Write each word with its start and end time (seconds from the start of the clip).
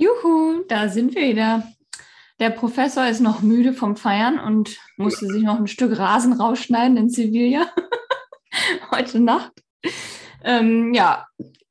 Juhu, 0.00 0.64
da 0.66 0.88
sind 0.88 1.14
wir 1.14 1.28
wieder. 1.28 1.62
Der 2.38 2.48
Professor 2.48 3.06
ist 3.06 3.20
noch 3.20 3.42
müde 3.42 3.74
vom 3.74 3.96
Feiern 3.96 4.38
und 4.38 4.78
musste 4.96 5.26
sich 5.26 5.42
noch 5.42 5.58
ein 5.58 5.66
Stück 5.66 5.98
Rasen 5.98 6.32
rausschneiden 6.32 6.96
in 6.96 7.10
Sevilla 7.10 7.70
heute 8.90 9.20
Nacht. 9.20 9.52
Ähm, 10.42 10.94
ja, 10.94 11.26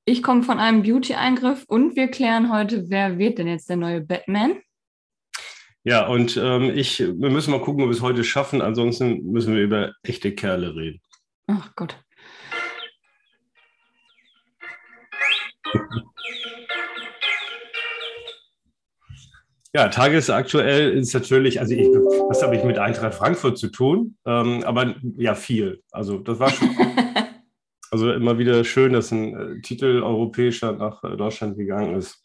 ich 0.06 0.22
komme 0.22 0.44
von 0.44 0.60
einem 0.60 0.84
Beauty-Eingriff 0.84 1.66
und 1.68 1.96
wir 1.96 2.10
klären 2.10 2.54
heute, 2.54 2.88
wer 2.92 3.18
wird 3.18 3.40
denn 3.40 3.48
jetzt 3.48 3.68
der 3.68 3.78
neue 3.78 4.02
Batman? 4.02 4.62
Ja, 5.84 6.06
und 6.06 6.38
ähm, 6.38 6.72
ich, 6.76 7.00
wir 7.00 7.32
müssen 7.32 7.50
mal 7.50 7.62
gucken, 7.62 7.82
ob 7.82 7.90
wir 7.90 7.96
es 7.96 8.04
heute 8.04 8.24
schaffen. 8.24 8.62
Ansonsten 8.62 9.24
müssen 9.32 9.56
wir 9.56 9.64
über 9.64 9.94
echte 10.04 10.36
Kerle 10.36 10.76
reden. 10.76 11.02
Ach 11.48 11.72
Gott. 11.76 11.98
Ja, 19.74 19.88
tagesaktuell 19.90 20.92
ist 20.98 21.14
natürlich, 21.14 21.60
also 21.60 21.76
ich, 21.76 21.86
was 22.28 22.42
habe 22.42 22.56
ich 22.56 22.64
mit 22.64 22.80
Eintracht 22.80 23.14
Frankfurt 23.14 23.58
zu 23.60 23.68
tun? 23.68 24.18
Ähm, 24.26 24.64
aber 24.64 24.96
ja, 25.18 25.36
viel. 25.36 25.84
Also 25.92 26.18
das 26.18 26.40
war 26.40 26.50
schon. 26.50 26.70
also 27.92 28.12
immer 28.12 28.40
wieder 28.40 28.64
schön, 28.64 28.94
dass 28.94 29.12
ein 29.12 29.36
äh, 29.36 29.62
Titel 29.62 30.02
europäischer 30.02 30.72
nach 30.72 31.04
äh, 31.04 31.16
Deutschland 31.16 31.56
gegangen 31.56 31.96
ist. 31.96 32.18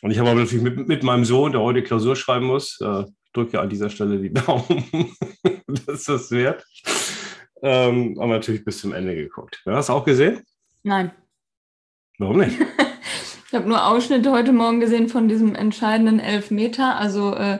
Und 0.00 0.12
ich 0.12 0.18
habe 0.18 0.30
aber 0.30 0.40
natürlich 0.40 0.64
mit, 0.64 0.88
mit, 0.88 1.02
meinem 1.02 1.24
Sohn, 1.24 1.52
der 1.52 1.60
heute 1.60 1.82
Klausur 1.82 2.14
schreiben 2.14 2.46
muss, 2.46 2.80
äh, 2.80 3.04
drücke 3.32 3.60
an 3.60 3.68
dieser 3.68 3.90
Stelle 3.90 4.18
die 4.18 4.32
Daumen, 4.32 5.16
dass 5.86 6.04
das 6.04 6.30
wert. 6.30 6.64
Ähm, 7.62 8.16
haben 8.20 8.30
wir 8.30 8.36
natürlich 8.36 8.64
bis 8.64 8.78
zum 8.78 8.92
Ende 8.92 9.14
geguckt. 9.16 9.60
Hast 9.66 9.88
du 9.88 9.92
auch 9.92 10.04
gesehen? 10.04 10.42
Nein. 10.84 11.12
Warum 12.18 12.38
nicht? 12.38 12.58
Ich 13.52 13.56
habe 13.58 13.68
nur 13.68 13.86
Ausschnitte 13.86 14.30
heute 14.30 14.50
Morgen 14.50 14.80
gesehen 14.80 15.10
von 15.10 15.28
diesem 15.28 15.54
entscheidenden 15.54 16.20
Elfmeter. 16.20 16.96
Also 16.96 17.34
äh, 17.34 17.58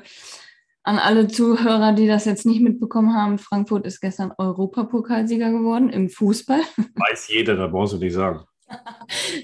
an 0.85 0.99
alle 0.99 1.29
Zuhörer, 1.29 1.93
die 1.93 2.07
das 2.07 2.25
jetzt 2.25 2.47
nicht 2.47 2.63
mitbekommen 2.63 3.15
haben, 3.15 3.37
Frankfurt 3.37 3.85
ist 3.85 4.01
gestern 4.01 4.33
Europapokalsieger 4.39 5.51
geworden 5.51 5.91
im 5.91 6.09
Fußball. 6.09 6.61
Weiß 6.95 7.29
jeder, 7.29 7.57
da 7.57 7.67
brauchst 7.67 7.93
du 7.93 7.99
nicht 7.99 8.15
sagen. 8.15 8.41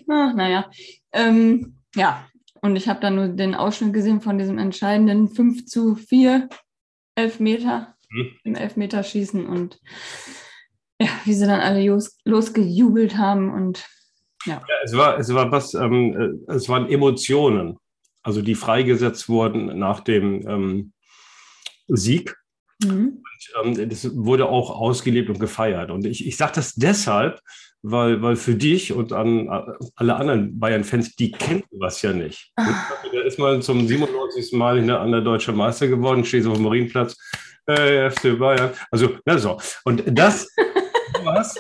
Ach, 0.09 0.35
naja. 0.35 0.71
Ähm, 1.13 1.83
ja, 1.95 2.27
und 2.63 2.77
ich 2.77 2.89
habe 2.89 3.01
dann 3.01 3.17
nur 3.17 3.29
den 3.29 3.55
Ausschnitt 3.55 3.93
gesehen 3.93 4.23
von 4.23 4.39
diesem 4.39 4.57
entscheidenden 4.57 5.29
5 5.29 5.67
zu 5.67 5.97
4 5.97 6.49
Elfmeter 7.15 7.95
hm. 8.11 8.31
im 8.45 8.55
Elfmeterschießen 8.55 9.47
und 9.47 9.81
ja, 10.99 11.11
wie 11.27 11.35
sie 11.35 11.45
dann 11.45 11.61
alle 11.61 11.85
los, 11.85 12.17
losgejubelt 12.25 13.19
haben 13.19 13.53
und 13.53 13.87
ja. 14.49 14.63
es 14.83 14.97
war, 14.97 15.19
es 15.19 15.33
war 15.33 15.51
was, 15.51 15.75
ähm, 15.75 16.45
äh, 16.49 16.55
es 16.55 16.69
waren 16.69 16.89
Emotionen, 16.89 17.79
also 18.23 18.43
die 18.43 18.55
freigesetzt 18.55 19.29
wurden 19.29 19.79
nach 19.79 20.01
dem 20.01 20.47
ähm, 20.49 20.93
Sieg. 21.89 22.37
Mhm. 22.85 23.23
Und, 23.63 23.79
ähm, 23.79 23.89
das 23.89 24.17
wurde 24.17 24.49
auch 24.49 24.71
ausgelebt 24.71 25.31
und 25.31 25.39
gefeiert. 25.39 25.91
Und 25.91 26.07
ich, 26.07 26.27
ich 26.27 26.37
sage 26.37 26.53
das 26.57 26.75
deshalb, 26.75 27.41
weil, 27.83 28.21
weil 28.23 28.37
für 28.37 28.55
dich 28.55 28.93
und 28.93 29.13
an 29.13 29.49
alle 29.95 30.17
anderen 30.17 30.59
Bayern-Fans, 30.59 31.15
die 31.17 31.31
kennen 31.31 31.63
was 31.71 32.03
ja 32.03 32.13
nicht. 32.13 32.53
Ah. 32.57 32.67
Da 33.13 33.21
ist 33.21 33.39
man 33.39 33.63
zum 33.63 33.87
97. 33.87 34.53
Mal 34.53 34.91
an 34.91 35.13
der 35.13 35.21
Deutsche 35.21 35.53
Meister 35.53 35.87
geworden, 35.89 36.25
steht 36.25 36.45
so 36.45 36.51
auf 36.51 36.57
dem 36.57 36.65
Marienplatz, 36.65 37.17
äh, 37.67 38.11
FC 38.11 38.39
Bayern. 38.39 38.73
Also, 38.91 39.19
na 39.25 39.39
so. 39.39 39.61
Und 39.85 40.03
das, 40.07 40.49
was, 41.25 41.55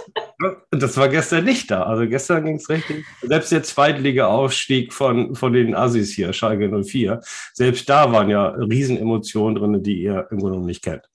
das 0.70 0.96
war 0.96 1.08
gestern 1.08 1.44
nicht 1.44 1.70
da. 1.70 1.82
Also 1.82 2.08
gestern 2.08 2.44
ging 2.44 2.56
es 2.56 2.68
richtig. 2.68 3.04
Selbst 3.22 3.52
der 3.52 3.62
Zweitliga-Aufstieg 3.62 4.92
von, 4.92 5.34
von 5.34 5.52
den 5.52 5.74
Assis 5.74 6.12
hier, 6.12 6.32
Schalke 6.32 6.70
04, 6.82 7.20
selbst 7.52 7.88
da 7.88 8.12
waren 8.12 8.30
ja 8.30 8.48
Riesenemotionen 8.48 9.56
drin, 9.56 9.82
die 9.82 10.02
ihr 10.02 10.26
irgendwo 10.30 10.48
noch 10.48 10.64
nicht 10.64 10.82
kennt. 10.82 11.08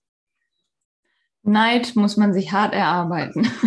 Neid 1.43 1.95
muss 1.95 2.17
man 2.17 2.33
sich 2.33 2.52
hart 2.52 2.73
erarbeiten. 2.73 3.48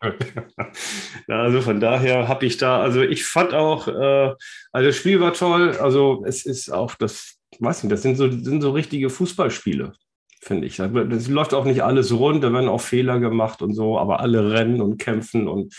Ja, 1.28 1.42
also 1.42 1.60
von 1.60 1.80
daher 1.80 2.26
habe 2.28 2.46
ich 2.46 2.56
da, 2.56 2.80
also 2.80 3.02
ich 3.02 3.24
fand 3.24 3.54
auch, 3.54 3.86
äh, 3.86 4.34
also 4.72 4.88
das 4.88 4.96
Spiel 4.96 5.20
war 5.20 5.32
toll. 5.32 5.76
Also 5.80 6.24
es 6.26 6.44
ist 6.44 6.72
auch 6.72 6.94
das, 6.94 7.38
weiß 7.58 7.82
nicht, 7.84 7.92
das 7.92 8.02
sind 8.02 8.16
so, 8.16 8.30
sind 8.30 8.62
so 8.62 8.70
richtige 8.72 9.10
Fußballspiele 9.10 9.92
finde 10.40 10.66
ich. 10.66 10.76
Das 10.76 11.28
läuft 11.28 11.54
auch 11.54 11.64
nicht 11.64 11.82
alles 11.82 12.12
rund, 12.12 12.42
da 12.42 12.52
werden 12.52 12.68
auch 12.68 12.80
Fehler 12.80 13.20
gemacht 13.20 13.62
und 13.62 13.74
so, 13.74 13.98
aber 13.98 14.20
alle 14.20 14.52
rennen 14.52 14.80
und 14.80 14.98
kämpfen 14.98 15.48
und 15.48 15.74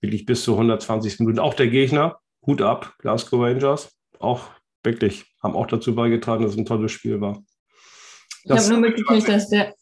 wirklich 0.00 0.26
bis 0.26 0.44
zu 0.44 0.52
120 0.52 1.18
Minuten. 1.20 1.38
Auch 1.38 1.54
der 1.54 1.68
Gegner, 1.68 2.18
Hut 2.46 2.62
ab, 2.62 2.94
Glasgow 2.98 3.42
Rangers, 3.42 3.90
auch 4.18 4.48
wirklich, 4.82 5.24
haben 5.42 5.56
auch 5.56 5.66
dazu 5.66 5.94
beigetragen, 5.94 6.44
dass 6.44 6.52
es 6.52 6.58
ein 6.58 6.66
tolles 6.66 6.92
Spiel 6.92 7.20
war. 7.20 7.42
ich 8.44 8.50
habe 8.50 8.68
nur 8.68 8.80
mitgekriegt, 8.80 9.28
dass 9.28 9.48
der. 9.48 9.74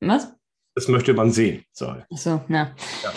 Was? 0.00 0.32
Das 0.74 0.86
möchte 0.86 1.12
man 1.12 1.32
sehen. 1.32 1.64
Sorry. 1.72 2.02
So, 2.10 2.40
na. 2.46 2.74
Ja. 3.02 3.12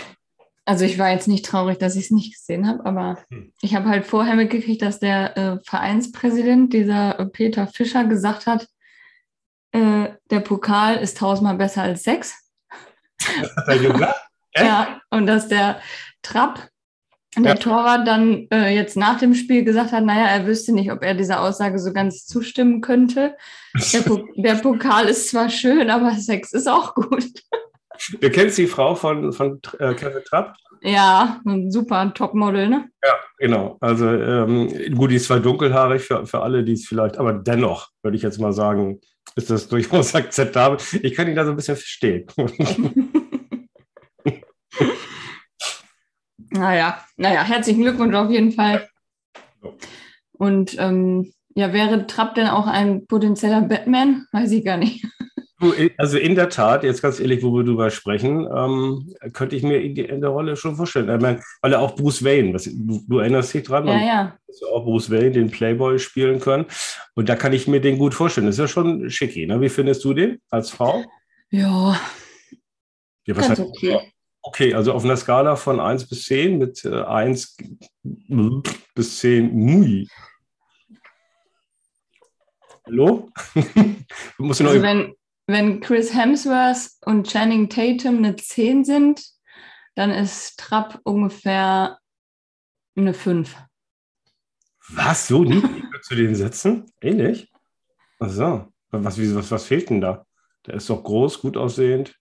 Also 0.66 0.86
ich 0.86 0.98
war 0.98 1.12
jetzt 1.12 1.28
nicht 1.28 1.46
traurig, 1.46 1.80
dass 1.80 1.96
ich 1.96 2.06
es 2.06 2.12
nicht 2.12 2.34
gesehen 2.34 2.68
habe, 2.68 2.86
aber 2.86 3.20
hm. 3.30 3.52
ich 3.62 3.76
habe 3.76 3.90
halt 3.90 4.06
vorher 4.06 4.36
mitgekriegt, 4.36 4.82
dass 4.82 5.00
der 5.00 5.38
äh, 5.38 5.60
Vereinspräsident, 5.66 6.74
dieser 6.74 7.20
äh, 7.20 7.26
Peter 7.26 7.68
Fischer, 7.68 8.06
gesagt 8.06 8.48
hat, 8.48 8.68
äh, 9.72 10.10
der 10.30 10.40
Pokal 10.42 10.98
ist 10.98 11.18
tausendmal 11.18 11.56
besser 11.56 11.84
als 11.84 12.04
sechs. 12.04 12.36
hat 13.22 13.68
er 13.68 13.78
gesagt? 13.78 14.20
ja, 14.56 15.02
und 15.10 15.28
dass 15.28 15.48
der 15.48 15.80
Trapp, 16.22 16.70
der 17.38 17.54
ja. 17.54 17.56
Torwart, 17.56 18.06
dann 18.08 18.48
äh, 18.52 18.76
jetzt 18.76 18.98
nach 18.98 19.18
dem 19.20 19.34
Spiel 19.34 19.64
gesagt 19.64 19.94
hat, 19.94 20.04
naja, 20.04 20.26
er 20.26 20.46
wüsste 20.46 20.74
nicht, 20.74 20.92
ob 20.92 21.02
er 21.04 21.14
dieser 21.14 21.42
Aussage 21.42 21.80
so 21.80 21.94
ganz 21.94 22.26
zustimmen 22.26 22.82
könnte. 22.82 23.38
Der, 23.94 24.02
po 24.02 24.28
der 24.36 24.56
Pokal 24.56 25.08
ist 25.08 25.30
zwar 25.30 25.50
schön, 25.50 25.90
aber 25.90 26.12
Sex 26.16 26.52
ist 26.52 26.68
auch 26.68 26.94
gut. 26.94 27.26
Du 28.20 28.30
kennst 28.30 28.58
die 28.58 28.68
Frau 28.68 28.96
von, 28.96 29.32
von 29.32 29.62
äh, 29.80 29.94
Kevin 29.94 30.24
Trapp? 30.26 30.56
Ja, 30.82 31.40
ein 31.46 31.72
super 31.72 32.12
Topmodel, 32.14 32.68
ne? 32.68 32.90
Ja, 33.04 33.14
genau. 33.38 33.78
Also 33.80 34.10
ähm, 34.10 34.96
gut, 34.96 35.12
die 35.12 35.16
ist 35.16 35.26
zwar 35.26 35.40
dunkelhaarig 35.40 36.02
für, 36.02 36.26
für 36.26 36.42
alle, 36.42 36.64
die 36.64 36.74
es 36.74 36.88
vielleicht, 36.88 37.18
aber 37.18 37.34
dennoch 37.34 37.90
würde 38.02 38.18
ich 38.18 38.24
jetzt 38.24 38.40
mal 38.40 38.52
sagen, 38.52 39.00
ist 39.36 39.50
das 39.50 39.68
durchaus 39.68 40.16
akzeptabel. 40.22 40.78
Ich 41.04 41.16
kann 41.16 41.28
ihn 41.28 41.36
da 41.36 41.46
so 41.46 41.52
ein 41.52 41.56
bisschen 41.56 41.76
verstehen. 41.76 42.28
naja, 46.50 47.06
naja, 47.18 47.44
herzlichen 47.44 47.82
Glückwunsch 47.82 48.16
auf 48.16 48.30
jeden 48.30 48.52
Fall. 48.52 48.88
Und 50.34 50.76
ähm, 50.80 51.32
ja, 51.56 51.74
wäre 51.74 52.08
Trapp 52.08 52.36
denn 52.36 52.48
auch 52.48 52.68
ein 52.68 53.06
potenzieller 53.08 53.62
Batman? 53.62 54.26
Weiß 54.32 54.52
ich 54.52 54.64
gar 54.66 54.78
nicht. 54.78 55.06
Also 55.98 56.18
in 56.18 56.34
der 56.34 56.50
Tat, 56.50 56.84
jetzt 56.84 57.02
ganz 57.02 57.20
ehrlich, 57.20 57.44
wo 57.44 57.54
wir 57.54 57.64
drüber 57.64 57.92
sprechen, 57.92 58.48
ähm, 58.54 59.14
könnte 59.34 59.56
ich 59.56 59.62
mir 59.62 59.80
in 59.80 60.22
der 60.22 60.30
Rolle 60.32 60.56
schon 60.56 60.76
vorstellen. 60.76 61.14
Ich 61.14 61.22
meine, 61.22 61.42
weil 61.62 61.74
er 61.74 61.82
auch 61.82 61.96
Bruce 61.96 62.24
Wayne, 62.24 62.54
was, 62.54 62.64
du, 62.64 63.04
du, 63.08 63.20
erinnerst 63.20 63.54
dich 63.54 63.64
dran, 63.64 63.88
ja, 63.88 64.00
ja. 64.00 64.38
dass 64.48 64.64
auch 64.64 64.84
Bruce 64.84 65.12
Wayne 65.12 65.32
den 65.32 65.52
Playboy 65.52 66.00
spielen 66.00 66.40
können. 66.40 66.66
Und 67.14 67.30
da 67.30 67.36
kann 67.36 67.54
ich 67.54 67.68
mir 67.68 67.80
den 67.80 68.00
gut 68.00 68.16
vorstellen. 68.16 68.48
Das 68.48 68.56
ist 68.56 68.60
ja 68.60 68.68
schon 68.68 69.10
schicki. 69.10 69.46
Ne? 69.46 69.62
Wie 69.62 69.70
findest 69.70 70.04
du 70.04 70.14
den 70.14 70.42
als 70.50 70.72
Frau? 70.72 71.06
Ja. 71.52 72.00
ja 73.26 73.36
was 73.36 73.48
ganz 73.48 73.60
heißt, 73.60 73.70
okay. 73.70 74.00
Okay, 74.44 74.74
also 74.74 74.94
auf 74.94 75.04
einer 75.04 75.18
Skala 75.18 75.56
von 75.56 75.80
1 75.80 76.10
bis 76.10 76.26
10 76.26 76.58
mit 76.58 76.84
äh, 76.84 77.04
1 77.04 77.58
bis 78.96 79.20
10, 79.20 79.54
mui. 79.54 80.08
Hallo? 82.88 83.30
also 84.40 84.82
wenn, 84.82 85.14
wenn 85.52 85.82
Chris 85.82 86.14
Hemsworth 86.14 86.92
und 87.06 87.28
Channing 87.28 87.70
Tatum 87.70 88.18
eine 88.18 88.36
10 88.36 88.86
sind, 88.86 89.24
dann 89.96 90.12
ist 90.12 90.60
Trapp 90.60 91.00
ungefähr 91.04 92.00
eine 92.96 93.14
5. 93.14 93.56
Was? 94.90 95.28
So 95.28 95.44
niedrig 95.44 95.84
zu 96.04 96.16
den 96.16 96.36
Sätzen? 96.36 96.92
Ähnlich? 97.02 97.52
Ach 98.20 98.30
so. 98.30 98.68
Was, 98.92 99.18
was, 99.18 99.52
was 99.52 99.66
fehlt 99.66 99.90
denn 99.90 100.02
da? 100.02 100.26
Der 100.66 100.76
ist 100.76 100.90
doch 100.90 101.04
groß, 101.04 101.42
gut 101.42 101.58
aussehend. 101.58 102.16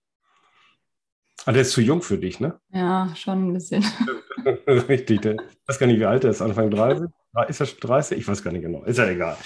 Ah, 1.46 1.52
der 1.52 1.62
ist 1.62 1.72
zu 1.72 1.80
jung 1.80 2.02
für 2.02 2.18
dich, 2.18 2.38
ne? 2.38 2.60
Ja, 2.70 3.12
schon 3.16 3.48
ein 3.48 3.52
bisschen. 3.54 3.84
Richtig. 4.66 5.22
Der, 5.22 5.34
ich 5.34 5.68
weiß 5.68 5.78
gar 5.78 5.86
nicht, 5.86 5.98
wie 5.98 6.04
alt 6.04 6.24
er 6.24 6.30
ist. 6.30 6.42
Anfang 6.42 6.70
30? 6.70 7.08
Ist 7.48 7.60
er 7.60 7.66
schon 7.66 7.80
30? 7.80 8.18
Ich 8.18 8.28
weiß 8.28 8.42
gar 8.42 8.52
nicht 8.52 8.62
genau. 8.62 8.84
Ist 8.84 8.98
ja 8.98 9.08
egal. 9.08 9.36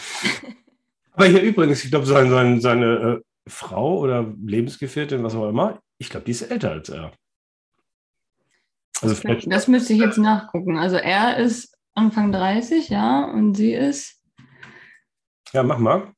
Aber 1.12 1.26
hier 1.26 1.42
übrigens, 1.42 1.84
ich 1.84 1.90
glaube, 1.90 2.06
sein, 2.06 2.28
sein, 2.28 2.60
seine 2.60 3.20
äh, 3.20 3.20
Frau 3.46 3.98
oder 3.98 4.34
Lebensgefährtin, 4.44 5.22
was 5.22 5.34
auch 5.34 5.48
immer, 5.48 5.80
ich 5.98 6.10
glaube, 6.10 6.24
die 6.26 6.32
ist 6.32 6.42
älter 6.42 6.70
als 6.70 6.88
er. 6.88 7.12
Also 9.02 9.14
das, 9.22 9.44
das 9.44 9.68
müsste 9.68 9.92
ich 9.92 10.00
jetzt 10.00 10.18
nachgucken. 10.18 10.78
Also 10.78 10.96
er 10.96 11.36
ist 11.36 11.76
Anfang 11.94 12.32
30, 12.32 12.88
ja, 12.88 13.24
und 13.24 13.54
sie 13.54 13.72
ist. 13.72 14.22
Ja, 15.52 15.62
mach 15.62 15.78
mal. 15.78 16.12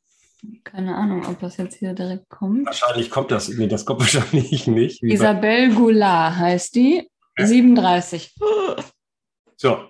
Keine 0.65 0.95
Ahnung, 0.95 1.27
ob 1.27 1.41
das 1.41 1.57
jetzt 1.57 1.77
hier 1.77 1.95
direkt 1.95 2.29
kommt. 2.29 2.67
Wahrscheinlich 2.67 3.11
kommt 3.11 3.31
das. 3.31 3.49
Nee, 3.49 3.67
das 3.67 3.85
kommt 3.85 4.01
wahrscheinlich 4.15 4.67
nicht. 4.67 5.03
Isabelle 5.03 5.75
Goulart 5.75 6.37
heißt 6.37 6.75
die. 6.75 7.09
Ja. 7.39 7.47
37. 7.47 8.35
So. 9.57 9.89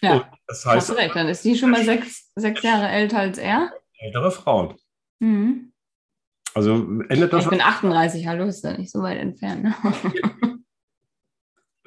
Ja, 0.00 0.30
das 0.46 0.64
heißt, 0.64 0.90
hast 0.90 0.96
recht, 0.96 1.16
dann 1.16 1.28
ist 1.28 1.44
die 1.44 1.56
schon 1.56 1.70
mal 1.70 1.84
sechs, 1.84 2.30
sechs 2.36 2.62
Jahre 2.62 2.88
älter 2.88 3.18
als 3.18 3.36
er. 3.36 3.72
Ältere 3.98 4.30
Frauen. 4.30 4.76
Mhm. 5.18 5.72
Also 6.58 6.74
ändert 7.08 7.32
das. 7.32 7.44
Ich 7.44 7.50
bin 7.50 7.60
38, 7.60 8.26
hallo, 8.26 8.46
ist 8.46 8.64
da 8.64 8.76
nicht 8.76 8.90
so 8.90 9.00
weit 9.00 9.18
entfernt. 9.18 9.62
Ne? 9.62 9.74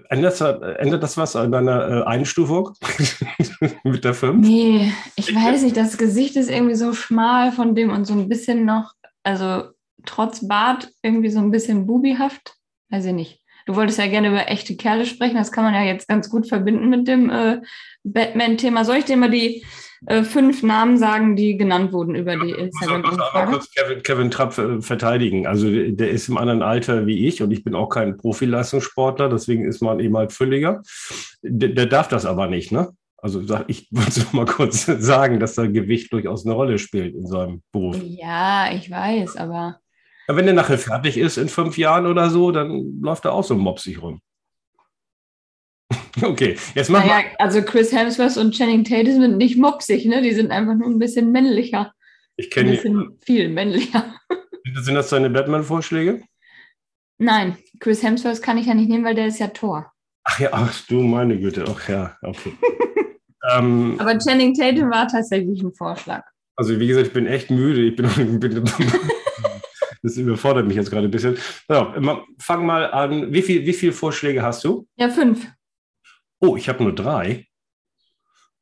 Ändert, 0.09 0.39
ändert 0.79 1.03
das 1.03 1.17
was 1.17 1.35
an 1.35 1.51
deiner 1.51 1.89
äh, 1.89 2.03
Einstufung 2.03 2.71
mit 3.83 4.05
der 4.05 4.13
5? 4.13 4.45
Nee, 4.45 4.93
ich 5.17 5.35
weiß 5.35 5.63
nicht. 5.63 5.75
Das 5.75 5.97
Gesicht 5.97 6.37
ist 6.37 6.49
irgendwie 6.49 6.75
so 6.75 6.93
schmal 6.93 7.51
von 7.51 7.75
dem 7.75 7.91
und 7.91 8.05
so 8.05 8.13
ein 8.13 8.29
bisschen 8.29 8.65
noch, 8.65 8.93
also 9.23 9.69
trotz 10.05 10.47
Bart 10.47 10.89
irgendwie 11.01 11.29
so 11.29 11.39
ein 11.39 11.51
bisschen 11.51 11.85
bubihaft. 11.85 12.55
Weiß 12.89 13.05
ich 13.05 13.13
nicht. 13.13 13.41
Du 13.65 13.75
wolltest 13.75 13.99
ja 13.99 14.07
gerne 14.07 14.29
über 14.29 14.49
echte 14.49 14.77
Kerle 14.77 15.05
sprechen. 15.05 15.35
Das 15.35 15.51
kann 15.51 15.65
man 15.65 15.73
ja 15.73 15.83
jetzt 15.83 16.07
ganz 16.07 16.29
gut 16.29 16.47
verbinden 16.47 16.89
mit 16.89 17.09
dem 17.09 17.29
äh, 17.29 17.61
Batman-Thema. 18.03 18.85
Soll 18.85 18.97
ich 18.97 19.05
dir 19.05 19.17
mal 19.17 19.31
die 19.31 19.65
äh, 20.07 20.23
fünf 20.23 20.63
Namen 20.63 20.97
sagen, 20.97 21.35
die 21.35 21.57
genannt 21.57 21.93
wurden 21.93 22.15
über 22.15 22.35
die 22.35 22.51
Instagram-Umfrage? 22.51 23.45
Ich 23.45 23.51
muss 23.51 23.59
kurz 23.59 23.71
Kevin, 23.71 24.03
Kevin 24.03 24.31
Trapp 24.31 24.57
äh, 24.57 24.81
verteidigen. 24.81 25.45
Also 25.45 25.69
der 25.69 26.09
ist 26.09 26.27
im 26.27 26.37
anderen 26.37 26.63
Alter 26.63 27.05
wie 27.05 27.27
ich 27.27 27.43
und 27.43 27.51
ich 27.51 27.63
bin 27.63 27.75
auch 27.75 27.89
kein 27.89 28.17
Profileistungssportler, 28.17 29.29
deswegen 29.29 29.65
ist 29.65 29.81
man 29.81 29.99
eben 29.99 30.17
halt 30.17 30.31
fülliger. 30.31 30.81
Der, 31.43 31.69
der 31.69 31.85
darf 31.85 32.07
das 32.07 32.25
aber 32.25 32.47
nicht, 32.47 32.71
ne? 32.71 32.89
Also 33.17 33.43
ich 33.67 33.87
wollte 33.91 34.25
mal 34.35 34.45
kurz 34.45 34.85
sagen, 34.85 35.39
dass 35.39 35.55
da 35.55 35.67
Gewicht 35.67 36.11
durchaus 36.11 36.45
eine 36.45 36.55
Rolle 36.55 36.79
spielt 36.79 37.15
in 37.15 37.27
seinem 37.27 37.61
Beruf. 37.71 38.01
Ja, 38.03 38.71
ich 38.73 38.89
weiß, 38.89 39.37
aber. 39.37 39.79
Ja, 40.27 40.35
wenn 40.35 40.45
der 40.45 40.55
nachher 40.55 40.79
fertig 40.79 41.17
ist 41.17 41.37
in 41.37 41.47
fünf 41.47 41.77
Jahren 41.77 42.07
oder 42.07 42.29
so, 42.29 42.51
dann 42.51 42.99
läuft 43.01 43.25
er 43.25 43.33
auch 43.33 43.43
so 43.43 43.55
mopsig 43.55 44.01
rum. 44.01 44.21
Okay, 46.21 46.57
jetzt 46.75 46.89
machen 46.89 47.07
naja, 47.07 47.23
wir. 47.23 47.41
Also 47.41 47.61
Chris 47.61 47.91
Hemsworth 47.91 48.37
und 48.37 48.53
Channing 48.53 48.83
Tatum 48.83 49.21
sind 49.21 49.37
nicht 49.37 49.57
mopsig, 49.57 50.05
ne? 50.05 50.21
Die 50.21 50.33
sind 50.33 50.51
einfach 50.51 50.75
nur 50.75 50.87
ein 50.87 50.99
bisschen 50.99 51.31
männlicher. 51.31 51.93
Ich 52.35 52.49
kenne 52.49 52.71
die. 52.71 52.77
Ein 52.77 52.83
bisschen 52.83 53.19
viel 53.25 53.49
männlicher. 53.49 54.15
Sind 54.81 54.95
das 54.95 55.09
deine 55.09 55.29
Batman-Vorschläge? 55.29 56.21
Nein, 57.17 57.57
Chris 57.79 58.03
Hemsworth 58.03 58.41
kann 58.41 58.57
ich 58.57 58.67
ja 58.67 58.73
nicht 58.73 58.89
nehmen, 58.89 59.03
weil 59.03 59.15
der 59.15 59.27
ist 59.27 59.39
ja 59.39 59.47
Tor. 59.47 59.91
Ach 60.23 60.39
ja, 60.39 60.49
ach 60.51 60.85
du 60.87 61.01
meine 61.01 61.39
Güte, 61.39 61.65
ach 61.67 61.89
ja, 61.89 62.15
okay. 62.21 62.53
ähm, 63.53 63.95
Aber 63.99 64.17
Channing 64.17 64.53
Tatum 64.53 64.91
war 64.91 65.07
tatsächlich 65.07 65.61
ein 65.61 65.73
Vorschlag. 65.73 66.23
Also 66.55 66.79
wie 66.79 66.87
gesagt, 66.87 67.07
ich 67.07 67.13
bin 67.13 67.25
echt 67.25 67.49
müde. 67.49 67.81
Ich 67.81 67.95
bin, 67.95 68.39
bin 68.39 68.63
das 70.03 70.17
überfordert 70.17 70.67
mich 70.67 70.75
jetzt 70.75 70.89
gerade 70.89 71.07
ein 71.07 71.11
bisschen. 71.11 71.37
So, 71.67 71.93
fang 72.39 72.65
mal 72.65 72.91
an. 72.91 73.31
Wie, 73.33 73.41
viel, 73.41 73.65
wie 73.65 73.73
viele 73.73 73.91
Vorschläge 73.91 74.41
hast 74.41 74.63
du? 74.63 74.87
Ja, 74.95 75.09
fünf. 75.09 75.47
Oh, 76.41 76.55
ich 76.57 76.67
habe 76.67 76.83
nur 76.83 76.93
drei. 76.93 77.47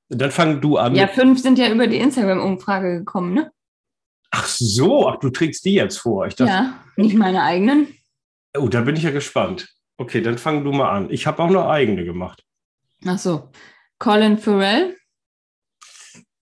Dann 0.09 0.31
fang 0.31 0.59
du 0.59 0.77
an. 0.77 0.95
Ja, 0.95 1.07
fünf 1.07 1.39
sind 1.39 1.57
ja 1.57 1.71
über 1.71 1.87
die 1.87 1.97
Instagram-Umfrage 1.97 2.99
gekommen, 2.99 3.33
ne? 3.33 3.51
Ach 4.31 4.45
so, 4.45 5.07
ach, 5.07 5.17
du 5.17 5.29
trägst 5.29 5.65
die 5.65 5.73
jetzt 5.73 5.97
vor. 5.97 6.27
Ich 6.27 6.35
dachte, 6.35 6.51
ja, 6.51 6.83
nicht 6.97 7.15
meine 7.15 7.41
eigenen. 7.41 7.87
Oh, 8.57 8.67
da 8.67 8.81
bin 8.81 8.95
ich 8.95 9.03
ja 9.03 9.11
gespannt. 9.11 9.69
Okay, 9.97 10.21
dann 10.21 10.37
fang 10.37 10.63
du 10.63 10.71
mal 10.71 10.91
an. 10.91 11.09
Ich 11.09 11.25
habe 11.25 11.41
auch 11.41 11.49
nur 11.49 11.69
eigene 11.69 12.05
gemacht. 12.05 12.43
Ach 13.05 13.17
so. 13.17 13.49
Colin 13.97 14.37
Farrell. 14.37 14.97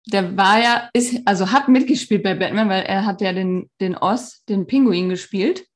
Der 0.06 0.38
war 0.38 0.60
ja, 0.60 0.90
ist, 0.94 1.22
also 1.26 1.52
hat 1.52 1.68
mitgespielt 1.68 2.24
bei 2.24 2.34
Batman, 2.34 2.70
weil 2.70 2.84
er 2.84 3.06
hat 3.06 3.20
ja 3.20 3.34
den, 3.34 3.70
den 3.82 3.98
Oz, 3.98 4.44
den 4.46 4.66
Pinguin 4.66 5.10
gespielt. 5.10 5.68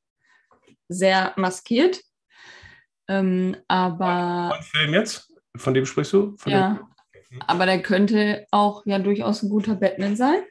Sehr 0.88 1.34
maskiert. 1.36 2.02
Ähm, 3.08 3.58
aber. 3.68 4.56
Ein 4.56 4.64
Film 4.64 4.94
jetzt? 4.94 5.31
Von 5.56 5.74
dem 5.74 5.86
sprichst 5.86 6.14
du? 6.14 6.36
Von 6.38 6.52
ja. 6.52 6.88
Aber 7.48 7.66
der 7.66 7.82
könnte 7.82 8.46
auch 8.52 8.86
ja 8.86 9.00
durchaus 9.00 9.44
ein 9.44 9.50
guter 9.50 9.76
Batman 9.76 10.16
sein. 10.16 10.44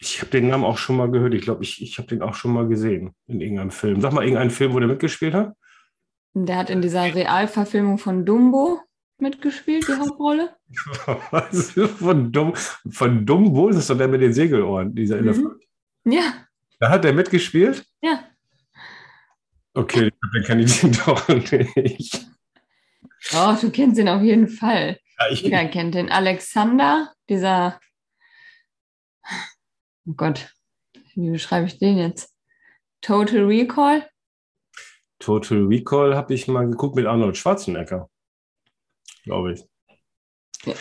Ich 0.00 0.20
habe 0.20 0.30
den 0.30 0.48
Namen 0.48 0.64
auch 0.64 0.78
schon 0.78 0.96
mal 0.96 1.10
gehört. 1.10 1.34
Ich 1.34 1.42
glaube, 1.42 1.62
ich, 1.62 1.80
ich 1.80 1.98
habe 1.98 2.08
den 2.08 2.22
auch 2.22 2.34
schon 2.34 2.52
mal 2.52 2.66
gesehen 2.66 3.14
in 3.26 3.40
irgendeinem 3.40 3.70
Film. 3.70 4.00
Sag 4.00 4.12
mal, 4.12 4.24
irgendeinen 4.24 4.50
Film, 4.50 4.72
wo 4.72 4.80
der 4.80 4.88
mitgespielt 4.88 5.34
hat? 5.34 5.54
Der 6.34 6.56
hat 6.56 6.70
in 6.70 6.82
dieser 6.82 7.14
Realverfilmung 7.14 7.98
von 7.98 8.24
Dumbo 8.24 8.80
mitgespielt, 9.18 9.86
die 9.86 9.94
Hauptrolle. 9.94 10.56
Was? 11.30 11.72
von, 11.72 12.32
Dum 12.32 12.54
von 12.90 13.24
Dumbo? 13.24 13.68
Das 13.68 13.78
ist 13.78 13.90
doch 13.90 13.98
der 13.98 14.08
mit 14.08 14.22
den 14.22 14.32
Segelohren, 14.32 14.94
dieser 14.94 15.16
mhm. 15.16 15.28
Elefant. 15.28 15.62
Ja. 16.04 16.34
Da 16.80 16.88
hat 16.88 17.04
er 17.04 17.12
mitgespielt? 17.12 17.86
Ja. 18.02 18.24
Okay, 19.74 20.10
dann 20.32 20.42
kann 20.42 20.58
ich 20.58 20.80
den 20.80 20.92
doch 21.06 21.28
nicht. 21.28 22.26
Oh, 23.34 23.56
du 23.60 23.70
kennst 23.70 23.98
ihn 23.98 24.08
auf 24.08 24.22
jeden 24.22 24.48
Fall. 24.48 24.98
Ja, 25.18 25.30
ich, 25.30 25.42
Jeder 25.42 25.64
kennt 25.66 25.94
den. 25.94 26.10
Alexander, 26.10 27.12
dieser. 27.28 27.80
Oh 30.06 30.14
Gott, 30.16 30.52
wie 31.14 31.30
beschreibe 31.30 31.66
ich 31.66 31.78
den 31.78 31.98
jetzt? 31.98 32.34
Total 33.00 33.44
Recall? 33.44 34.08
Total 35.18 35.64
Recall 35.64 36.16
habe 36.16 36.34
ich 36.34 36.48
mal 36.48 36.68
geguckt 36.68 36.96
mit 36.96 37.06
Arnold 37.06 37.36
Schwarzenegger, 37.36 38.10
glaube 39.24 39.52
ich. 39.52 39.64
Ja. 40.64 40.74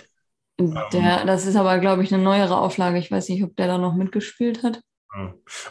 Der, 0.92 1.26
das 1.26 1.46
ist 1.46 1.56
aber, 1.56 1.80
glaube 1.80 2.04
ich, 2.04 2.14
eine 2.14 2.22
neuere 2.24 2.58
Auflage. 2.58 3.00
Ich 3.00 3.12
weiß 3.12 3.30
nicht, 3.30 3.44
ob 3.44 3.56
der 3.56 3.68
da 3.68 3.78
noch 3.78 3.96
mitgespielt 3.96 4.64
hat. 4.64 4.82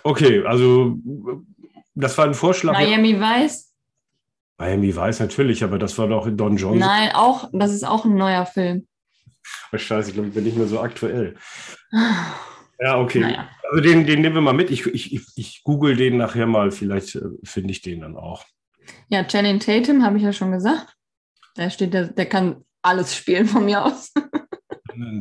Okay, 0.03 0.45
also 0.45 0.99
das 1.95 2.17
war 2.19 2.27
ein 2.27 2.35
Vorschlag. 2.35 2.73
Miami 2.73 3.19
Vice? 3.19 3.70
Miami 4.61 4.95
Vice 4.95 5.21
natürlich, 5.21 5.65
aber 5.65 5.79
das 5.79 5.97
war 5.97 6.07
doch 6.07 6.29
Don 6.31 6.59
Johnson. 6.59 6.79
Nein, 6.79 7.13
auch, 7.15 7.49
das 7.51 7.73
ist 7.73 7.83
auch 7.83 8.05
ein 8.05 8.15
neuer 8.15 8.45
Film. 8.45 8.87
Oh, 9.73 9.79
scheiße, 9.79 10.11
ich 10.11 10.15
glaube, 10.15 10.29
ich 10.29 10.35
bin 10.35 10.45
nicht 10.45 10.57
mehr 10.57 10.69
so 10.69 10.81
aktuell. 10.81 11.35
Ja, 12.83 12.99
okay. 12.99 13.21
Naja. 13.21 13.47
Also 13.71 13.83
den, 13.83 14.07
den 14.07 14.23
nehmen 14.23 14.37
wir 14.37 14.41
mal 14.41 14.55
mit. 14.55 14.71
Ich, 14.71 14.87
ich, 14.87 15.29
ich, 15.37 15.63
google 15.65 15.97
den 15.97 16.17
nachher 16.17 16.47
mal, 16.47 16.71
vielleicht 16.71 17.15
äh, 17.15 17.21
finde 17.45 17.73
ich 17.73 17.83
den 17.83 18.01
dann 18.01 18.17
auch. 18.17 18.47
Ja, 19.09 19.23
Channing 19.23 19.61
Tatum 19.61 20.03
habe 20.03 20.17
ich 20.17 20.23
ja 20.23 20.33
schon 20.33 20.51
gesagt. 20.51 20.97
Der 21.59 21.69
steht, 21.69 21.93
der, 21.93 22.07
der 22.07 22.25
kann 22.25 22.65
alles 22.81 23.15
spielen 23.15 23.47
von 23.47 23.67
mir 23.67 23.85
aus. 23.85 24.15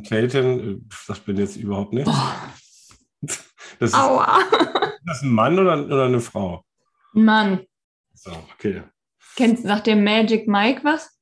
Tatum, 0.07 0.59
äh, 0.59 0.77
das 1.05 1.19
bin 1.19 1.35
jetzt 1.35 1.57
überhaupt 1.57 1.91
nicht. 1.91 2.09
Das 3.21 3.89
ist, 3.89 3.93
Aua. 3.93 4.39
das 5.05 5.17
ist 5.17 5.23
ein 5.23 5.31
Mann 5.33 5.59
oder, 5.59 5.83
oder 5.85 6.05
eine 6.05 6.21
Frau? 6.21 6.63
Ein 7.13 7.25
Mann. 7.25 7.65
So, 8.13 8.31
okay. 8.53 8.83
Kennst, 9.39 9.63
sagt 9.63 9.87
dir 9.87 9.95
Magic 9.95 10.49
Mike 10.49 10.83
was? 10.83 11.17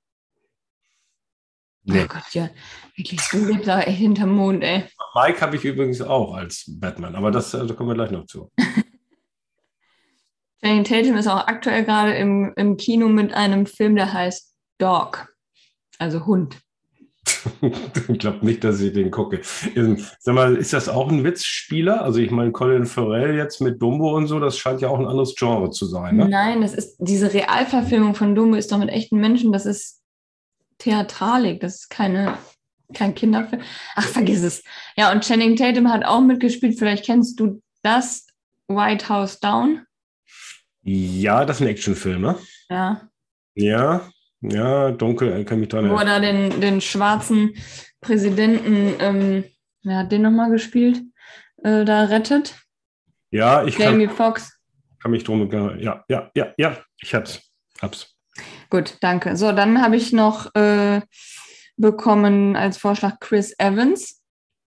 Nee. 1.83 2.01
Oh 2.01 2.07
Gott, 2.07 2.33
ja. 2.33 2.49
Wirklich, 2.95 3.21
du 3.29 3.45
lebst 3.45 3.69
aber 3.69 3.87
echt 3.87 3.99
hinterm 3.99 4.31
Mond, 4.31 4.63
ey. 4.63 4.85
Mike 5.13 5.39
habe 5.39 5.55
ich 5.55 5.63
übrigens 5.63 6.01
auch 6.01 6.33
als 6.33 6.63
Batman, 6.67 7.13
aber 7.13 7.29
das, 7.29 7.51
da 7.51 7.63
kommen 7.75 7.89
wir 7.89 7.93
gleich 7.93 8.09
noch 8.09 8.25
zu. 8.25 8.51
Channing 10.63 10.83
Tatum 10.83 11.15
ist 11.15 11.27
auch 11.27 11.45
aktuell 11.45 11.85
gerade 11.85 12.15
im, 12.15 12.53
im 12.55 12.75
Kino 12.77 13.07
mit 13.07 13.35
einem 13.35 13.67
Film, 13.67 13.95
der 13.95 14.11
heißt 14.11 14.51
Dog, 14.79 15.31
also 15.99 16.25
Hund. 16.25 16.59
ich 18.07 18.19
glaube 18.19 18.45
nicht, 18.45 18.63
dass 18.63 18.81
ich 18.81 18.93
den 18.93 19.11
gucke. 19.11 19.41
Ähm, 19.75 20.03
sag 20.19 20.35
mal, 20.35 20.55
ist 20.55 20.73
das 20.73 20.89
auch 20.89 21.09
ein 21.09 21.23
Witzspieler? 21.23 22.01
Also 22.01 22.19
ich 22.19 22.31
meine, 22.31 22.51
Colin 22.51 22.85
Farrell 22.85 23.35
jetzt 23.35 23.61
mit 23.61 23.81
Dumbo 23.81 24.15
und 24.15 24.27
so, 24.27 24.39
das 24.39 24.57
scheint 24.57 24.81
ja 24.81 24.89
auch 24.89 24.99
ein 24.99 25.07
anderes 25.07 25.35
Genre 25.35 25.69
zu 25.71 25.85
sein. 25.85 26.17
Ne? 26.17 26.27
Nein, 26.29 26.61
das 26.61 26.73
ist 26.73 26.97
diese 26.99 27.33
Realverfilmung 27.33 28.15
von 28.15 28.35
Dumbo 28.35 28.55
ist 28.55 28.71
doch 28.71 28.77
mit 28.77 28.89
echten 28.89 29.19
Menschen. 29.19 29.51
Das 29.51 29.65
ist 29.65 30.01
Theatralik. 30.77 31.59
Das 31.59 31.75
ist 31.75 31.89
keine 31.89 32.37
kein 32.93 33.15
Kinderfilm. 33.15 33.61
Ach, 33.95 34.05
vergiss 34.05 34.43
es. 34.43 34.63
Ja, 34.95 35.11
und 35.11 35.23
Channing 35.23 35.55
Tatum 35.55 35.91
hat 35.91 36.05
auch 36.05 36.21
mitgespielt. 36.21 36.79
Vielleicht 36.79 37.05
kennst 37.05 37.39
du 37.39 37.61
das 37.83 38.27
White 38.67 39.09
House 39.09 39.39
Down. 39.39 39.85
Ja, 40.83 41.43
das 41.43 41.57
ist 41.57 41.61
ein 41.63 41.67
Actionfilm, 41.67 42.21
ne? 42.21 42.37
Ja. 42.69 43.01
Ja, 43.55 44.07
ja, 44.41 44.91
dunkel, 44.91 45.43
kann 45.45 45.59
mich 45.59 45.73
erinnern. 45.73 45.91
Wo 45.91 45.97
er 45.97 46.05
da 46.05 46.19
den, 46.19 46.61
den 46.61 46.81
schwarzen 46.81 47.53
Präsidenten, 48.01 48.93
ähm, 48.99 49.43
wer 49.83 49.97
hat 49.97 50.11
den 50.11 50.21
nochmal 50.21 50.51
gespielt, 50.51 51.01
äh, 51.63 51.83
da 51.85 52.03
rettet? 52.03 52.55
Ja, 53.31 53.65
ich 53.65 53.77
Jamie 53.77 54.07
kann, 54.07 54.15
Foxx. 54.15 54.59
kann 55.01 55.11
mich 55.11 55.23
drum, 55.23 55.49
ja, 55.79 56.03
ja, 56.07 56.31
ja, 56.35 56.53
ja, 56.57 56.77
ich 57.01 57.13
hab's, 57.13 57.41
hab's. 57.81 58.15
Gut, 58.69 58.97
danke. 59.01 59.35
So, 59.35 59.51
dann 59.51 59.81
habe 59.81 59.95
ich 59.95 60.13
noch 60.13 60.53
äh, 60.55 61.01
bekommen 61.75 62.55
als 62.55 62.77
Vorschlag 62.77 63.19
Chris 63.19 63.55
Evans. 63.57 64.23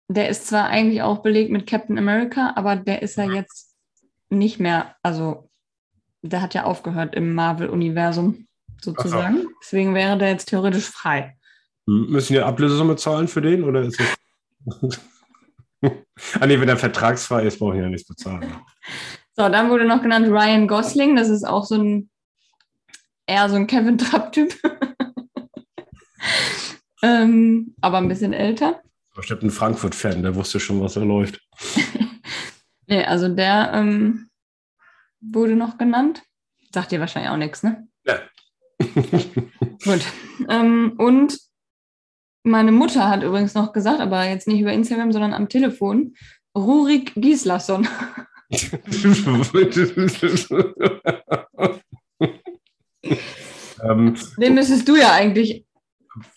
Der 0.08 0.28
ist 0.28 0.48
zwar 0.48 0.68
eigentlich 0.68 1.02
auch 1.02 1.22
belegt 1.22 1.52
mit 1.52 1.66
Captain 1.66 1.98
America, 1.98 2.52
aber 2.56 2.76
der 2.76 3.02
ist 3.02 3.16
ja 3.16 3.30
jetzt 3.30 3.76
nicht 4.28 4.58
mehr, 4.58 4.96
also 5.02 5.48
der 6.22 6.42
hat 6.42 6.54
ja 6.54 6.64
aufgehört 6.64 7.14
im 7.14 7.34
Marvel-Universum 7.34 8.48
sozusagen. 8.84 9.42
So. 9.42 9.48
Deswegen 9.62 9.94
wäre 9.94 10.18
der 10.18 10.30
jetzt 10.30 10.46
theoretisch 10.46 10.84
frei. 10.84 11.36
Müssen 11.86 12.34
wir 12.34 12.46
Ablösesumme 12.46 12.96
zahlen 12.96 13.28
für 13.28 13.40
den 13.40 13.64
oder 13.64 13.82
ist 13.82 13.98
das. 13.98 15.00
ah, 16.40 16.46
nee, 16.46 16.60
wenn 16.60 16.68
er 16.68 16.76
vertragsfrei 16.76 17.46
ist, 17.46 17.58
brauchen 17.58 17.74
wir 17.74 17.82
ja 17.82 17.88
nichts 17.88 18.08
bezahlen. 18.08 18.52
So, 19.36 19.48
dann 19.48 19.70
wurde 19.70 19.86
noch 19.86 20.02
genannt 20.02 20.26
Ryan 20.26 20.68
Gosling. 20.68 21.16
Das 21.16 21.30
ist 21.30 21.44
auch 21.44 21.64
so 21.64 21.76
ein 21.76 22.10
eher 23.30 23.48
so 23.48 23.56
ein 23.56 23.66
Kevin 23.66 23.96
Trapp-Typ. 23.96 24.54
ähm, 27.02 27.74
aber 27.80 27.98
ein 27.98 28.08
bisschen 28.08 28.32
älter. 28.32 28.82
Bestimmt 29.14 29.44
ein 29.44 29.50
Frankfurt-Fan, 29.50 30.22
der 30.22 30.34
wusste 30.34 30.60
schon, 30.60 30.82
was 30.82 30.94
da 30.94 31.02
läuft. 31.02 31.40
nee, 32.86 33.04
also 33.04 33.28
der 33.28 33.70
ähm, 33.72 34.28
wurde 35.20 35.56
noch 35.56 35.78
genannt. 35.78 36.22
Sagt 36.74 36.92
dir 36.92 37.00
wahrscheinlich 37.00 37.30
auch 37.30 37.36
nichts, 37.36 37.62
ne? 37.62 37.88
Gut. 39.84 40.00
Ähm, 40.48 40.94
und 40.98 41.38
meine 42.42 42.72
Mutter 42.72 43.08
hat 43.08 43.22
übrigens 43.22 43.54
noch 43.54 43.72
gesagt, 43.72 44.00
aber 44.00 44.24
jetzt 44.24 44.48
nicht 44.48 44.60
über 44.60 44.72
Instagram, 44.72 45.12
sondern 45.12 45.32
am 45.34 45.48
Telefon, 45.48 46.14
Rurik 46.56 47.12
Gislason. 47.14 47.86
ähm, 53.82 54.16
Den 54.38 54.54
müsstest 54.54 54.88
du 54.88 54.96
ja 54.96 55.12
eigentlich 55.12 55.64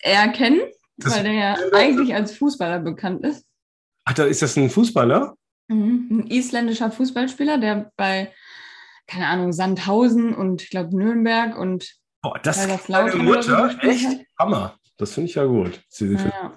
erkennen, 0.00 0.60
weil 0.98 1.22
der 1.24 1.32
ja 1.32 1.56
eigentlich 1.72 2.14
als 2.14 2.36
Fußballer 2.36 2.78
bekannt 2.80 3.24
ist. 3.24 3.44
Ach, 4.04 4.12
da 4.12 4.24
ist 4.24 4.42
das 4.42 4.56
ein 4.56 4.70
Fußballer? 4.70 5.34
Mhm. 5.68 6.08
Ein 6.10 6.26
isländischer 6.28 6.90
Fußballspieler, 6.90 7.58
der 7.58 7.90
bei, 7.96 8.32
keine 9.06 9.26
Ahnung, 9.26 9.52
Sandhausen 9.52 10.34
und 10.34 10.62
ich 10.62 10.70
glaube 10.70 10.96
Nürnberg 10.96 11.58
und 11.58 11.96
Boah, 12.24 12.40
das 12.42 12.64
ist 12.64 12.88
meine 12.88 13.14
Mutter, 13.16 13.76
echt 13.82 14.24
Hammer. 14.38 14.78
Das 14.96 15.12
finde 15.12 15.28
ich 15.28 15.34
ja 15.34 15.44
gut. 15.44 15.78
Ja, 16.00 16.52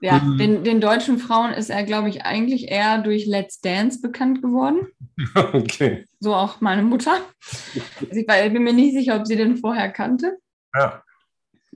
ja 0.00 0.18
mhm. 0.20 0.38
den, 0.38 0.64
den 0.64 0.80
deutschen 0.80 1.18
Frauen 1.18 1.52
ist 1.52 1.68
er, 1.68 1.82
glaube 1.84 2.08
ich, 2.08 2.24
eigentlich 2.24 2.68
eher 2.70 3.02
durch 3.02 3.26
Let's 3.26 3.60
Dance 3.60 4.00
bekannt 4.00 4.40
geworden. 4.40 4.88
Okay. 5.52 6.06
So 6.18 6.34
auch 6.34 6.60
meine 6.60 6.82
Mutter. 6.82 7.20
Also 8.00 8.16
ich 8.16 8.26
bin 8.26 8.64
mir 8.64 8.72
nicht 8.72 8.94
sicher, 8.94 9.16
ob 9.16 9.26
sie 9.26 9.36
den 9.36 9.58
vorher 9.58 9.90
kannte. 9.92 10.38
Ja. 10.74 11.02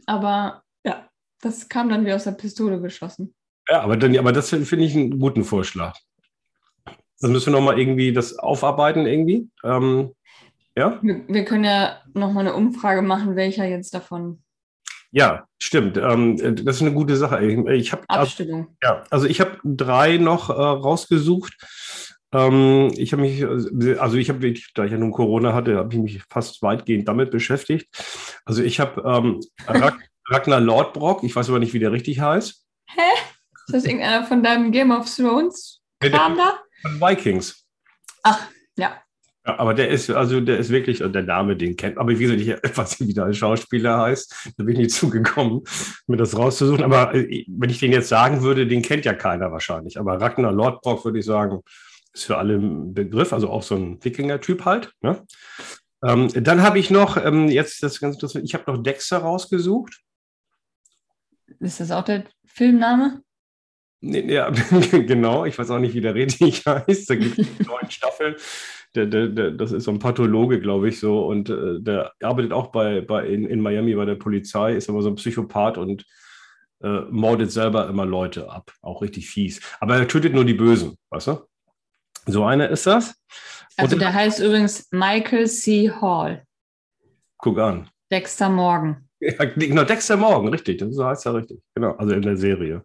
Aber 0.06 0.62
ja, 0.82 1.08
das 1.40 1.68
kam 1.68 1.90
dann 1.90 2.06
wie 2.06 2.12
aus 2.14 2.24
der 2.24 2.32
Pistole 2.32 2.80
geschossen. 2.80 3.34
Ja, 3.68 3.82
aber, 3.82 3.96
dann, 3.96 4.16
aber 4.16 4.32
das 4.32 4.48
finde 4.48 4.84
ich 4.84 4.96
einen 4.96 5.20
guten 5.20 5.44
Vorschlag. 5.44 5.94
Dann 7.20 7.32
müssen 7.32 7.52
wir 7.52 7.60
nochmal 7.60 7.78
irgendwie 7.78 8.12
das 8.12 8.38
aufarbeiten 8.38 9.06
irgendwie. 9.06 9.50
Ähm, 9.62 10.14
ja? 10.78 10.98
Wir, 11.02 11.24
wir, 11.28 11.44
können 11.44 11.64
ja 11.64 12.00
nochmal 12.14 12.46
eine 12.46 12.54
Umfrage 12.54 13.02
machen, 13.02 13.36
welcher 13.36 13.64
jetzt 13.64 13.92
davon. 13.94 14.42
Ja, 15.10 15.46
stimmt. 15.58 15.96
Ähm, 15.96 16.36
das 16.64 16.76
ist 16.76 16.82
eine 16.82 16.92
gute 16.92 17.16
Sache. 17.16 17.44
Ich, 17.72 17.92
hab, 17.92 18.04
Abstimmung. 18.08 18.76
Ja, 18.82 19.04
also 19.10 19.26
ich 19.26 19.40
habe 19.40 19.58
drei 19.64 20.18
noch 20.18 20.50
äh, 20.50 20.52
rausgesucht. 20.52 21.54
Ähm, 22.32 22.92
ich 22.96 23.12
habe 23.12 23.22
mich, 23.22 23.44
also 23.98 24.16
ich 24.16 24.28
habe, 24.28 24.54
da 24.74 24.84
ich 24.84 24.92
ja 24.92 24.98
nun 24.98 25.12
Corona 25.12 25.54
hatte, 25.54 25.76
habe 25.76 25.94
ich 25.94 26.00
mich 26.00 26.22
fast 26.28 26.62
weitgehend 26.62 27.08
damit 27.08 27.30
beschäftigt. 27.30 27.88
Also 28.44 28.62
ich 28.62 28.80
habe 28.80 29.02
ähm, 29.04 29.40
Ragnar 30.28 30.60
Lordbrock, 30.60 31.22
ich 31.24 31.34
weiß 31.34 31.48
aber 31.48 31.58
nicht, 31.58 31.72
wie 31.72 31.78
der 31.78 31.92
richtig 31.92 32.20
heißt. 32.20 32.64
Hä? 32.90 33.00
Ist 33.66 33.74
das 33.74 33.84
irgendeiner 33.84 34.24
von 34.24 34.42
deinem 34.42 34.72
Game 34.72 34.90
of 34.90 35.14
Thrones 35.14 35.80
Kram 36.00 36.36
da? 36.36 36.60
Von 36.82 37.00
Vikings. 37.00 37.66
Ach, 38.22 38.46
ja. 38.76 39.02
Aber 39.56 39.74
der 39.74 39.88
ist, 39.88 40.10
also 40.10 40.40
der 40.40 40.58
ist 40.58 40.70
wirklich, 40.70 40.98
der 40.98 41.22
Name, 41.22 41.56
den 41.56 41.76
kennt, 41.76 41.98
aber 41.98 42.12
ich 42.12 42.20
weiß 42.76 43.00
nicht, 43.00 43.08
wie 43.08 43.14
der 43.14 43.32
Schauspieler 43.32 43.98
heißt, 43.98 44.52
da 44.56 44.64
bin 44.64 44.74
ich 44.74 44.78
nicht 44.78 44.90
zugekommen, 44.92 45.62
mir 46.06 46.16
das 46.16 46.36
rauszusuchen. 46.36 46.84
Aber 46.84 47.14
äh, 47.14 47.44
wenn 47.48 47.70
ich 47.70 47.78
den 47.78 47.92
jetzt 47.92 48.08
sagen 48.08 48.42
würde, 48.42 48.66
den 48.66 48.82
kennt 48.82 49.04
ja 49.04 49.14
keiner 49.14 49.50
wahrscheinlich. 49.50 49.98
Aber 49.98 50.20
Ragnar 50.20 50.52
Lordbrock 50.52 51.04
würde 51.04 51.18
ich 51.20 51.24
sagen, 51.24 51.60
ist 52.12 52.24
für 52.24 52.36
alle 52.36 52.54
ein 52.54 52.94
Begriff, 52.94 53.32
also 53.32 53.50
auch 53.50 53.62
so 53.62 53.76
ein 53.76 54.02
Wikinger-Typ 54.04 54.64
halt. 54.64 54.92
Ne? 55.00 55.24
Ähm, 56.02 56.28
dann 56.34 56.62
habe 56.62 56.78
ich 56.78 56.90
noch, 56.90 57.16
ähm, 57.16 57.48
jetzt 57.48 57.82
das 57.82 58.00
ganz 58.00 58.16
interessant, 58.16 58.44
ich 58.44 58.54
habe 58.54 58.70
noch 58.70 58.82
Dexter 58.82 59.18
rausgesucht. 59.18 60.00
Ist 61.60 61.80
das 61.80 61.90
auch 61.90 62.04
der 62.04 62.24
Filmname? 62.44 63.22
Ja, 64.00 64.50
genau. 64.90 65.44
Ich 65.44 65.58
weiß 65.58 65.70
auch 65.70 65.78
nicht, 65.78 65.94
wie 65.94 66.00
der 66.00 66.14
richtig 66.14 66.62
heißt. 66.66 67.10
Da 67.10 67.14
gibt 67.14 67.38
es 67.38 67.66
neun 67.66 67.90
Staffeln. 67.90 68.36
Der, 68.94 69.06
der, 69.06 69.28
der, 69.28 69.50
das 69.50 69.72
ist 69.72 69.84
so 69.84 69.90
ein 69.90 69.98
Pathologe, 69.98 70.60
glaube 70.60 70.88
ich, 70.88 70.98
so. 70.98 71.26
Und 71.26 71.50
äh, 71.50 71.80
der 71.80 72.12
arbeitet 72.22 72.52
auch 72.52 72.68
bei, 72.68 73.00
bei 73.00 73.26
in, 73.26 73.44
in 73.46 73.60
Miami 73.60 73.94
bei 73.94 74.04
der 74.04 74.14
Polizei, 74.14 74.74
ist 74.74 74.88
aber 74.88 75.02
so 75.02 75.08
ein 75.08 75.16
Psychopath 75.16 75.78
und 75.78 76.04
äh, 76.82 77.00
mordet 77.10 77.50
selber 77.50 77.88
immer 77.88 78.06
Leute 78.06 78.50
ab. 78.50 78.72
Auch 78.82 79.02
richtig 79.02 79.28
fies. 79.28 79.60
Aber 79.80 79.96
er 79.96 80.08
tötet 80.08 80.32
nur 80.32 80.44
die 80.44 80.54
Bösen, 80.54 80.96
weißt 81.10 81.26
du? 81.28 81.38
So 82.26 82.44
einer 82.44 82.68
ist 82.68 82.86
das. 82.86 83.14
Also 83.76 83.94
und 83.94 84.00
der 84.00 84.12
heißt 84.12 84.40
übrigens 84.40 84.88
Michael 84.90 85.48
C. 85.48 85.90
Hall. 85.90 86.44
Guck 87.38 87.58
an. 87.58 87.88
Dexter 88.10 88.48
Morgan. 88.48 89.04
Ja, 89.20 89.44
genau, 89.46 89.82
Dexter 89.82 90.16
Morgan, 90.16 90.46
richtig. 90.46 90.80
So 90.90 91.04
heißt 91.04 91.26
er 91.26 91.34
richtig. 91.34 91.60
Genau, 91.74 91.90
also 91.96 92.14
in 92.14 92.22
der 92.22 92.36
Serie. 92.36 92.84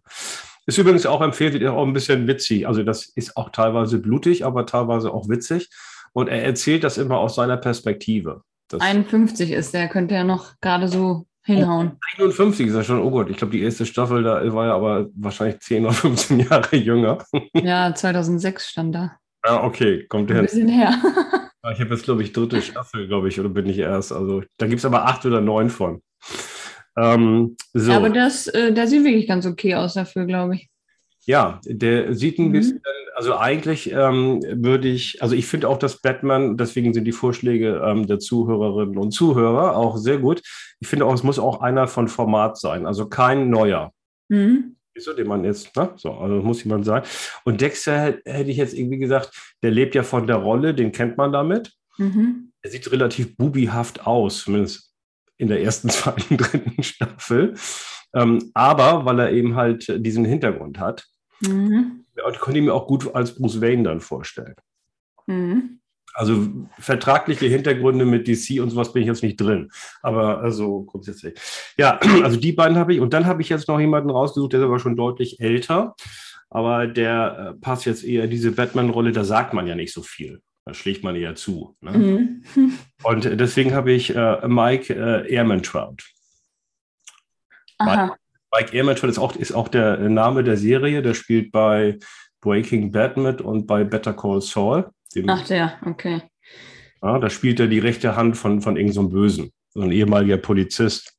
Ist 0.66 0.78
übrigens 0.78 1.06
auch 1.06 1.20
empfehlenswert, 1.20 1.70
auch 1.70 1.86
ein 1.86 1.92
bisschen 1.92 2.26
witzig. 2.26 2.66
Also 2.66 2.82
das 2.82 3.04
ist 3.04 3.36
auch 3.36 3.50
teilweise 3.50 3.98
blutig, 3.98 4.44
aber 4.44 4.66
teilweise 4.66 5.12
auch 5.12 5.28
witzig. 5.28 5.68
Und 6.12 6.28
er 6.28 6.42
erzählt 6.44 6.84
das 6.84 6.96
immer 6.96 7.18
aus 7.18 7.34
seiner 7.34 7.56
Perspektive. 7.56 8.42
Das 8.68 8.80
51 8.80 9.50
ist 9.50 9.74
der, 9.74 9.88
könnte 9.88 10.14
er 10.14 10.24
noch 10.24 10.52
gerade 10.60 10.88
so 10.88 11.26
hinhauen. 11.42 11.98
51 12.16 12.68
ist 12.68 12.74
er 12.74 12.84
schon, 12.84 13.02
oh 13.02 13.10
Gott, 13.10 13.28
ich 13.28 13.36
glaube, 13.36 13.52
die 13.52 13.62
erste 13.62 13.84
Staffel, 13.84 14.22
da 14.22 14.52
war 14.54 14.66
er 14.66 14.74
aber 14.74 15.08
wahrscheinlich 15.14 15.60
10 15.60 15.84
oder 15.84 15.94
15 15.94 16.40
Jahre 16.40 16.76
jünger. 16.76 17.18
Ja, 17.54 17.94
2006 17.94 18.70
stand 18.70 18.94
da. 18.94 19.16
Ja, 19.44 19.62
okay, 19.62 20.06
kommt 20.06 20.30
her. 20.30 20.38
Ein 20.38 20.46
bisschen 20.46 20.68
her. 20.68 20.94
Ich 21.72 21.80
habe 21.80 21.94
jetzt, 21.94 22.04
glaube 22.04 22.22
ich, 22.22 22.32
dritte 22.32 22.60
Staffel, 22.60 23.08
glaube 23.08 23.28
ich, 23.28 23.40
oder 23.40 23.48
bin 23.48 23.66
ich 23.66 23.78
erst. 23.78 24.12
Also 24.12 24.42
da 24.58 24.66
gibt 24.66 24.80
es 24.80 24.84
aber 24.84 25.06
acht 25.06 25.24
oder 25.24 25.40
neun 25.40 25.70
von. 25.70 26.02
Ähm, 26.96 27.56
so. 27.72 27.92
Aber 27.92 28.10
das, 28.10 28.46
äh, 28.48 28.72
der 28.72 28.86
sieht 28.86 29.04
wirklich 29.04 29.26
ganz 29.26 29.46
okay 29.46 29.74
aus 29.74 29.94
dafür, 29.94 30.26
glaube 30.26 30.56
ich. 30.56 30.68
Ja, 31.26 31.60
der 31.64 32.14
sieht 32.14 32.38
ein 32.38 32.48
mhm. 32.48 32.52
bisschen, 32.52 32.82
also 33.14 33.36
eigentlich 33.36 33.90
ähm, 33.90 34.42
würde 34.42 34.88
ich, 34.88 35.22
also 35.22 35.34
ich 35.34 35.46
finde 35.46 35.68
auch, 35.68 35.78
dass 35.78 36.00
Batman, 36.00 36.56
deswegen 36.56 36.92
sind 36.92 37.04
die 37.04 37.12
Vorschläge 37.12 37.82
ähm, 37.84 38.06
der 38.06 38.18
Zuhörerinnen 38.18 38.98
und 38.98 39.12
Zuhörer 39.12 39.76
auch 39.76 39.96
sehr 39.96 40.18
gut. 40.18 40.42
Ich 40.80 40.88
finde 40.88 41.06
auch, 41.06 41.14
es 41.14 41.22
muss 41.22 41.38
auch 41.38 41.60
einer 41.60 41.86
von 41.86 42.08
Format 42.08 42.58
sein, 42.58 42.86
also 42.86 43.08
kein 43.08 43.48
neuer. 43.48 43.92
Mhm. 44.28 44.76
Wieso, 44.94 45.12
den 45.12 45.26
man 45.26 45.44
jetzt, 45.44 45.74
ne? 45.76 45.90
So, 45.96 46.12
also 46.12 46.36
muss 46.36 46.62
jemand 46.62 46.84
sein. 46.84 47.02
Und 47.44 47.60
Dexter 47.60 48.18
hätte 48.24 48.50
ich 48.50 48.56
jetzt 48.56 48.74
irgendwie 48.74 48.98
gesagt, 48.98 49.54
der 49.62 49.72
lebt 49.72 49.94
ja 49.94 50.04
von 50.04 50.26
der 50.26 50.36
Rolle, 50.36 50.72
den 50.72 50.92
kennt 50.92 51.16
man 51.16 51.32
damit. 51.32 51.72
Mhm. 51.98 52.52
Er 52.62 52.70
sieht 52.70 52.90
relativ 52.92 53.36
bubihaft 53.36 54.06
aus, 54.06 54.42
zumindest 54.42 54.93
in 55.36 55.48
der 55.48 55.62
ersten, 55.62 55.88
zweiten, 55.90 56.36
dritten 56.36 56.82
Staffel. 56.82 57.54
Ähm, 58.14 58.50
aber 58.54 59.04
weil 59.04 59.18
er 59.18 59.32
eben 59.32 59.56
halt 59.56 59.92
diesen 60.04 60.24
Hintergrund 60.24 60.78
hat, 60.78 61.06
mhm. 61.40 62.04
konnte 62.40 62.58
ich 62.58 62.64
mir 62.64 62.74
auch 62.74 62.86
gut 62.86 63.14
als 63.14 63.34
Bruce 63.34 63.60
Wayne 63.60 63.82
dann 63.82 64.00
vorstellen. 64.00 64.54
Mhm. 65.26 65.80
Also 66.16 66.46
vertragliche 66.78 67.46
Hintergründe 67.46 68.04
mit 68.04 68.28
DC 68.28 68.62
und 68.62 68.70
sowas 68.70 68.92
bin 68.92 69.02
ich 69.02 69.08
jetzt 69.08 69.24
nicht 69.24 69.40
drin. 69.40 69.70
Aber 70.00 70.38
also 70.38 70.82
grundsätzlich. 70.82 71.34
Ja, 71.76 71.98
also 72.22 72.38
die 72.38 72.52
beiden 72.52 72.78
habe 72.78 72.94
ich. 72.94 73.00
Und 73.00 73.12
dann 73.12 73.26
habe 73.26 73.42
ich 73.42 73.48
jetzt 73.48 73.66
noch 73.66 73.80
jemanden 73.80 74.10
rausgesucht, 74.10 74.52
der 74.52 74.60
ist 74.60 74.66
aber 74.66 74.78
schon 74.78 74.96
deutlich 74.96 75.40
älter. 75.40 75.96
Aber 76.50 76.86
der 76.86 77.54
äh, 77.56 77.60
passt 77.60 77.84
jetzt 77.84 78.04
eher 78.04 78.24
in 78.24 78.30
diese 78.30 78.52
Batman-Rolle, 78.52 79.10
da 79.10 79.24
sagt 79.24 79.54
man 79.54 79.66
ja 79.66 79.74
nicht 79.74 79.92
so 79.92 80.02
viel. 80.02 80.40
Da 80.66 80.72
schlägt 80.72 81.04
man 81.04 81.14
eher 81.14 81.34
zu. 81.34 81.76
Ne? 81.80 81.90
Mhm. 82.56 82.78
Und 83.02 83.24
deswegen 83.38 83.74
habe 83.74 83.92
ich 83.92 84.14
äh, 84.14 84.48
Mike 84.48 84.94
äh, 84.94 85.30
Ehrmantraut. 85.30 86.02
Mike, 87.78 88.16
Mike 88.52 88.76
Ehrmantraut 88.76 89.10
ist 89.10 89.18
auch, 89.18 89.36
ist 89.36 89.52
auch 89.52 89.68
der 89.68 89.98
Name 90.08 90.42
der 90.42 90.56
Serie. 90.56 91.02
Der 91.02 91.14
spielt 91.14 91.52
bei 91.52 91.98
Breaking 92.40 92.92
Bad 92.92 93.16
mit 93.16 93.40
und 93.40 93.66
bei 93.66 93.84
Better 93.84 94.14
Call 94.14 94.40
Saul. 94.40 94.90
Ach, 95.26 95.46
der, 95.46 95.78
okay. 95.84 96.22
Ja, 97.02 97.18
da 97.18 97.28
spielt 97.28 97.60
er 97.60 97.66
die 97.66 97.78
rechte 97.78 98.16
Hand 98.16 98.36
von, 98.36 98.62
von 98.62 98.76
irgendeinem 98.76 99.04
so 99.04 99.08
Bösen, 99.10 99.52
so 99.70 99.82
ein 99.82 99.92
ehemaliger 99.92 100.38
Polizist. 100.38 101.14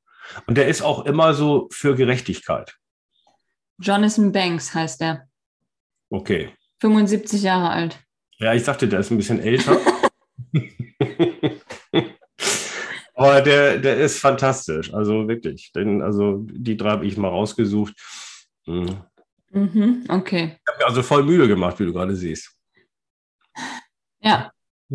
Und 0.48 0.58
der 0.58 0.68
ist 0.68 0.82
auch 0.82 1.06
immer 1.06 1.34
so 1.34 1.68
für 1.72 1.96
Gerechtigkeit. 1.96 2.76
Jonathan 3.80 4.32
Banks 4.32 4.74
heißt 4.74 5.02
er. 5.02 5.28
Okay. 6.10 6.50
75 6.80 7.44
Jahre 7.44 7.70
alt. 7.70 8.05
Ja, 8.38 8.54
ich 8.54 8.64
sagte, 8.64 8.88
der 8.88 9.00
ist 9.00 9.12
ein 9.12 9.18
bisschen 9.18 9.40
älter. 9.40 9.80
Aber 13.16 13.42
der, 13.42 13.78
der 13.78 13.98
ist 13.98 14.20
fantastisch. 14.20 14.94
Also 14.94 15.28
wirklich. 15.28 15.72
Denn, 15.74 16.02
also 16.02 16.46
die 16.50 16.76
drei 16.76 16.92
habe 16.92 17.06
ich 17.06 17.18
mal 17.18 17.30
rausgesucht. 17.30 17.94
Hm. 18.66 18.98
Mhm, 19.52 20.06
okay. 20.10 20.58
Ich 20.60 20.74
habe 20.74 20.80
mir 20.80 20.88
also 20.88 21.02
voll 21.02 21.24
Mühe 21.24 21.48
gemacht, 21.48 21.80
wie 21.80 21.86
du 21.86 21.94
gerade 21.94 22.16
siehst. 22.16 22.54
Ja. 24.20 24.52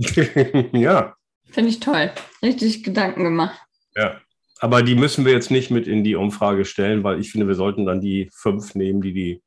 ja. 0.73 1.15
Finde 1.51 1.71
ich 1.71 1.81
toll. 1.81 2.11
Richtig 2.43 2.85
Gedanken 2.85 3.25
gemacht. 3.25 3.59
Ja. 3.97 4.21
Aber 4.59 4.83
die 4.83 4.95
müssen 4.95 5.25
wir 5.25 5.33
jetzt 5.33 5.51
nicht 5.51 5.71
mit 5.71 5.87
in 5.87 6.05
die 6.05 6.15
Umfrage 6.15 6.67
stellen, 6.67 7.03
weil 7.03 7.19
ich 7.19 7.33
finde, 7.33 7.49
wir 7.49 7.55
sollten 7.55 7.87
dann 7.87 8.03
die 8.03 8.29
fünf 8.35 8.75
nehmen, 8.75 9.01
die 9.01 9.15
die 9.15 9.43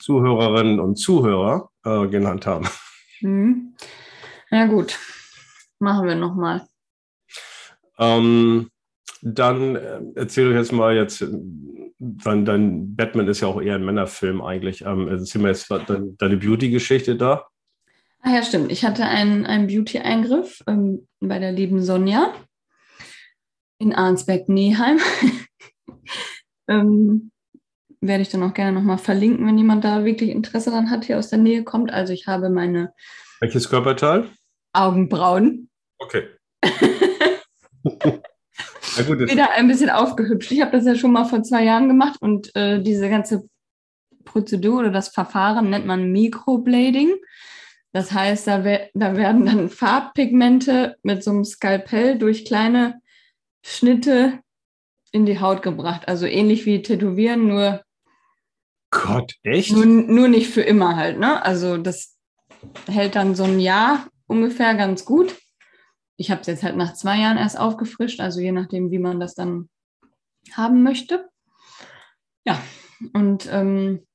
Zuhörerinnen 0.00 0.80
und 0.80 0.96
Zuhörer 0.96 1.69
äh, 1.84 2.06
genannt 2.08 2.46
haben. 2.46 2.68
Mhm. 3.20 3.74
Ja 4.50 4.66
gut, 4.66 4.98
machen 5.78 6.06
wir 6.06 6.14
nochmal. 6.14 6.66
Ähm, 7.98 8.70
dann 9.22 9.76
äh, 9.76 10.00
erzähl 10.14 10.48
doch 10.48 10.56
jetzt 10.56 10.72
mal 10.72 10.96
jetzt, 10.96 11.24
dein, 11.98 12.44
dein 12.44 12.96
Batman 12.96 13.28
ist 13.28 13.40
ja 13.40 13.48
auch 13.48 13.60
eher 13.60 13.74
ein 13.74 13.84
Männerfilm 13.84 14.40
eigentlich. 14.42 14.82
Ähm, 14.82 15.08
erzähl 15.08 15.42
mal 15.42 15.48
jetzt 15.48 15.70
deine, 15.70 16.14
deine 16.18 16.36
Beauty-Geschichte 16.36 17.16
da. 17.16 17.46
Ah 18.22 18.34
ja, 18.34 18.42
stimmt. 18.42 18.72
Ich 18.72 18.84
hatte 18.84 19.04
einen, 19.04 19.46
einen 19.46 19.66
Beauty-Eingriff 19.66 20.62
ähm, 20.66 21.06
bei 21.20 21.38
der 21.38 21.52
lieben 21.52 21.82
Sonja 21.82 22.34
in 23.78 23.94
Arnsberg-Neheim. 23.94 24.98
ähm, 26.68 27.30
werde 28.00 28.22
ich 28.22 28.30
dann 28.30 28.42
auch 28.42 28.54
gerne 28.54 28.72
nochmal 28.72 28.98
verlinken, 28.98 29.46
wenn 29.46 29.58
jemand 29.58 29.84
da 29.84 30.04
wirklich 30.04 30.30
Interesse 30.30 30.70
daran 30.70 30.90
hat, 30.90 31.04
hier 31.04 31.18
aus 31.18 31.28
der 31.28 31.38
Nähe 31.38 31.64
kommt. 31.64 31.92
Also 31.92 32.12
ich 32.12 32.26
habe 32.26 32.50
meine 32.50 32.92
Welches 33.40 33.68
Körperteil? 33.68 34.28
Augenbrauen. 34.72 35.68
Okay. 35.98 36.28
ja, 37.84 39.02
gut, 39.06 39.20
Wieder 39.20 39.50
ein 39.52 39.68
bisschen 39.68 39.90
aufgehübscht. 39.90 40.52
Ich 40.52 40.60
habe 40.60 40.72
das 40.72 40.86
ja 40.86 40.94
schon 40.94 41.12
mal 41.12 41.24
vor 41.24 41.42
zwei 41.42 41.64
Jahren 41.64 41.88
gemacht 41.88 42.20
und 42.20 42.54
äh, 42.54 42.82
diese 42.82 43.08
ganze 43.08 43.48
Prozedur 44.24 44.80
oder 44.80 44.90
das 44.90 45.08
Verfahren 45.08 45.70
nennt 45.70 45.86
man 45.86 46.12
Microblading. 46.12 47.14
Das 47.92 48.12
heißt, 48.12 48.46
da, 48.46 48.64
we 48.64 48.88
da 48.94 49.16
werden 49.16 49.46
dann 49.46 49.68
Farbpigmente 49.68 50.96
mit 51.02 51.24
so 51.24 51.32
einem 51.32 51.44
Skalpell 51.44 52.18
durch 52.18 52.44
kleine 52.44 53.00
Schnitte 53.64 54.38
in 55.12 55.26
die 55.26 55.40
Haut 55.40 55.62
gebracht. 55.62 56.06
Also 56.06 56.26
ähnlich 56.26 56.66
wie 56.66 56.82
Tätowieren, 56.82 57.46
nur. 57.48 57.82
Gott, 58.90 59.34
echt? 59.42 59.72
Nur, 59.72 59.86
nur 59.86 60.28
nicht 60.28 60.50
für 60.50 60.62
immer 60.62 60.96
halt, 60.96 61.18
ne? 61.18 61.42
Also 61.44 61.76
das 61.76 62.16
hält 62.86 63.14
dann 63.14 63.34
so 63.34 63.44
ein 63.44 63.60
Jahr 63.60 64.06
ungefähr 64.26 64.74
ganz 64.74 65.04
gut. 65.04 65.36
Ich 66.16 66.30
habe 66.30 66.40
es 66.40 66.46
jetzt 66.46 66.62
halt 66.62 66.76
nach 66.76 66.94
zwei 66.94 67.18
Jahren 67.18 67.38
erst 67.38 67.58
aufgefrischt, 67.58 68.20
also 68.20 68.40
je 68.40 68.52
nachdem, 68.52 68.90
wie 68.90 68.98
man 68.98 69.20
das 69.20 69.34
dann 69.34 69.68
haben 70.52 70.82
möchte. 70.82 71.28
Ja, 72.44 72.60
und. 73.12 73.48
Ähm, 73.50 74.06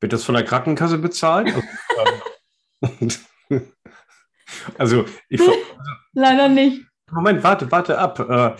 Wird 0.00 0.12
das 0.12 0.24
von 0.24 0.34
der 0.34 0.44
Krankenkasse 0.44 0.98
bezahlt? 0.98 1.52
also, 4.78 5.04
ich. 5.28 5.40
Leider 6.12 6.48
nicht. 6.48 6.82
Moment, 7.10 7.42
warte, 7.42 7.70
warte 7.70 7.98
ab. 7.98 8.20
Äh, 8.20 8.56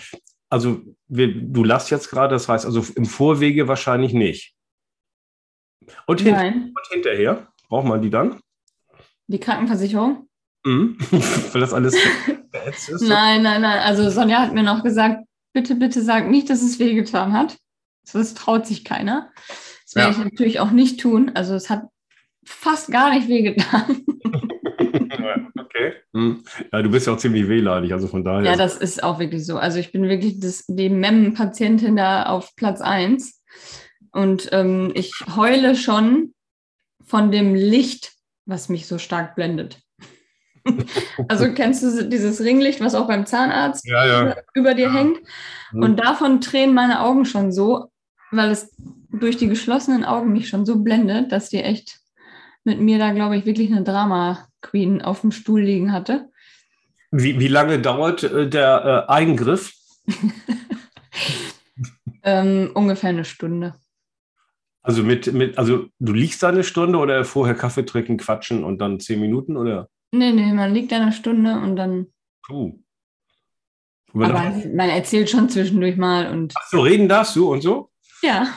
also, 0.48 0.80
wir, 1.06 1.32
du 1.34 1.64
lachst 1.64 1.90
jetzt 1.90 2.10
gerade, 2.10 2.34
das 2.34 2.48
heißt 2.48 2.64
also 2.64 2.84
im 2.96 3.04
Vorwege 3.04 3.68
wahrscheinlich 3.68 4.14
nicht. 4.14 4.57
Und, 6.06 6.20
hin 6.20 6.34
und 6.34 6.92
hinterher, 6.92 7.46
braucht 7.68 7.86
man 7.86 8.02
die 8.02 8.10
dann? 8.10 8.40
Die 9.26 9.40
Krankenversicherung? 9.40 10.28
Mhm. 10.64 10.96
Weil 11.52 11.60
das 11.60 11.72
alles 11.72 11.94
ist. 12.88 13.02
Nein, 13.02 13.42
nein, 13.42 13.62
nein. 13.62 13.80
Also 13.80 14.08
Sonja 14.10 14.40
hat 14.40 14.54
mir 14.54 14.62
noch 14.62 14.82
gesagt, 14.82 15.24
bitte, 15.52 15.74
bitte 15.74 16.02
sag 16.02 16.28
nicht, 16.28 16.50
dass 16.50 16.62
es 16.62 16.78
wehgetan 16.78 17.32
hat. 17.32 17.58
Das 18.12 18.34
traut 18.34 18.66
sich 18.66 18.84
keiner. 18.84 19.30
Das 19.84 19.94
werde 19.94 20.12
ja. 20.12 20.18
ich 20.18 20.24
natürlich 20.24 20.60
auch 20.60 20.70
nicht 20.70 21.00
tun. 21.00 21.32
Also 21.34 21.54
es 21.54 21.68
hat 21.68 21.84
fast 22.44 22.90
gar 22.90 23.10
nicht 23.10 23.28
wehgetan. 23.28 24.04
okay. 25.58 25.92
Hm. 26.14 26.42
Ja, 26.72 26.82
du 26.82 26.90
bist 26.90 27.06
ja 27.06 27.12
auch 27.12 27.18
ziemlich 27.18 27.48
wehleidig, 27.48 27.92
also 27.92 28.08
von 28.08 28.24
daher. 28.24 28.50
Ja, 28.52 28.56
das 28.56 28.76
ist 28.76 29.02
auch 29.02 29.18
wirklich 29.18 29.44
so. 29.44 29.58
Also 29.58 29.78
ich 29.78 29.92
bin 29.92 30.04
wirklich 30.04 30.40
das, 30.40 30.64
die 30.66 30.88
MEM-Patientin 30.88 31.96
da 31.96 32.24
auf 32.24 32.54
Platz 32.56 32.80
1. 32.80 33.42
Und 34.12 34.48
ähm, 34.52 34.92
ich 34.94 35.12
heule 35.36 35.76
schon 35.76 36.34
von 37.04 37.30
dem 37.30 37.54
Licht, 37.54 38.12
was 38.46 38.68
mich 38.68 38.86
so 38.86 38.98
stark 38.98 39.34
blendet. 39.34 39.78
also 41.28 41.52
kennst 41.52 41.82
du 41.82 42.08
dieses 42.08 42.40
Ringlicht, 42.40 42.80
was 42.80 42.94
auch 42.94 43.06
beim 43.06 43.26
Zahnarzt 43.26 43.86
ja, 43.86 44.06
ja. 44.06 44.36
über 44.54 44.74
dir 44.74 44.92
hängt? 44.92 45.18
Mhm. 45.72 45.82
Und 45.82 45.96
davon 46.00 46.40
tränen 46.40 46.74
meine 46.74 47.00
Augen 47.00 47.24
schon 47.24 47.52
so, 47.52 47.90
weil 48.30 48.50
es 48.50 48.74
durch 49.10 49.36
die 49.36 49.48
geschlossenen 49.48 50.04
Augen 50.04 50.32
mich 50.32 50.48
schon 50.48 50.66
so 50.66 50.78
blendet, 50.80 51.32
dass 51.32 51.48
die 51.48 51.62
echt 51.62 52.00
mit 52.64 52.80
mir 52.80 52.98
da, 52.98 53.12
glaube 53.12 53.36
ich, 53.36 53.46
wirklich 53.46 53.70
eine 53.70 53.82
Drama-Queen 53.82 55.00
auf 55.02 55.22
dem 55.22 55.32
Stuhl 55.32 55.62
liegen 55.62 55.92
hatte. 55.92 56.28
Wie, 57.10 57.38
wie 57.40 57.48
lange 57.48 57.78
dauert 57.78 58.22
äh, 58.22 58.48
der 58.48 59.06
äh, 59.08 59.12
Eingriff? 59.12 59.72
ähm, 62.22 62.70
ungefähr 62.74 63.10
eine 63.10 63.24
Stunde. 63.24 63.74
Also 64.88 65.02
mit, 65.02 65.30
mit, 65.34 65.58
also 65.58 65.84
du 65.98 66.14
liegst 66.14 66.42
da 66.42 66.48
eine 66.48 66.64
Stunde 66.64 66.98
oder 66.98 67.22
vorher 67.26 67.54
Kaffee 67.54 67.84
trinken, 67.84 68.16
quatschen 68.16 68.64
und 68.64 68.78
dann 68.78 69.00
zehn 69.00 69.20
Minuten 69.20 69.58
oder? 69.58 69.90
Nee, 70.12 70.32
nee, 70.32 70.50
man 70.54 70.72
liegt 70.72 70.92
da 70.92 70.96
eine 70.96 71.12
Stunde 71.12 71.60
und 71.60 71.76
dann. 71.76 72.06
Puh. 72.46 72.78
Aber 74.14 74.50
man 74.74 74.88
erzählt 74.88 75.28
schon 75.28 75.50
zwischendurch 75.50 75.98
mal 75.98 76.32
und. 76.32 76.54
Ach 76.56 76.66
so, 76.70 76.80
reden 76.80 77.06
darfst 77.06 77.36
du 77.36 77.52
und 77.52 77.60
so? 77.60 77.90
Ja. 78.22 78.48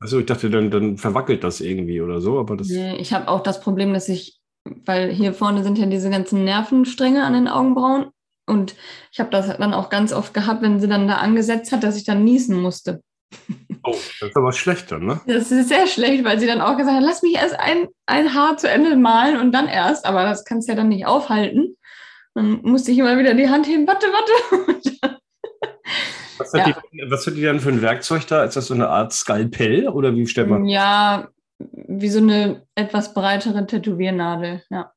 Also 0.00 0.20
ich 0.20 0.24
dachte, 0.24 0.48
dann, 0.48 0.70
dann 0.70 0.96
verwackelt 0.96 1.44
das 1.44 1.60
irgendwie 1.60 2.00
oder 2.00 2.22
so, 2.22 2.38
aber 2.38 2.56
das. 2.56 2.68
Nee, 2.68 2.96
ich 2.96 3.12
habe 3.12 3.28
auch 3.28 3.42
das 3.42 3.60
Problem, 3.60 3.92
dass 3.92 4.08
ich, 4.08 4.40
weil 4.86 5.12
hier 5.12 5.34
vorne 5.34 5.64
sind 5.64 5.76
ja 5.76 5.84
diese 5.84 6.08
ganzen 6.08 6.44
Nervenstränge 6.44 7.22
an 7.24 7.34
den 7.34 7.46
Augenbrauen 7.46 8.06
und 8.46 8.74
ich 9.12 9.20
habe 9.20 9.28
das 9.28 9.54
dann 9.58 9.74
auch 9.74 9.90
ganz 9.90 10.14
oft 10.14 10.32
gehabt, 10.32 10.62
wenn 10.62 10.80
sie 10.80 10.88
dann 10.88 11.08
da 11.08 11.16
angesetzt 11.16 11.72
hat, 11.72 11.82
dass 11.82 11.98
ich 11.98 12.04
dann 12.04 12.24
niesen 12.24 12.58
musste. 12.58 13.02
Oh, 13.84 13.92
das 14.20 14.30
ist 14.30 14.36
aber 14.36 14.52
schlecht 14.52 14.90
dann, 14.90 15.06
ne? 15.06 15.20
Das 15.26 15.50
ist 15.50 15.68
sehr 15.68 15.86
schlecht, 15.86 16.24
weil 16.24 16.38
sie 16.38 16.46
dann 16.46 16.60
auch 16.60 16.76
gesagt 16.76 16.96
hat, 16.96 17.02
lass 17.02 17.22
mich 17.22 17.36
erst 17.36 17.58
ein, 17.58 17.86
ein 18.06 18.34
Haar 18.34 18.56
zu 18.56 18.68
Ende 18.68 18.96
malen 18.96 19.38
und 19.38 19.52
dann 19.52 19.68
erst. 19.68 20.04
Aber 20.04 20.24
das 20.24 20.44
kannst 20.44 20.68
du 20.68 20.72
ja 20.72 20.76
dann 20.76 20.88
nicht 20.88 21.06
aufhalten. 21.06 21.76
Dann 22.34 22.60
musste 22.62 22.90
ich 22.90 22.98
immer 22.98 23.18
wieder 23.18 23.34
die 23.34 23.48
Hand 23.48 23.66
heben, 23.66 23.86
warte, 23.86 24.06
warte. 24.06 25.18
Was 26.38 26.52
hat, 26.52 26.68
ja. 26.68 26.76
die, 26.92 27.10
was 27.10 27.26
hat 27.26 27.34
die 27.34 27.42
dann 27.42 27.60
für 27.60 27.70
ein 27.70 27.82
Werkzeug 27.82 28.26
da? 28.26 28.44
Ist 28.44 28.56
das 28.56 28.66
so 28.66 28.74
eine 28.74 28.88
Art 28.88 29.12
Skalpell 29.12 29.88
oder 29.88 30.14
wie 30.14 30.26
stellt 30.26 30.48
man? 30.48 30.66
Ja, 30.66 31.28
wie 31.58 32.08
so 32.08 32.20
eine 32.20 32.66
etwas 32.74 33.12
breitere 33.12 33.66
Tätowiernadel, 33.66 34.62
ja. 34.70 34.92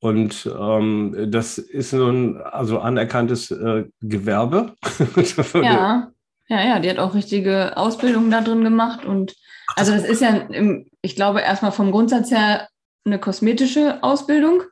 Und 0.00 0.50
ähm, 0.58 1.28
das 1.28 1.58
ist 1.58 1.90
so 1.90 2.08
ein 2.08 2.36
also 2.36 2.80
anerkanntes 2.80 3.50
äh, 3.50 3.84
Gewerbe. 4.00 4.74
ja. 5.54 6.11
Ja, 6.52 6.62
ja, 6.62 6.78
die 6.80 6.90
hat 6.90 6.98
auch 6.98 7.14
richtige 7.14 7.78
Ausbildung 7.78 8.30
da 8.30 8.42
drin 8.42 8.62
gemacht. 8.62 9.06
Und 9.06 9.34
also 9.74 9.92
das 9.92 10.04
ist 10.04 10.20
ja, 10.20 10.36
im, 10.36 10.86
ich 11.00 11.16
glaube, 11.16 11.40
erstmal 11.40 11.72
vom 11.72 11.90
Grundsatz 11.90 12.30
her 12.30 12.68
eine 13.06 13.18
kosmetische 13.18 14.02
Ausbildung. 14.02 14.62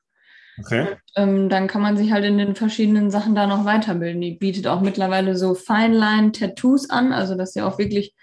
Okay. 0.58 0.82
Und, 0.82 0.98
ähm, 1.16 1.48
dann 1.48 1.68
kann 1.68 1.80
man 1.80 1.96
sich 1.96 2.12
halt 2.12 2.26
in 2.26 2.36
den 2.36 2.54
verschiedenen 2.54 3.10
Sachen 3.10 3.34
da 3.34 3.46
noch 3.46 3.64
weiterbilden. 3.64 4.20
Die 4.20 4.32
bietet 4.32 4.66
auch 4.66 4.82
mittlerweile 4.82 5.36
so 5.36 5.54
Feinline-Tattoos 5.54 6.90
an, 6.90 7.14
also 7.14 7.34
dass 7.34 7.54
sie 7.54 7.62
auch 7.62 7.78
wirklich 7.78 8.14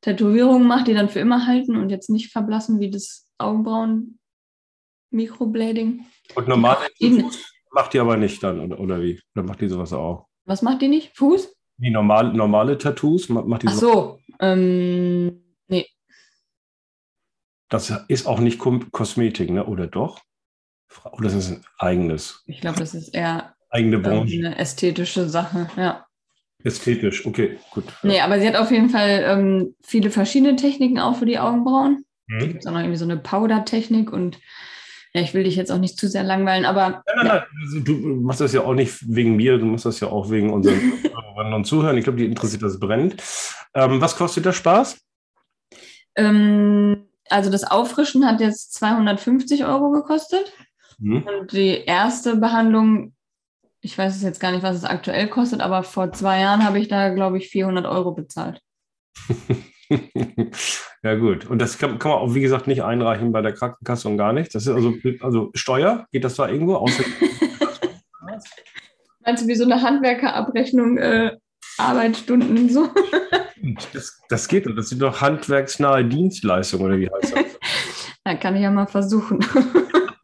Tätowierungen 0.00 0.66
macht, 0.66 0.86
die 0.86 0.94
dann 0.94 1.10
für 1.10 1.20
immer 1.20 1.46
halten 1.46 1.76
und 1.76 1.90
jetzt 1.90 2.08
nicht 2.08 2.32
verblassen 2.32 2.80
wie 2.80 2.90
das 2.90 3.28
Augenbrauen-Mikroblading. 3.36 6.06
Und 6.34 6.48
normale 6.48 6.88
macht 7.72 7.92
die 7.92 7.98
aber 7.98 8.16
nicht 8.16 8.42
dann, 8.42 8.58
oder, 8.58 8.80
oder 8.80 9.02
wie? 9.02 9.20
Oder 9.34 9.44
macht 9.44 9.60
die 9.60 9.68
sowas 9.68 9.92
auch? 9.92 10.28
Was 10.46 10.62
macht 10.62 10.80
die 10.80 10.88
nicht? 10.88 11.14
Fuß? 11.14 11.54
Wie 11.82 11.90
normal, 11.90 12.32
normale 12.32 12.78
Tattoos? 12.78 13.28
Macht 13.28 13.64
die 13.64 13.66
Ach 13.66 13.72
so, 13.72 14.20
ähm, 14.38 15.42
nee. 15.66 15.88
Das 17.68 17.92
ist 18.06 18.24
auch 18.24 18.38
nicht 18.38 18.60
Kosmetik, 18.60 19.50
ne? 19.50 19.66
oder 19.66 19.88
doch? 19.88 20.20
Oder 21.10 21.26
ist 21.26 21.34
es 21.34 21.50
ein 21.50 21.64
eigenes? 21.78 22.44
Ich 22.46 22.60
glaube, 22.60 22.78
das 22.78 22.94
ist 22.94 23.08
eher 23.08 23.56
eigene 23.68 23.98
Branche. 23.98 24.36
eine 24.36 24.58
ästhetische 24.58 25.28
Sache, 25.28 25.70
ja. 25.76 26.06
Ästhetisch, 26.62 27.26
okay, 27.26 27.58
gut. 27.72 27.86
Nee, 28.04 28.20
aber 28.20 28.38
sie 28.38 28.46
hat 28.46 28.54
auf 28.54 28.70
jeden 28.70 28.90
Fall 28.90 29.24
ähm, 29.26 29.74
viele 29.82 30.10
verschiedene 30.10 30.54
Techniken 30.54 31.00
auch 31.00 31.16
für 31.16 31.26
die 31.26 31.40
Augenbrauen. 31.40 32.04
Hm. 32.28 32.38
Es 32.38 32.46
gibt 32.46 32.68
auch 32.68 32.72
noch 32.72 32.78
irgendwie 32.78 32.98
so 32.98 33.06
eine 33.06 33.16
Powder-Technik 33.16 34.12
und 34.12 34.38
ja, 35.14 35.20
ich 35.20 35.34
will 35.34 35.44
dich 35.44 35.56
jetzt 35.56 35.70
auch 35.70 35.78
nicht 35.78 35.98
zu 35.98 36.08
sehr 36.08 36.24
langweilen, 36.24 36.64
aber. 36.64 36.88
Nein, 36.88 37.16
nein, 37.16 37.26
nein. 37.26 37.42
Also, 37.62 37.80
du 37.80 37.92
machst 37.92 38.40
das 38.40 38.52
ja 38.52 38.62
auch 38.62 38.74
nicht 38.74 38.96
wegen 39.06 39.36
mir, 39.36 39.58
du 39.58 39.66
machst 39.66 39.84
das 39.84 40.00
ja 40.00 40.08
auch 40.08 40.30
wegen 40.30 40.50
unseren 40.50 40.80
Hörerinnen 41.02 41.52
und 41.52 41.66
Zuhörern. 41.66 41.98
Ich 41.98 42.04
glaube, 42.04 42.18
die 42.18 42.24
interessiert 42.24 42.62
das 42.62 42.80
brennt. 42.80 43.22
Ähm, 43.74 44.00
was 44.00 44.16
kostet 44.16 44.46
der 44.46 44.52
Spaß? 44.52 44.98
Ähm, 46.16 47.08
also 47.28 47.50
das 47.50 47.64
Auffrischen 47.64 48.26
hat 48.26 48.40
jetzt 48.40 48.72
250 48.74 49.66
Euro 49.66 49.90
gekostet. 49.90 50.52
Mhm. 50.98 51.22
Und 51.22 51.52
die 51.52 51.84
erste 51.84 52.36
Behandlung, 52.36 53.14
ich 53.80 53.96
weiß 53.96 54.22
jetzt 54.22 54.40
gar 54.40 54.52
nicht, 54.52 54.62
was 54.62 54.76
es 54.76 54.84
aktuell 54.84 55.28
kostet, 55.28 55.60
aber 55.60 55.82
vor 55.82 56.12
zwei 56.12 56.40
Jahren 56.40 56.64
habe 56.64 56.78
ich 56.78 56.88
da, 56.88 57.10
glaube 57.10 57.36
ich, 57.36 57.48
400 57.48 57.84
Euro 57.84 58.12
bezahlt. 58.12 58.62
ja, 61.02 61.14
gut. 61.14 61.46
Und 61.46 61.60
das 61.60 61.78
kann, 61.78 61.98
kann, 61.98 62.10
man 62.12 62.20
auch, 62.20 62.34
wie 62.34 62.40
gesagt, 62.40 62.66
nicht 62.66 62.82
einreichen 62.82 63.32
bei 63.32 63.42
der 63.42 63.52
Krankenkasse 63.52 64.08
und 64.08 64.16
gar 64.16 64.32
nicht. 64.32 64.54
Das 64.54 64.66
ist 64.66 64.72
also, 64.72 64.94
also 65.20 65.50
Steuer, 65.54 66.06
geht 66.12 66.24
das 66.24 66.36
da 66.36 66.48
irgendwo? 66.48 66.76
Außer 66.76 67.04
Meinst 69.24 69.44
du, 69.44 69.48
wie 69.48 69.54
so 69.54 69.64
eine 69.64 69.80
Handwerkerabrechnung, 69.82 70.98
äh, 70.98 71.36
Arbeitsstunden 71.78 72.58
und 72.58 72.72
so? 72.72 72.88
das, 73.92 74.20
das 74.28 74.48
geht 74.48 74.66
doch. 74.66 74.74
Das 74.74 74.88
sind 74.88 75.00
doch 75.00 75.20
handwerksnahe 75.20 76.04
Dienstleistungen, 76.04 76.86
oder 76.86 76.98
wie 76.98 77.08
heißt 77.10 77.36
das? 77.36 77.44
Ja, 78.24 78.36
kann 78.36 78.54
ich 78.54 78.62
ja 78.62 78.70
mal 78.70 78.86
versuchen. 78.86 79.40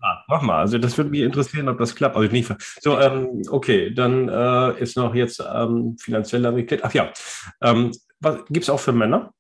Ah, 0.00 0.24
mach 0.28 0.42
mal. 0.42 0.61
Also 0.61 0.78
das 0.78 0.96
würde 0.96 1.11
mich 1.11 1.22
interessieren, 1.22 1.68
ob 1.68 1.78
das 1.78 1.96
klappt. 1.96 2.16
Also 2.16 2.31
nicht. 2.31 2.54
So, 2.81 2.96
ähm, 2.96 3.42
okay, 3.50 3.92
dann 3.92 4.28
äh, 4.28 4.81
ist 4.81 4.96
noch 4.96 5.16
jetzt 5.16 5.42
ähm, 5.52 5.96
finanzieller 5.98 6.52
Mitglied. 6.52 6.85
Ach 6.85 6.94
ja, 6.94 7.12
ähm, 7.61 7.90
gibt 8.50 8.62
es 8.62 8.70
auch 8.70 8.78
für 8.78 8.92
Männer? 8.92 9.33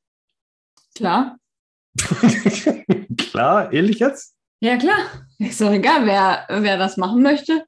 Klar. 0.98 1.36
klar, 3.16 3.72
ähnlich 3.72 4.00
jetzt? 4.00 4.34
Ja, 4.60 4.76
klar. 4.76 4.98
Ist 5.38 5.60
doch 5.60 5.70
egal, 5.70 6.06
wer, 6.06 6.44
wer 6.48 6.76
das 6.76 6.96
machen 6.96 7.22
möchte. 7.22 7.64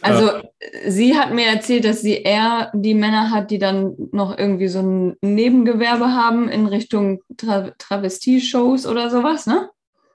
Also 0.00 0.30
äh, 0.60 0.90
sie 0.90 1.18
hat 1.18 1.34
mir 1.34 1.46
erzählt, 1.46 1.84
dass 1.84 2.00
sie 2.00 2.22
eher 2.22 2.70
die 2.72 2.94
Männer 2.94 3.32
hat, 3.32 3.50
die 3.50 3.58
dann 3.58 3.96
noch 4.12 4.38
irgendwie 4.38 4.68
so 4.68 4.78
ein 4.78 5.16
Nebengewerbe 5.22 6.06
haben 6.06 6.48
in 6.48 6.66
Richtung 6.66 7.20
Tra 7.36 7.72
Travestie-Shows 7.76 8.86
oder 8.86 9.10
sowas, 9.10 9.46
ne? 9.48 9.68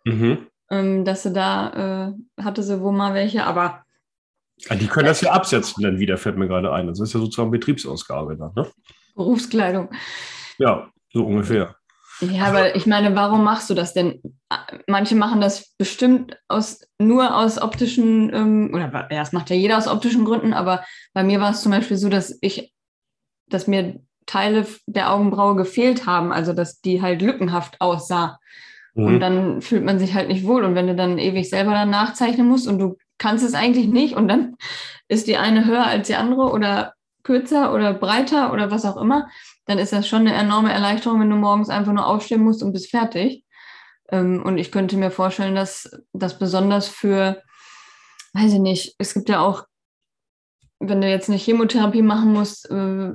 Mhm. 0.06 0.48
Ähm, 0.72 1.04
dass 1.04 1.24
sie 1.24 1.34
da 1.34 2.13
äh, 2.38 2.41
hatte 2.41 2.63
sie 2.63 2.80
wohl 2.80 2.93
mal 2.93 3.13
welche, 3.13 3.43
aber. 3.43 3.84
Ja, 4.69 4.76
die 4.76 4.88
können 4.88 5.08
das 5.08 5.19
ja 5.19 5.34
absetzen 5.34 5.84
dann 5.84 6.00
wieder, 6.00 6.17
fällt 6.17 6.38
mir 6.38 6.48
gerade 6.48 6.72
ein. 6.72 6.88
Das 6.88 7.02
ist 7.02 7.13
ja 7.13 7.19
sozusagen 7.19 7.52
Betriebsausgabe 7.52 8.38
dann, 8.38 8.54
ne? 8.56 8.72
Berufskleidung. 9.15 9.89
Ja, 10.58 10.93
so 11.13 11.26
ungefähr. 11.26 11.76
Ja, 12.21 12.45
aber 12.45 12.76
ich 12.76 12.86
meine, 12.86 13.15
warum 13.15 13.43
machst 13.43 13.69
du 13.69 13.73
das 13.73 13.93
denn? 13.93 14.21
Manche 14.88 15.15
machen 15.15 15.41
das 15.41 15.73
bestimmt 15.78 16.38
aus, 16.47 16.82
nur 16.99 17.36
aus 17.36 17.62
optischen, 17.62 18.34
ähm, 18.34 18.71
oder 18.73 18.91
ja, 19.12 19.19
das 19.19 19.34
macht 19.34 19.49
ja 19.49 19.56
jeder 19.56 19.78
aus 19.78 19.88
optischen 19.88 20.26
Gründen, 20.26 20.54
aber 20.54 20.84
bei 21.13 21.23
mir 21.23 21.41
war 21.41 21.52
es 21.52 21.62
zum 21.62 21.71
Beispiel 21.71 21.97
so, 21.97 22.10
dass 22.10 22.38
ich, 22.41 22.73
dass 23.47 23.67
mir 23.67 23.99
Teile 24.26 24.65
der 24.86 25.12
Augenbraue 25.12 25.56
gefehlt 25.56 26.06
haben, 26.06 26.32
also 26.32 26.54
dass 26.54 26.82
die 26.82 27.02
halt 27.02 27.21
lückenhaft 27.21 27.82
aussah. 27.82 28.39
Mhm. 28.93 29.06
Und 29.06 29.19
dann 29.19 29.62
fühlt 29.62 29.84
man 29.84 29.99
sich 29.99 30.13
halt 30.13 30.28
nicht 30.28 30.45
wohl. 30.45 30.63
Und 30.63 30.76
wenn 30.76 30.88
du 30.88 30.95
dann 30.95 31.17
ewig 31.17 31.49
selber 31.49 31.71
dann 31.71 31.89
nachzeichnen 31.89 32.47
musst 32.47 32.67
und 32.67 32.80
du 32.80 32.97
kannst 33.17 33.43
es 33.43 33.54
eigentlich 33.54 33.88
nicht 33.88 34.15
und 34.15 34.28
dann 34.28 34.56
ist 35.08 35.28
die 35.28 35.38
eine 35.38 35.65
höher 35.65 35.86
als 35.86 36.08
die 36.08 36.15
andere 36.15 36.52
oder 36.52 36.93
kürzer 37.23 37.73
oder 37.73 37.93
breiter 37.93 38.54
oder 38.54 38.71
was 38.71 38.86
auch 38.86 38.97
immer, 38.97 39.28
dann 39.65 39.80
ist 39.80 39.93
das 39.93 40.08
schon 40.08 40.28
eine 40.28 40.34
enorme 40.34 40.71
Erleichterung, 40.71 41.19
wenn 41.19 41.30
du 41.30 41.36
morgens 41.36 41.69
einfach 41.69 41.93
nur 41.93 42.08
aufstehen 42.08 42.43
musst 42.43 42.63
und 42.63 42.73
bist 42.73 42.89
fertig. 42.89 43.43
Ähm, 44.10 44.43
und 44.43 44.58
ich 44.58 44.71
könnte 44.71 44.97
mir 44.97 45.12
vorstellen, 45.12 45.56
dass 45.56 45.89
das 46.12 46.38
besonders 46.38 46.88
für, 46.88 47.41
weiß 48.34 48.54
ich 48.54 48.60
nicht, 48.60 48.95
es 48.97 49.13
gibt 49.13 49.30
ja 49.30 49.39
auch, 49.41 49.65
wenn 50.80 51.02
du 51.02 51.10
jetzt 51.10 51.30
eine 51.30 51.38
Chemotherapie 51.38 52.02
machen 52.02 52.34
musst, 52.34 52.69
äh, 52.69 53.12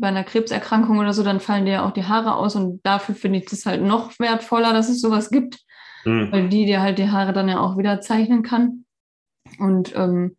bei 0.00 0.08
einer 0.08 0.24
Krebserkrankung 0.24 0.98
oder 0.98 1.12
so, 1.12 1.22
dann 1.22 1.40
fallen 1.40 1.66
dir 1.66 1.72
ja 1.72 1.86
auch 1.86 1.92
die 1.92 2.04
Haare 2.04 2.34
aus 2.34 2.56
und 2.56 2.80
dafür 2.84 3.14
finde 3.14 3.38
ich 3.38 3.44
das 3.46 3.66
halt 3.66 3.82
noch 3.82 4.18
wertvoller, 4.18 4.72
dass 4.72 4.88
es 4.88 5.00
sowas 5.00 5.30
gibt, 5.30 5.58
mhm. 6.04 6.32
weil 6.32 6.48
die 6.48 6.64
dir 6.64 6.80
halt 6.80 6.98
die 6.98 7.10
Haare 7.10 7.32
dann 7.32 7.48
ja 7.48 7.60
auch 7.60 7.76
wieder 7.76 8.00
zeichnen 8.00 8.42
kann. 8.42 8.86
Und 9.58 9.94
ähm, 9.94 10.36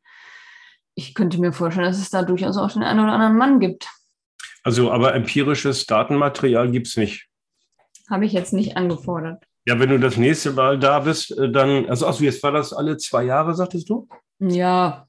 ich 0.95 1.13
könnte 1.13 1.39
mir 1.39 1.53
vorstellen, 1.53 1.85
dass 1.85 1.99
es 1.99 2.09
da 2.09 2.23
durchaus 2.23 2.57
auch 2.57 2.71
den 2.71 2.83
einen 2.83 2.99
oder 2.99 3.13
anderen 3.13 3.37
Mann 3.37 3.59
gibt. 3.59 3.87
Also, 4.63 4.91
aber 4.91 5.15
empirisches 5.15 5.85
Datenmaterial 5.85 6.69
gibt 6.71 6.87
es 6.87 6.97
nicht. 6.97 7.27
Habe 8.09 8.25
ich 8.25 8.33
jetzt 8.33 8.53
nicht 8.53 8.77
angefordert. 8.77 9.43
Ja, 9.65 9.79
wenn 9.79 9.89
du 9.89 9.99
das 9.99 10.17
nächste 10.17 10.51
Mal 10.51 10.79
da 10.79 10.99
bist, 10.99 11.37
äh, 11.37 11.51
dann, 11.51 11.87
also, 11.87 12.05
also 12.07 12.23
jetzt 12.23 12.41
war 12.43 12.51
das 12.51 12.73
alle 12.73 12.97
zwei 12.97 13.23
Jahre, 13.23 13.55
sagtest 13.55 13.89
du? 13.89 14.07
Ja, 14.39 15.07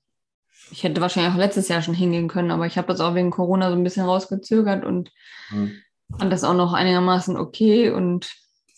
ich 0.70 0.84
hätte 0.84 1.00
wahrscheinlich 1.00 1.32
auch 1.32 1.38
letztes 1.38 1.68
Jahr 1.68 1.82
schon 1.82 1.94
hingehen 1.94 2.28
können, 2.28 2.50
aber 2.50 2.66
ich 2.66 2.76
habe 2.78 2.88
das 2.88 3.00
auch 3.00 3.14
wegen 3.14 3.30
Corona 3.30 3.70
so 3.70 3.76
ein 3.76 3.84
bisschen 3.84 4.04
rausgezögert 4.04 4.84
und 4.84 5.10
hm. 5.48 5.72
fand 6.18 6.32
das 6.32 6.44
auch 6.44 6.54
noch 6.54 6.72
einigermaßen 6.72 7.36
okay 7.36 7.90
und 7.90 8.30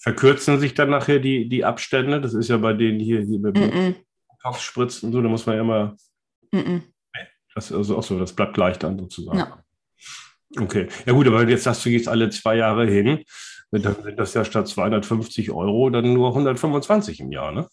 Verkürzen 0.05 0.61
sich 0.61 0.75
dann 0.75 0.91
nachher 0.91 1.19
die, 1.19 1.49
die 1.49 1.65
Abstände? 1.65 2.21
Das 2.21 2.35
ist 2.35 2.49
ja 2.49 2.59
bei 2.59 2.75
denen 2.75 3.01
hier, 3.01 3.23
hier 3.23 3.39
mit 3.39 3.57
mm 3.57 3.95
-mm. 4.43 4.59
Spritzen 4.59 5.07
und 5.07 5.13
so, 5.15 5.23
da 5.23 5.29
muss 5.29 5.47
man 5.47 5.57
ja 5.57 5.63
immer. 5.63 5.97
Mm 6.53 6.81
das 7.55 7.71
ist 7.71 7.77
also 7.77 7.97
auch 7.97 8.03
so, 8.03 8.19
das 8.19 8.33
bleibt 8.33 8.55
gleich 8.55 8.79
dann 8.79 8.99
sozusagen. 8.99 9.39
Ja. 9.39 9.64
Okay, 10.59 10.89
ja 11.07 11.13
gut, 11.13 11.27
aber 11.27 11.49
jetzt 11.49 11.65
sagst 11.65 11.85
du, 11.85 11.91
gehst 11.91 12.09
alle 12.09 12.31
zwei 12.31 12.57
Jahre 12.57 12.87
hin, 12.87 13.25
dann 13.71 14.03
sind 14.03 14.19
das 14.19 14.35
ja 14.35 14.45
statt 14.45 14.69
250 14.69 15.51
Euro 15.51 15.91
dann 15.91 16.13
nur 16.13 16.29
125 16.29 17.21
im 17.21 17.33
Jahr, 17.33 17.53
ne? 17.53 17.67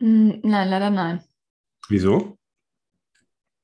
Hm, 0.00 0.40
nein, 0.42 0.68
leider 0.68 0.90
nein. 0.90 1.22
Wieso? 1.88 2.36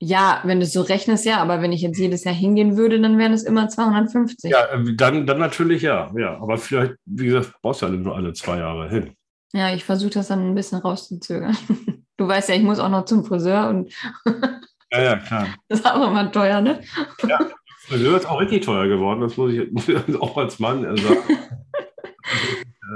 Ja, 0.02 0.40
wenn 0.44 0.60
du 0.60 0.64
es 0.64 0.72
so 0.72 0.80
rechnest, 0.80 1.26
ja, 1.26 1.42
aber 1.42 1.60
wenn 1.60 1.72
ich 1.72 1.82
jetzt 1.82 1.98
jedes 1.98 2.24
Jahr 2.24 2.34
hingehen 2.34 2.78
würde, 2.78 2.98
dann 3.00 3.18
wären 3.18 3.34
es 3.34 3.42
immer 3.42 3.68
250. 3.68 4.50
Ja, 4.50 4.66
dann, 4.96 5.26
dann 5.26 5.38
natürlich 5.38 5.82
ja, 5.82 6.10
ja. 6.16 6.40
Aber 6.40 6.56
vielleicht, 6.56 6.94
wie 7.04 7.26
gesagt, 7.26 7.52
brauchst 7.60 7.82
du 7.82 7.86
ja 7.86 7.92
nur 7.92 8.16
alle 8.16 8.32
zwei 8.32 8.58
Jahre 8.58 8.88
hin. 8.88 9.12
Ja, 9.52 9.74
ich 9.74 9.84
versuche 9.84 10.10
das 10.10 10.28
dann 10.28 10.50
ein 10.50 10.54
bisschen 10.54 10.78
rauszuzögern. 10.78 11.56
Du 12.16 12.28
weißt 12.28 12.50
ja, 12.50 12.54
ich 12.54 12.62
muss 12.62 12.78
auch 12.78 12.90
noch 12.90 13.06
zum 13.06 13.24
Friseur 13.24 13.70
und 13.70 13.94
Ja, 14.92 15.02
ja, 15.02 15.16
klar. 15.16 15.48
Das 15.68 15.80
ist 15.80 15.86
auch 15.86 16.08
immer 16.08 16.30
teuer, 16.32 16.60
ne? 16.60 16.80
Ja, 17.28 17.38
Friseur 17.86 18.16
ist 18.16 18.26
auch 18.26 18.40
richtig 18.40 18.64
teuer 18.64 18.86
geworden, 18.86 19.20
das 19.20 19.36
muss 19.36 19.52
ich 19.52 20.20
auch 20.20 20.36
als 20.36 20.58
Mann 20.58 20.96
sagen. 20.96 21.18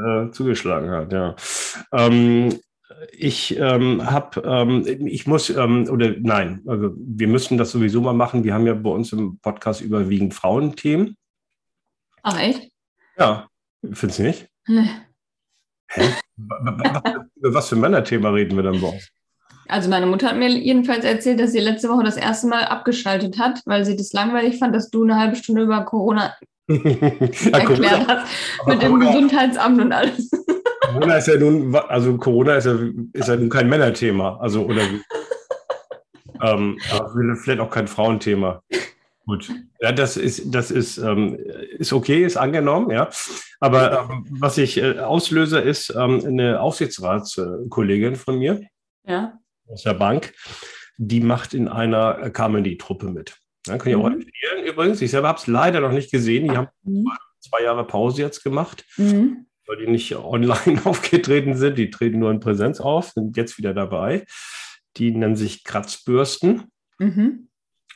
äh, 0.06 0.30
zugeschlagen 0.30 0.90
hat, 0.90 1.12
ja. 1.12 1.34
Ähm, 1.92 2.58
ich 3.12 3.56
ähm, 3.58 4.08
habe, 4.10 4.40
ähm, 4.44 5.06
ich 5.06 5.26
muss, 5.26 5.50
ähm, 5.50 5.88
oder 5.90 6.14
nein, 6.18 6.62
also 6.66 6.92
wir 6.96 7.28
müssen 7.28 7.58
das 7.58 7.70
sowieso 7.70 8.00
mal 8.00 8.12
machen. 8.12 8.44
Wir 8.44 8.54
haben 8.54 8.66
ja 8.66 8.74
bei 8.74 8.90
uns 8.90 9.12
im 9.12 9.38
Podcast 9.38 9.80
überwiegend 9.80 10.34
Frauenthemen. 10.34 11.16
Ach, 12.22 12.38
echt? 12.38 12.70
Ja, 13.18 13.48
findest 13.92 14.18
du 14.18 14.22
nicht? 14.22 14.48
Nee. 14.66 14.88
Hä? 15.88 16.08
Über 16.36 17.54
was 17.54 17.68
für 17.68 17.76
Männerthema 17.76 18.30
reden 18.30 18.56
wir 18.56 18.62
dann 18.62 18.80
bei 18.80 18.88
uns? 18.88 19.10
Also 19.68 19.88
meine 19.88 20.06
Mutter 20.06 20.28
hat 20.28 20.36
mir 20.36 20.48
jedenfalls 20.48 21.04
erzählt, 21.04 21.40
dass 21.40 21.52
sie 21.52 21.60
letzte 21.60 21.88
Woche 21.88 22.04
das 22.04 22.16
erste 22.16 22.46
Mal 22.48 22.64
abgeschaltet 22.64 23.38
hat, 23.38 23.60
weil 23.64 23.84
sie 23.84 23.96
das 23.96 24.12
langweilig 24.12 24.58
fand, 24.58 24.74
dass 24.74 24.90
du 24.90 25.04
eine 25.04 25.18
halbe 25.18 25.36
Stunde 25.36 25.62
über 25.62 25.84
Corona 25.84 26.34
ja, 26.68 26.78
erklärt 26.78 28.06
hast 28.08 28.26
mit 28.66 28.82
dem 28.82 29.00
Gesundheitsamt 29.00 29.80
und 29.80 29.92
alles. 29.92 30.30
Corona 30.80 31.16
ist 31.16 31.28
ja 31.28 31.38
nun, 31.38 31.74
also 31.74 32.16
Corona 32.18 32.56
ist 32.56 32.66
ja, 32.66 32.78
ist 33.12 33.28
ja 33.28 33.36
nun 33.36 33.48
kein 33.48 33.68
Männerthema, 33.68 34.38
also 34.38 34.64
oder 34.64 34.82
ähm, 36.42 36.78
vielleicht 37.42 37.60
auch 37.60 37.70
kein 37.70 37.88
Frauenthema. 37.88 38.62
Gut, 39.26 39.50
ja, 39.80 39.92
das 39.92 40.18
ist, 40.18 40.54
das 40.54 40.70
ist, 40.70 40.98
ähm, 40.98 41.38
ist 41.78 41.94
okay, 41.94 42.24
ist 42.24 42.36
angenommen, 42.36 42.90
ja. 42.90 43.08
Aber 43.60 44.06
ähm, 44.10 44.26
was 44.30 44.58
ich 44.58 44.76
äh, 44.76 44.98
auslöse, 44.98 45.60
ist 45.60 45.94
ähm, 45.96 46.22
eine 46.26 46.60
Aufsichtsratskollegin 46.60 48.16
von 48.16 48.38
mir. 48.38 48.60
Ja 49.06 49.38
aus 49.68 49.82
der 49.82 49.94
Bank, 49.94 50.32
die 50.96 51.20
macht 51.20 51.54
in 51.54 51.68
einer 51.68 52.30
Comedy-Truppe 52.30 53.10
mit. 53.10 53.36
Ja, 53.66 53.78
kann 53.78 53.90
ich 53.90 53.96
auch 53.96 54.08
mhm. 54.08 54.20
empfehlen 54.20 54.66
übrigens. 54.66 55.00
Ich 55.00 55.10
selber 55.10 55.28
habe 55.28 55.38
es 55.38 55.46
leider 55.46 55.80
noch 55.80 55.92
nicht 55.92 56.10
gesehen. 56.10 56.48
Die 56.48 56.56
haben 56.56 56.68
mhm. 56.82 57.06
zwei 57.40 57.62
Jahre 57.62 57.86
Pause 57.86 58.22
jetzt 58.22 58.42
gemacht, 58.42 58.84
mhm. 58.96 59.46
weil 59.66 59.78
die 59.78 59.90
nicht 59.90 60.14
online 60.16 60.80
aufgetreten 60.84 61.56
sind. 61.56 61.78
Die 61.78 61.90
treten 61.90 62.18
nur 62.18 62.30
in 62.30 62.40
Präsenz 62.40 62.80
auf, 62.80 63.10
sind 63.10 63.36
jetzt 63.36 63.58
wieder 63.58 63.74
dabei. 63.74 64.24
Die 64.96 65.10
nennen 65.10 65.36
sich 65.36 65.64
Kratzbürsten. 65.64 66.64
Mhm. 66.98 67.48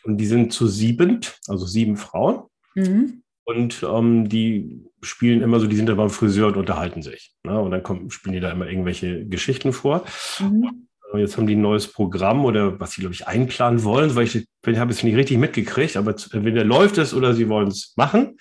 Und 0.05 0.17
die 0.17 0.27
sind 0.27 0.53
zu 0.53 0.67
sieben, 0.67 1.21
also 1.49 1.67
sieben 1.67 1.97
Frauen. 1.97 2.45
Mhm. 2.75 3.23
Und 3.45 3.83
ähm, 3.83 4.29
die 4.29 4.85
spielen 5.03 5.43
immer 5.43 5.61
so, 5.61 5.67
die 5.67 5.77
sind 5.77 5.89
da 5.89 5.95
beim 5.95 6.11
Friseur 6.11 6.49
und 6.49 6.57
unterhalten 6.57 7.03
sich. 7.03 7.35
Ne? 7.45 7.59
Und 7.59 7.71
dann 7.71 7.83
kommen, 7.83 8.11
spielen 8.11 8.35
die 8.35 8.41
da 8.41 8.51
immer 8.51 8.69
irgendwelche 8.69 9.27
Geschichten 9.27 9.73
vor. 9.73 10.05
Mhm. 10.39 10.88
Jetzt 11.15 11.37
haben 11.37 11.47
die 11.47 11.57
ein 11.57 11.63
neues 11.63 11.91
Programm 11.91 12.45
oder 12.45 12.79
was 12.81 12.93
sie, 12.93 13.01
glaube 13.01 13.15
ich, 13.15 13.27
einplanen 13.27 13.83
wollen, 13.83 14.15
weil 14.15 14.25
ich, 14.25 14.37
ich 14.37 14.79
habe 14.79 14.93
es 14.93 15.03
nicht 15.03 15.17
richtig 15.17 15.39
mitgekriegt, 15.39 15.97
aber 15.97 16.15
entweder 16.33 16.65
läuft 16.65 16.99
es 16.99 17.15
oder 17.15 17.33
sie 17.35 17.49
wollen 17.49 17.69
es 17.69 17.95
machen. 17.97 18.37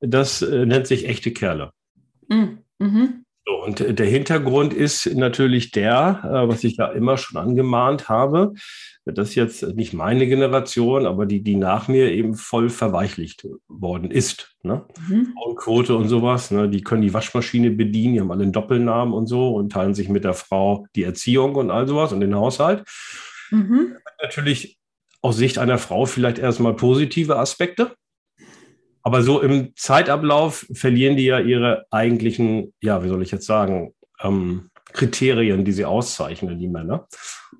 Das 0.00 0.42
äh, 0.42 0.66
nennt 0.66 0.86
sich 0.86 1.06
echte 1.06 1.32
Kerle. 1.32 1.72
Mm, 2.28 2.58
mhm. 2.78 3.24
So, 3.46 3.64
und 3.64 3.98
der 3.98 4.06
Hintergrund 4.06 4.74
ist 4.74 5.06
natürlich 5.14 5.70
der, 5.70 6.20
äh, 6.24 6.48
was 6.48 6.62
ich 6.64 6.76
ja 6.76 6.88
immer 6.88 7.16
schon 7.16 7.40
angemahnt 7.40 8.08
habe, 8.08 8.52
das 9.06 9.30
ist 9.30 9.34
jetzt 9.34 9.62
nicht 9.74 9.92
meine 9.92 10.26
Generation, 10.26 11.06
aber 11.06 11.26
die, 11.26 11.42
die 11.42 11.56
nach 11.56 11.88
mir 11.88 12.12
eben 12.12 12.34
voll 12.34 12.68
verweichlicht 12.68 13.46
worden 13.66 14.10
ist. 14.10 14.56
Ne? 14.62 14.84
Mhm. 15.08 15.32
Frauenquote 15.34 15.96
und 15.96 16.08
sowas, 16.08 16.50
ne? 16.50 16.68
die 16.68 16.82
können 16.82 17.02
die 17.02 17.14
Waschmaschine 17.14 17.70
bedienen, 17.70 18.14
die 18.14 18.20
haben 18.20 18.30
alle 18.30 18.42
einen 18.42 18.52
Doppelnamen 18.52 19.14
und 19.14 19.26
so 19.26 19.54
und 19.54 19.72
teilen 19.72 19.94
sich 19.94 20.08
mit 20.08 20.24
der 20.24 20.34
Frau 20.34 20.86
die 20.94 21.04
Erziehung 21.04 21.54
und 21.54 21.70
all 21.70 21.88
sowas 21.88 22.12
und 22.12 22.20
den 22.20 22.34
Haushalt. 22.34 22.84
Mhm. 23.50 23.96
Natürlich 24.22 24.78
aus 25.22 25.36
Sicht 25.36 25.58
einer 25.58 25.78
Frau 25.78 26.06
vielleicht 26.06 26.38
erstmal 26.38 26.74
positive 26.74 27.38
Aspekte. 27.38 27.94
Aber 29.02 29.22
so 29.22 29.40
im 29.40 29.74
Zeitablauf 29.76 30.66
verlieren 30.72 31.16
die 31.16 31.24
ja 31.24 31.40
ihre 31.40 31.86
eigentlichen, 31.90 32.74
ja, 32.82 33.02
wie 33.02 33.08
soll 33.08 33.22
ich 33.22 33.30
jetzt 33.30 33.46
sagen, 33.46 33.94
ähm, 34.22 34.70
Kriterien, 34.92 35.64
die 35.64 35.72
sie 35.72 35.84
auszeichnen, 35.84 36.58
die 36.58 36.68
Männer. 36.68 37.06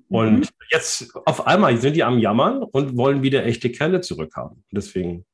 Und 0.09 0.39
mhm. 0.39 0.47
jetzt 0.71 1.15
auf 1.25 1.47
einmal 1.47 1.77
sind 1.77 1.95
die 1.95 2.03
am 2.03 2.19
Jammern 2.19 2.63
und 2.63 2.97
wollen 2.97 3.23
wieder 3.23 3.45
echte 3.45 3.71
Kerle 3.71 4.01
zurückhaben. 4.01 4.63
Deswegen 4.71 5.25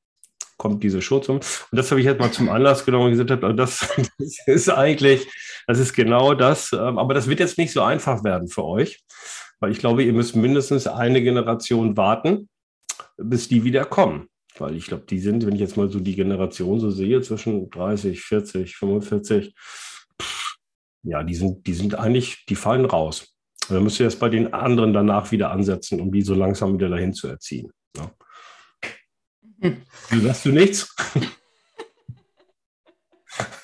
kommt 0.58 0.84
diese 0.84 1.02
zum. 1.02 1.38
Und 1.38 1.46
das 1.72 1.90
habe 1.92 2.00
ich 2.00 2.06
jetzt 2.06 2.20
mal 2.20 2.32
zum 2.32 2.50
Anlass 2.50 2.86
genommen 2.86 3.06
und 3.06 3.12
gesagt, 3.12 3.60
das, 3.60 3.88
das 4.20 4.38
ist 4.46 4.70
eigentlich, 4.70 5.28
Das 5.68 5.80
ist 5.80 5.94
genau 5.94 6.34
das. 6.34 6.72
Ähm, 6.74 6.98
aber 6.98 7.14
das 7.14 7.28
wird 7.28 7.40
jetzt 7.40 7.58
nicht 7.58 7.72
so 7.72 7.82
einfach 7.82 8.24
werden 8.24 8.48
für 8.48 8.66
euch, 8.66 9.04
weil 9.60 9.72
ich 9.72 9.80
glaube, 9.80 10.04
ihr 10.04 10.14
müsst 10.14 10.36
mindestens 10.36 10.88
eine 10.88 11.22
Generation 11.22 11.98
warten, 11.98 12.50
bis 13.18 13.48
die 13.48 13.64
wieder 13.64 13.86
kommen. 13.86 14.30
Weil 14.60 14.76
ich 14.76 14.88
glaube, 14.88 15.06
die 15.10 15.20
sind, 15.20 15.46
wenn 15.46 15.56
ich 15.56 15.62
jetzt 15.62 15.78
mal 15.78 15.90
so 15.90 16.00
die 16.00 16.16
Generation 16.16 16.80
so 16.80 16.90
sehe, 16.90 17.22
zwischen 17.22 17.70
30, 17.70 18.22
40, 18.22 18.76
45, 18.76 19.54
ja, 21.04 21.24
die 21.24 21.36
sind, 21.36 21.66
die 21.68 21.74
sind 21.74 21.96
eigentlich, 21.96 22.46
die 22.48 22.56
fallen 22.56 22.86
raus. 22.86 23.34
Da 23.70 23.80
müsst 23.80 24.00
ihr 24.00 24.06
jetzt 24.06 24.20
bei 24.20 24.30
den 24.30 24.54
anderen 24.54 24.94
danach 24.94 25.32
wieder 25.32 25.52
ansetzen, 25.52 26.00
um 26.00 26.12
die 26.12 26.22
so 26.22 26.34
langsam 26.34 26.74
wieder 26.74 26.90
dahin 26.90 27.14
zu 27.14 27.28
erziehen. 27.28 27.72
Ja. 27.96 28.12
Hm. 29.62 29.82
Du 30.10 30.20
sagst 30.20 30.46
du 30.46 30.52
nichts? 30.52 30.96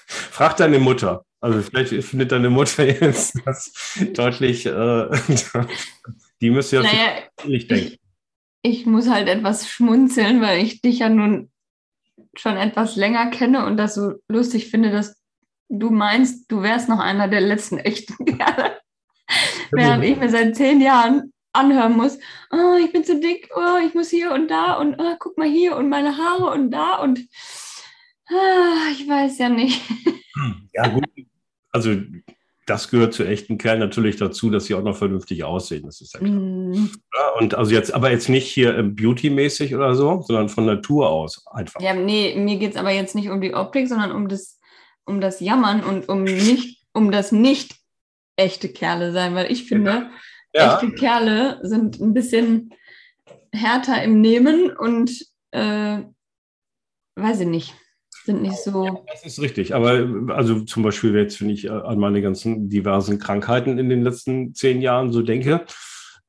Frag 0.06 0.58
deine 0.58 0.80
Mutter. 0.80 1.26
Also 1.40 1.62
vielleicht 1.62 1.94
findet 2.06 2.32
deine 2.32 2.50
Mutter 2.50 2.86
jetzt 2.86 3.34
das 3.46 3.72
deutlich, 4.14 4.66
äh, 4.66 5.10
die 6.42 6.50
müsste 6.50 6.78
ja 6.78 6.84
naja, 6.84 7.24
nicht 7.46 7.70
denken. 7.70 7.98
Ich, 8.66 8.86
muss 8.86 9.10
halt 9.10 9.28
etwas 9.28 9.70
schmunzeln, 9.70 10.42
weil 10.42 10.64
ich 10.64 10.82
dich 10.82 11.00
ja 11.00 11.10
nun 11.10 11.52
schon 12.36 12.58
etwas 12.58 12.96
länger 12.96 13.30
kenne 13.30 13.66
und 13.66 13.78
das 13.78 13.96
so 13.96 14.14
lustig 14.28 14.70
finde, 14.70 14.90
dass 14.90 15.22
du 15.70 15.90
meinst, 15.90 16.52
du 16.52 16.62
wärst 16.62 16.90
noch 16.90 17.00
einer 17.00 17.28
der 17.28 17.42
letzten 17.42 17.78
echten 17.78 18.26
Kerle. 18.26 18.80
Während 19.72 20.04
ich 20.04 20.18
mir 20.18 20.30
seit 20.30 20.56
zehn 20.56 20.82
Jahren 20.82 21.34
anhören 21.52 21.96
muss, 21.96 22.18
oh, 22.52 22.78
ich 22.80 22.92
bin 22.92 23.04
zu 23.04 23.20
dick, 23.20 23.50
oh, 23.56 23.78
ich 23.86 23.94
muss 23.94 24.10
hier 24.10 24.32
und 24.32 24.50
da 24.50 24.74
und 24.74 24.96
oh, 25.00 25.16
guck 25.20 25.38
mal 25.38 25.48
hier 25.48 25.76
und 25.76 25.90
meine 25.90 26.18
Haare 26.18 26.52
und 26.52 26.72
da 26.72 26.96
und 26.96 27.20
ah, 28.30 28.90
ich 28.92 29.08
weiß 29.08 29.38
ja 29.40 29.50
nicht. 29.50 29.82
Ja, 30.74 30.88
gut. 30.88 31.06
Also 31.72 31.96
das 32.66 32.90
gehört 32.90 33.14
zu 33.14 33.26
echten 33.26 33.58
Kerlen 33.58 33.80
natürlich 33.80 34.16
dazu, 34.16 34.50
dass 34.50 34.66
sie 34.66 34.76
auch 34.76 34.84
noch 34.84 34.96
vernünftig 34.96 35.44
aussehen. 35.44 35.84
Das 35.86 36.02
ist 36.02 36.14
ja 36.14 36.20
klar. 36.20 36.32
Mm. 36.32 36.92
Ja, 37.16 37.40
und 37.40 37.56
also 37.56 37.72
jetzt, 37.72 37.94
aber 37.94 38.12
jetzt 38.12 38.30
nicht 38.30 38.48
hier 38.48 38.82
Beauty-mäßig 38.84 39.76
oder 39.76 39.96
so, 39.96 40.22
sondern 40.22 40.50
von 40.50 40.66
Natur 40.66 41.10
aus 41.10 41.46
einfach. 41.48 41.82
Ja, 41.82 41.94
nee, 41.94 42.36
mir 42.36 42.58
geht 42.58 42.72
es 42.72 42.78
aber 42.78 42.92
jetzt 42.92 43.16
nicht 43.16 43.30
um 43.30 43.42
die 43.42 43.54
Optik, 43.54 43.88
sondern 43.88 44.12
um 44.12 44.30
das, 44.30 44.60
um 45.06 45.20
das 45.20 45.40
Jammern 45.40 45.84
und 45.84 46.08
um 46.08 46.24
nicht, 46.24 46.86
um 46.94 47.12
das 47.12 47.32
nicht 47.32 47.76
echte 48.36 48.70
Kerle 48.70 49.12
sein, 49.12 49.36
weil 49.36 49.52
ich 49.52 49.66
finde, 49.66 50.10
ja. 50.54 50.76
echte 50.76 50.92
Kerle 50.94 51.60
sind 51.64 52.00
ein 52.00 52.14
bisschen 52.14 52.74
härter 53.52 54.02
im 54.04 54.22
Nehmen 54.22 54.72
und 54.76 55.12
äh, 55.52 56.00
weiß 57.16 57.42
ich 57.42 57.48
nicht 57.48 57.76
sind 58.26 58.42
nicht 58.42 58.58
so. 58.58 58.86
Ja, 58.86 58.96
das 59.12 59.26
ist 59.26 59.42
richtig. 59.42 59.76
Aber 59.76 60.08
also 60.30 60.62
zum 60.62 60.84
Beispiel 60.84 61.16
jetzt, 61.16 61.42
wenn 61.42 61.50
ich 61.50 61.66
äh, 61.66 61.70
an 61.70 62.00
meine 62.00 62.22
ganzen 62.22 62.70
diversen 62.70 63.20
Krankheiten 63.20 63.78
in 63.78 63.90
den 63.90 64.02
letzten 64.02 64.54
zehn 64.54 64.82
Jahren 64.82 65.12
so 65.12 65.22
denke. 65.22 65.66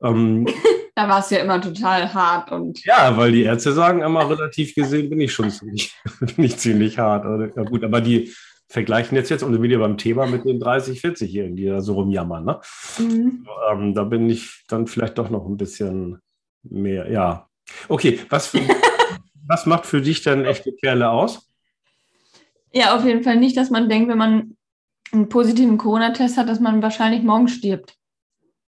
Ähm, 0.01 0.45
da 0.95 1.07
war 1.07 1.19
es 1.19 1.29
ja 1.29 1.39
immer 1.39 1.61
total 1.61 2.13
hart 2.13 2.51
und. 2.51 2.83
Ja, 2.85 3.15
weil 3.17 3.31
die 3.31 3.43
Ärzte 3.43 3.71
sagen 3.71 4.01
immer 4.01 4.29
relativ 4.29 4.75
gesehen 4.75 5.09
bin 5.09 5.21
ich 5.21 5.33
schon 5.33 5.49
ziemlich, 5.51 5.95
bin 6.35 6.45
ich 6.45 6.57
ziemlich 6.57 6.99
hart. 6.99 7.25
Ja, 7.55 7.63
gut, 7.63 7.83
aber 7.83 8.01
die 8.01 8.33
vergleichen 8.67 9.15
jetzt 9.15 9.29
jetzt 9.29 9.43
und 9.43 9.61
wieder 9.61 9.77
beim 9.77 9.97
Thema 9.97 10.25
mit 10.25 10.43
den 10.45 10.59
30, 10.59 10.99
40-Jährigen, 10.99 11.55
die 11.55 11.65
da 11.65 11.81
so 11.81 11.93
rumjammern. 11.93 12.45
Ne? 12.45 12.59
Mhm. 12.99 13.47
Ähm, 13.71 13.93
da 13.93 14.03
bin 14.03 14.29
ich 14.29 14.63
dann 14.67 14.87
vielleicht 14.87 15.17
doch 15.17 15.29
noch 15.29 15.45
ein 15.45 15.57
bisschen 15.57 16.19
mehr, 16.63 17.09
ja. 17.09 17.47
Okay, 17.87 18.19
was, 18.29 18.53
was 19.47 19.65
macht 19.65 19.85
für 19.85 20.01
dich 20.01 20.23
denn 20.23 20.45
echte 20.45 20.73
Kerle 20.73 21.09
aus? 21.09 21.47
Ja, 22.77 22.93
auf 22.93 23.05
jeden 23.05 23.23
Fall 23.23 23.37
nicht, 23.37 23.55
dass 23.55 23.69
man 23.69 23.87
denkt, 23.87 24.09
wenn 24.09 24.17
man 24.17 24.57
einen 25.13 25.29
positiven 25.29 25.77
Corona-Test 25.77 26.35
hat, 26.35 26.49
dass 26.49 26.59
man 26.59 26.81
wahrscheinlich 26.81 27.23
morgen 27.23 27.47
stirbt. 27.47 27.95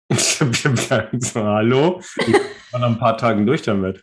Hallo? 1.35 2.01
Ich 2.15 2.33
noch 2.71 2.81
ein 2.81 2.97
paar 2.97 3.17
Tagen 3.17 3.45
durch 3.45 3.61
damit. 3.61 4.01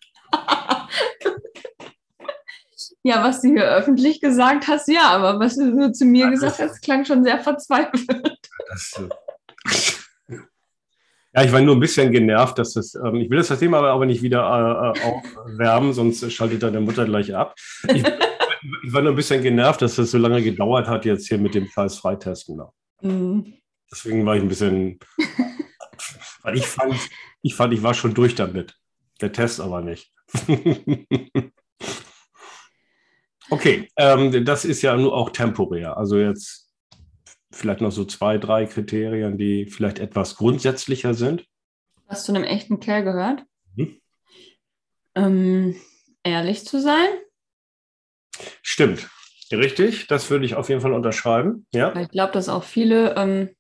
ja, 3.05 3.25
was 3.25 3.41
du 3.41 3.49
hier 3.49 3.65
öffentlich 3.65 4.21
gesagt 4.21 4.69
hast, 4.69 4.87
ja, 4.89 5.09
aber 5.09 5.41
was 5.41 5.57
du 5.57 5.65
nur 5.65 5.95
zu 5.95 6.05
mir 6.05 6.27
ja, 6.27 6.31
gesagt 6.31 6.59
hast, 6.59 6.83
klang 6.83 7.07
schon 7.07 7.25
sehr 7.25 7.39
verzweifelt. 7.39 8.39
Das, 8.69 9.01
ja, 11.35 11.43
ich 11.43 11.53
war 11.53 11.61
nur 11.63 11.75
ein 11.77 11.81
bisschen 11.81 12.13
genervt, 12.13 12.59
dass 12.59 12.75
das, 12.75 12.95
ähm, 12.97 13.17
ich 13.17 13.31
will 13.31 13.39
das 13.39 13.59
Thema 13.59 13.79
aber, 13.79 13.93
aber 13.93 14.05
nicht 14.05 14.23
wieder 14.23 14.95
äh, 14.95 14.99
äh 14.99 15.03
aufwärmen, 15.05 15.95
sonst 15.95 16.31
schaltet 16.33 16.63
deine 16.63 16.81
Mutter 16.81 17.07
gleich 17.07 17.35
ab. 17.35 17.55
Ich, 17.89 18.03
ich 18.83 18.93
war 18.93 19.03
nur 19.03 19.13
ein 19.13 19.17
bisschen 19.17 19.43
genervt, 19.43 19.83
dass 19.83 19.97
das 19.97 20.11
so 20.11 20.19
lange 20.19 20.43
gedauert 20.43 20.89
hat 20.89 21.05
jetzt 21.05 21.29
hier 21.29 21.39
mit 21.39 21.55
dem 21.55 21.67
scheiß 21.67 21.99
Freitesten. 21.99 22.61
Mhm. 23.01 23.55
Deswegen 23.91 24.27
war 24.27 24.37
ich 24.37 24.43
ein 24.43 24.49
bisschen, 24.49 24.99
weil 26.43 26.57
ich 26.57 26.67
fand, 26.67 26.95
ich 27.43 27.55
fand, 27.55 27.73
ich 27.73 27.83
war 27.83 27.95
schon 27.95 28.15
durch 28.15 28.35
damit. 28.35 28.75
Der 29.21 29.33
Test 29.33 29.61
aber 29.61 29.81
nicht. 29.81 30.13
okay, 33.51 33.89
ähm, 33.97 34.45
das 34.45 34.65
ist 34.65 34.83
ja 34.83 34.97
nur 34.97 35.15
auch 35.15 35.31
temporär. 35.31 35.97
Also 35.97 36.19
jetzt 36.19 36.71
vielleicht 37.53 37.81
noch 37.81 37.93
so 37.93 38.05
zwei, 38.05 38.39
drei 38.39 38.67
Kriterien, 38.67 39.39
die 39.39 39.67
vielleicht 39.67 39.99
etwas 39.99 40.37
grundsätzlicher 40.37 41.15
sind. 41.15 41.47
Hast 42.09 42.29
du 42.29 42.35
einem 42.35 42.45
echten 42.45 42.81
Kerl 42.81 43.05
gehört? 43.05 43.45
Mhm. 43.75 44.01
Ähm, 45.15 45.77
ehrlich 46.23 46.67
zu 46.67 46.81
sein, 46.81 47.09
Stimmt. 48.63 49.09
Richtig, 49.53 50.09
das 50.09 50.29
würde 50.31 50.45
ich 50.45 50.57
auf 50.57 50.69
jeden 50.69 50.81
Fall 50.81 50.93
unterschreiben. 50.93 51.67
Ja. 51.73 51.95
Ich 51.97 52.09
glaube, 52.09 52.33
dass 52.33 52.49
auch 52.49 52.65
viele 52.65 53.15
ähm, 53.17 53.51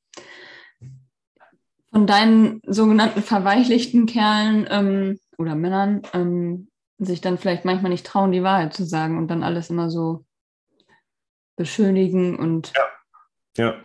von 1.92 2.06
deinen 2.06 2.60
sogenannten 2.66 3.22
verweichlichten 3.22 4.06
Kerlen 4.06 4.66
ähm, 4.68 5.20
oder 5.38 5.54
Männern 5.54 6.02
ähm, 6.12 6.68
sich 6.98 7.20
dann 7.20 7.38
vielleicht 7.38 7.64
manchmal 7.64 7.90
nicht 7.90 8.06
trauen, 8.06 8.32
die 8.32 8.42
Wahrheit 8.42 8.74
zu 8.74 8.84
sagen 8.84 9.16
und 9.18 9.28
dann 9.28 9.42
alles 9.42 9.70
immer 9.70 9.90
so 9.90 10.24
beschönigen 11.56 12.36
und. 12.36 12.72
Ja. 12.74 13.64
Ja. 13.64 13.84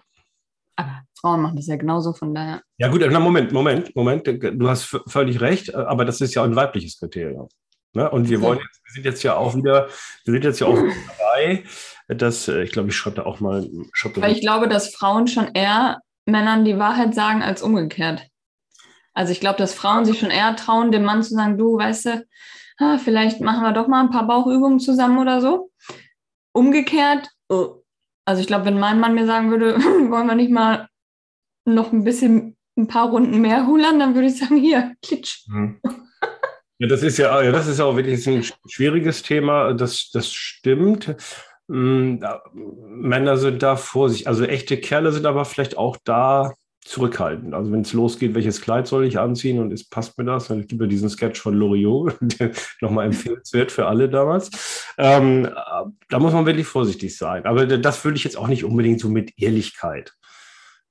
Aber 0.75 1.04
Frauen 1.19 1.41
machen 1.41 1.56
das 1.56 1.67
ja 1.67 1.75
genauso, 1.75 2.13
von 2.13 2.34
daher. 2.34 2.62
Ja, 2.77 2.88
gut, 2.88 3.01
na, 3.10 3.19
Moment, 3.19 3.51
Moment, 3.51 3.95
Moment. 3.95 4.27
Du 4.27 4.69
hast 4.69 4.86
völlig 5.08 5.39
recht, 5.39 5.73
aber 5.75 6.04
das 6.04 6.19
ist 6.19 6.34
ja 6.34 6.43
ein 6.43 6.56
weibliches 6.56 6.97
Kriterium. 6.97 7.47
Ne? 7.93 8.10
Und 8.10 8.30
wir 8.30 8.41
wollen 8.41 8.60
jetzt, 8.60 8.82
wir 8.86 8.93
sind 8.93 9.06
jetzt 9.06 9.23
ja 9.23 9.36
auch 9.36 9.56
wieder, 9.56 9.88
wir 10.25 10.34
sind 10.34 10.43
jetzt 10.43 10.60
ja 10.60 10.67
auch 10.67 10.77
dabei, 11.17 11.63
dass, 12.08 12.47
äh, 12.47 12.63
ich 12.63 12.71
glaube, 12.71 12.89
ich 12.89 12.95
schreibe 12.95 13.17
da 13.17 13.23
auch 13.23 13.39
mal. 13.39 13.67
Schreibe 13.93 14.21
Weil 14.21 14.34
ich 14.34 14.41
glaube, 14.41 14.67
dass 14.67 14.93
Frauen 14.93 15.27
schon 15.27 15.49
eher 15.54 15.99
Männern 16.25 16.65
die 16.65 16.77
Wahrheit 16.77 17.15
sagen 17.15 17.41
als 17.41 17.62
umgekehrt. 17.62 18.27
Also 19.13 19.32
ich 19.32 19.39
glaube, 19.39 19.58
dass 19.58 19.73
Frauen 19.73 20.06
sich 20.06 20.19
schon 20.19 20.30
eher 20.30 20.56
trauen, 20.56 20.91
dem 20.91 21.04
Mann 21.04 21.23
zu 21.23 21.34
sagen, 21.34 21.58
du, 21.58 21.77
weißt 21.77 22.06
du, 22.06 22.25
ah, 22.77 22.97
vielleicht 22.97 23.41
machen 23.41 23.63
wir 23.63 23.73
doch 23.73 23.88
mal 23.88 24.01
ein 24.01 24.10
paar 24.10 24.27
Bauchübungen 24.27 24.80
zusammen 24.80 25.17
oder 25.17 25.41
so. 25.41 25.69
Umgekehrt, 26.54 27.30
oh. 27.49 27.82
also 28.25 28.41
ich 28.41 28.47
glaube, 28.47 28.65
wenn 28.65 28.80
mein 28.80 28.99
Mann 28.99 29.15
mir 29.15 29.25
sagen 29.25 29.51
würde, 29.51 29.75
wollen 30.10 30.27
wir 30.27 30.36
nicht 30.36 30.51
mal 30.51 30.88
noch 31.65 31.91
ein 31.91 32.04
bisschen 32.04 32.58
ein 32.77 32.88
paar 32.88 33.10
Runden 33.10 33.41
mehr 33.41 33.67
hulern, 33.67 33.99
dann 33.99 34.15
würde 34.15 34.27
ich 34.27 34.38
sagen, 34.38 34.58
hier, 34.58 34.93
klitsch. 35.01 35.45
Mhm. 35.47 35.80
Ja, 36.81 36.87
das 36.87 37.03
ist 37.03 37.19
ja, 37.19 37.43
ja, 37.43 37.51
das 37.51 37.67
ist 37.67 37.79
auch 37.79 37.95
wirklich 37.95 38.25
ein 38.27 38.43
schwieriges 38.67 39.21
Thema. 39.21 39.71
Das, 39.73 40.09
das 40.11 40.33
stimmt. 40.33 41.15
Hm, 41.69 42.25
Männer 42.53 43.37
sind 43.37 43.61
da 43.61 43.75
vorsichtig. 43.75 44.27
Also 44.27 44.45
echte 44.45 44.77
Kerle 44.77 45.11
sind 45.11 45.27
aber 45.27 45.45
vielleicht 45.45 45.77
auch 45.77 45.97
da 46.03 46.55
zurückhaltend. 46.83 47.53
Also 47.53 47.71
wenn 47.71 47.81
es 47.81 47.93
losgeht, 47.93 48.33
welches 48.33 48.61
Kleid 48.61 48.87
soll 48.87 49.05
ich 49.05 49.19
anziehen 49.19 49.59
und 49.59 49.71
ist, 49.71 49.91
passt 49.91 50.17
mir 50.17 50.25
das? 50.25 50.47
Gibt 50.47 50.81
es 50.81 50.89
diesen 50.89 51.11
Sketch 51.11 51.39
von 51.39 51.53
Loriot, 51.53 52.15
der 52.21 52.49
nochmal 52.81 53.05
empfehlenswert 53.05 53.71
für 53.71 53.85
alle 53.85 54.09
damals. 54.09 54.49
Ähm, 54.97 55.49
da 56.09 56.17
muss 56.17 56.33
man 56.33 56.47
wirklich 56.47 56.65
vorsichtig 56.65 57.15
sein. 57.15 57.45
Aber 57.45 57.67
das 57.67 58.03
würde 58.03 58.17
ich 58.17 58.23
jetzt 58.23 58.37
auch 58.39 58.47
nicht 58.47 58.65
unbedingt 58.65 58.99
so 58.99 59.07
mit 59.07 59.33
Ehrlichkeit. 59.37 60.13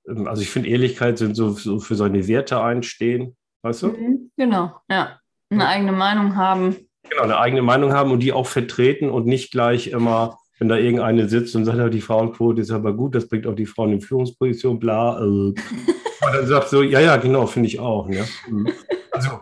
Ähm, 0.09 0.29
also 0.29 0.41
ich 0.41 0.51
finde, 0.51 0.69
Ehrlichkeit 0.69 1.19
sind 1.19 1.35
so, 1.35 1.51
so 1.51 1.81
für 1.81 1.97
seine 1.97 2.29
Werte 2.29 2.63
einstehen, 2.63 3.37
weißt 3.63 3.83
du? 3.83 3.89
Mhm, 3.89 4.31
genau, 4.37 4.77
ja. 4.89 5.20
Eine 5.51 5.67
eigene 5.67 5.93
Meinung 5.93 6.37
haben. 6.37 6.77
Genau, 7.09 7.23
eine 7.23 7.39
eigene 7.39 7.63
Meinung 7.63 7.93
haben 7.93 8.13
und 8.13 8.21
die 8.21 8.33
auch 8.33 8.47
vertreten 8.47 9.11
und 9.11 9.27
nicht 9.27 9.51
gleich 9.51 9.89
immer, 9.89 10.39
wenn 10.59 10.69
da 10.69 10.77
irgendeine 10.77 11.29
sitzt 11.29 11.57
und 11.57 11.65
sagt, 11.65 11.93
die 11.93 12.01
Frauenquote 12.01 12.61
ist 12.61 12.71
aber 12.71 12.95
gut, 12.95 13.15
das 13.15 13.29
bringt 13.29 13.47
auch 13.47 13.55
die 13.55 13.67
Frauen 13.67 13.93
in 13.95 14.01
Führungsposition, 14.01 14.79
bla. 14.79 15.19
Äh. 15.19 15.25
und 15.25 15.57
dann 16.33 16.47
sagt 16.47 16.69
so, 16.69 16.83
ja, 16.83 17.01
ja, 17.01 17.17
genau, 17.17 17.47
finde 17.47 17.69
ich 17.69 17.81
auch. 17.81 18.09
Ne? 18.09 18.25
Also 19.11 19.41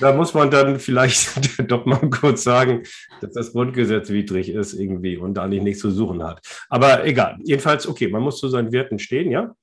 da 0.00 0.12
muss 0.12 0.34
man 0.34 0.50
dann 0.50 0.80
vielleicht 0.80 1.30
doch 1.70 1.84
mal 1.84 2.10
kurz 2.10 2.42
sagen, 2.42 2.82
dass 3.20 3.32
das 3.32 3.52
Grundgesetz 3.52 4.10
widrig 4.10 4.48
ist 4.48 4.74
irgendwie 4.74 5.16
und 5.16 5.34
da 5.34 5.44
eigentlich 5.44 5.62
nichts 5.62 5.80
zu 5.80 5.90
suchen 5.90 6.22
hat. 6.24 6.40
Aber 6.68 7.04
egal, 7.06 7.38
jedenfalls, 7.44 7.86
okay, 7.86 8.08
man 8.08 8.22
muss 8.22 8.38
zu 8.38 8.48
seinen 8.48 8.72
Werten 8.72 8.98
stehen, 8.98 9.30
ja? 9.30 9.54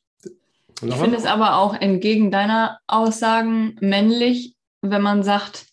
Ich 0.84 0.96
finde 0.96 1.18
es 1.18 1.26
aber 1.26 1.58
auch 1.58 1.76
entgegen 1.76 2.32
deiner 2.32 2.80
Aussagen 2.88 3.76
männlich, 3.82 4.56
wenn 4.82 5.02
man 5.02 5.22
sagt, 5.22 5.71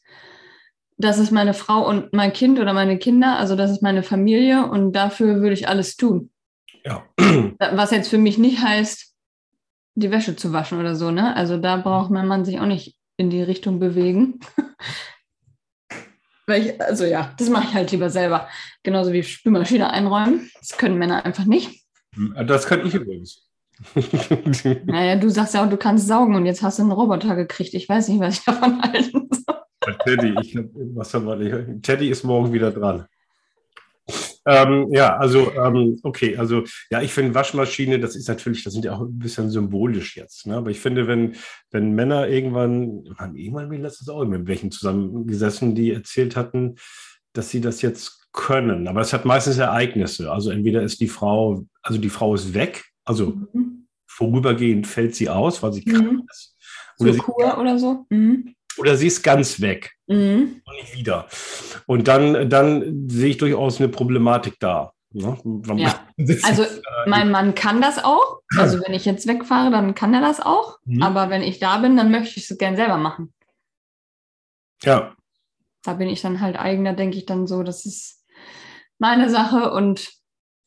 das 0.98 1.18
ist 1.18 1.30
meine 1.30 1.54
Frau 1.54 1.88
und 1.88 2.12
mein 2.12 2.32
Kind 2.32 2.58
oder 2.58 2.72
meine 2.72 2.98
Kinder, 2.98 3.38
also 3.38 3.54
das 3.54 3.70
ist 3.70 3.82
meine 3.82 4.02
Familie 4.02 4.68
und 4.68 4.92
dafür 4.92 5.40
würde 5.40 5.54
ich 5.54 5.68
alles 5.68 5.96
tun. 5.96 6.30
Ja. 6.84 7.04
Was 7.72 7.92
jetzt 7.92 8.08
für 8.08 8.18
mich 8.18 8.37
nicht 8.37 8.61
heißt, 8.61 9.14
die 9.94 10.11
Wäsche 10.11 10.37
zu 10.37 10.52
waschen 10.52 10.78
oder 10.78 10.96
so, 10.96 11.11
ne? 11.11 11.34
Also 11.37 11.56
da 11.56 11.76
braucht 11.76 12.11
mein 12.11 12.26
Mann 12.26 12.44
sich 12.44 12.61
auch 12.61 12.66
nicht 12.66 12.96
in 13.16 13.30
die 13.30 13.42
Richtung 13.42 13.78
bewegen. 13.78 14.40
Weil 16.46 16.66
ich, 16.66 16.80
also 16.80 17.04
ja, 17.04 17.32
das 17.38 17.48
mache 17.50 17.66
ich 17.68 17.74
halt 17.74 17.92
lieber 17.92 18.11
selber. 18.11 18.48
Genauso 18.82 19.12
wie 19.12 19.22
Spülmaschine 19.22 19.90
einräumen. 19.90 20.50
Das 20.58 20.78
können 20.78 20.98
Männer 20.98 21.24
einfach 21.24 21.44
nicht. 21.44 21.84
Das 22.46 22.66
kann 22.66 22.87
ich 22.87 22.94
übrigens. 22.94 23.44
naja, 24.87 25.16
du 25.16 25.28
sagst 25.28 25.54
ja 25.54 25.64
auch, 25.64 25.70
du 25.70 25.76
kannst 25.76 26.08
saugen 26.08 26.34
und 26.34 26.46
jetzt 26.46 26.62
hast 26.62 26.78
du 26.78 26.82
einen 26.82 26.92
Roboter 26.92 27.37
gekriegt. 27.37 27.74
Ich 27.74 27.88
weiß 27.88 28.08
nicht, 28.08 28.20
was 28.20 28.38
ich 28.38 28.44
davon 28.44 28.80
halten 28.82 29.28
soll. 29.30 29.58
Teddy, 30.04 30.34
ich 30.42 30.56
hab, 30.56 30.66
was 30.94 31.14
haben? 31.14 31.82
Teddy 31.82 32.10
ist 32.10 32.24
morgen 32.24 32.52
wieder 32.52 32.70
dran. 32.70 33.06
Ähm, 34.46 34.88
ja, 34.92 35.16
also 35.16 35.52
ähm, 35.52 36.00
okay, 36.02 36.38
also 36.38 36.64
ja, 36.90 37.02
ich 37.02 37.12
finde 37.12 37.34
Waschmaschine, 37.34 38.00
das 38.00 38.16
ist 38.16 38.28
natürlich, 38.28 38.64
das 38.64 38.72
sind 38.72 38.84
ja 38.84 38.94
auch 38.94 39.02
ein 39.02 39.18
bisschen 39.18 39.50
symbolisch 39.50 40.16
jetzt. 40.16 40.46
Ne? 40.46 40.56
Aber 40.56 40.70
ich 40.70 40.80
finde, 40.80 41.06
wenn, 41.06 41.36
wenn 41.70 41.92
Männer 41.92 42.28
irgendwann, 42.28 43.04
haben 43.18 43.36
irgendwann 43.36 43.70
wie 43.70 43.76
letztes 43.76 44.08
auch 44.08 44.24
mit 44.24 44.46
welchen 44.46 44.70
zusammengesessen, 44.70 45.74
die 45.74 45.92
erzählt 45.92 46.34
hatten, 46.34 46.76
dass 47.34 47.50
sie 47.50 47.60
das 47.60 47.82
jetzt 47.82 48.28
können. 48.32 48.88
Aber 48.88 49.02
es 49.02 49.12
hat 49.12 49.26
meistens 49.26 49.58
Ereignisse. 49.58 50.32
Also 50.32 50.50
entweder 50.50 50.82
ist 50.82 51.00
die 51.00 51.08
Frau, 51.08 51.66
also 51.82 52.00
die 52.00 52.08
Frau 52.08 52.34
ist 52.34 52.54
weg, 52.54 52.86
also 53.04 53.36
mhm. 53.52 53.86
vorübergehend 54.06 54.86
fällt 54.86 55.14
sie 55.14 55.28
aus, 55.28 55.62
weil 55.62 55.74
sie 55.74 55.84
mhm. 55.84 55.92
krank 55.92 56.22
ist. 56.30 56.56
Oder 57.00 57.12
so 57.12 57.22
Kur 57.22 57.58
oder 57.58 57.78
so. 57.78 58.06
Mhm 58.08 58.54
oder 58.78 58.96
sie 58.96 59.06
ist 59.06 59.22
ganz 59.22 59.60
weg 59.60 59.92
mhm. 60.06 60.62
und 60.64 60.74
nicht 60.80 60.94
wieder. 60.94 61.26
Und 61.86 62.08
dann, 62.08 62.48
dann 62.48 63.08
sehe 63.08 63.30
ich 63.30 63.36
durchaus 63.38 63.78
eine 63.78 63.88
Problematik 63.88 64.58
da. 64.60 64.92
Ne? 65.12 65.38
Ja. 65.76 66.04
Also 66.42 66.64
mein 67.06 67.30
Mann 67.30 67.54
kann 67.54 67.80
das 67.80 68.02
auch. 68.02 68.40
Also 68.56 68.80
wenn 68.84 68.92
ich 68.92 69.04
jetzt 69.04 69.28
wegfahre, 69.28 69.70
dann 69.70 69.94
kann 69.94 70.12
er 70.12 70.20
das 70.20 70.40
auch. 70.40 70.78
Mhm. 70.84 71.02
Aber 71.02 71.30
wenn 71.30 71.42
ich 71.42 71.60
da 71.60 71.78
bin, 71.78 71.96
dann 71.96 72.10
möchte 72.10 72.40
ich 72.40 72.50
es 72.50 72.58
gern 72.58 72.74
selber 72.74 72.96
machen. 72.96 73.32
Ja. 74.82 75.14
Da 75.84 75.94
bin 75.94 76.08
ich 76.08 76.20
dann 76.20 76.40
halt 76.40 76.58
eigener, 76.58 76.94
denke 76.94 77.16
ich 77.16 77.24
dann 77.24 77.46
so, 77.46 77.62
das 77.62 77.86
ist 77.86 78.24
meine 78.98 79.30
Sache 79.30 79.70
und 79.70 80.10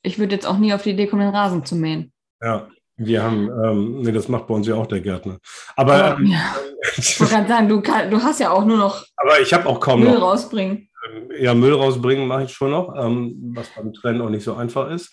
ich 0.04 0.20
würde 0.20 0.36
jetzt 0.36 0.48
auch 0.48 0.58
nie 0.58 0.74
auf 0.74 0.84
die 0.84 0.92
Idee 0.92 1.08
kommen, 1.08 1.22
den 1.22 1.36
Rasen 1.36 1.66
zu 1.66 1.76
mähen. 1.76 2.14
Ja. 2.42 2.70
Wir 3.04 3.24
haben, 3.24 3.50
ähm, 3.50 4.02
nee, 4.02 4.12
das 4.12 4.28
macht 4.28 4.46
bei 4.46 4.54
uns 4.54 4.68
ja 4.68 4.76
auch 4.76 4.86
der 4.86 5.02
Gärtner. 5.02 5.40
Aber 5.76 6.18
ähm, 6.18 6.28
ja. 6.28 6.56
ich 6.98 7.20
wollte 7.20 7.34
gerade 7.34 7.48
sagen, 7.48 7.68
du, 7.68 7.82
kann, 7.82 8.12
du 8.12 8.22
hast 8.22 8.40
ja 8.40 8.52
auch 8.52 8.64
nur 8.64 8.78
noch. 8.78 9.04
Aber 9.18 9.40
ich 9.40 9.52
habe 9.54 9.68
auch 9.68 9.80
kaum 9.80 10.02
Müll 10.02 10.14
noch. 10.14 10.22
rausbringen. 10.22 10.88
Ähm, 11.10 11.30
ja, 11.40 11.56
Müll 11.56 11.74
rausbringen 11.74 12.28
mache 12.28 12.44
ich 12.44 12.54
schon 12.54 12.70
noch, 12.70 12.96
ähm, 12.96 13.54
was 13.56 13.70
beim 13.70 13.92
Trennen 13.92 14.22
auch 14.22 14.30
nicht 14.30 14.44
so 14.44 14.54
einfach 14.54 14.92
ist. 14.92 15.12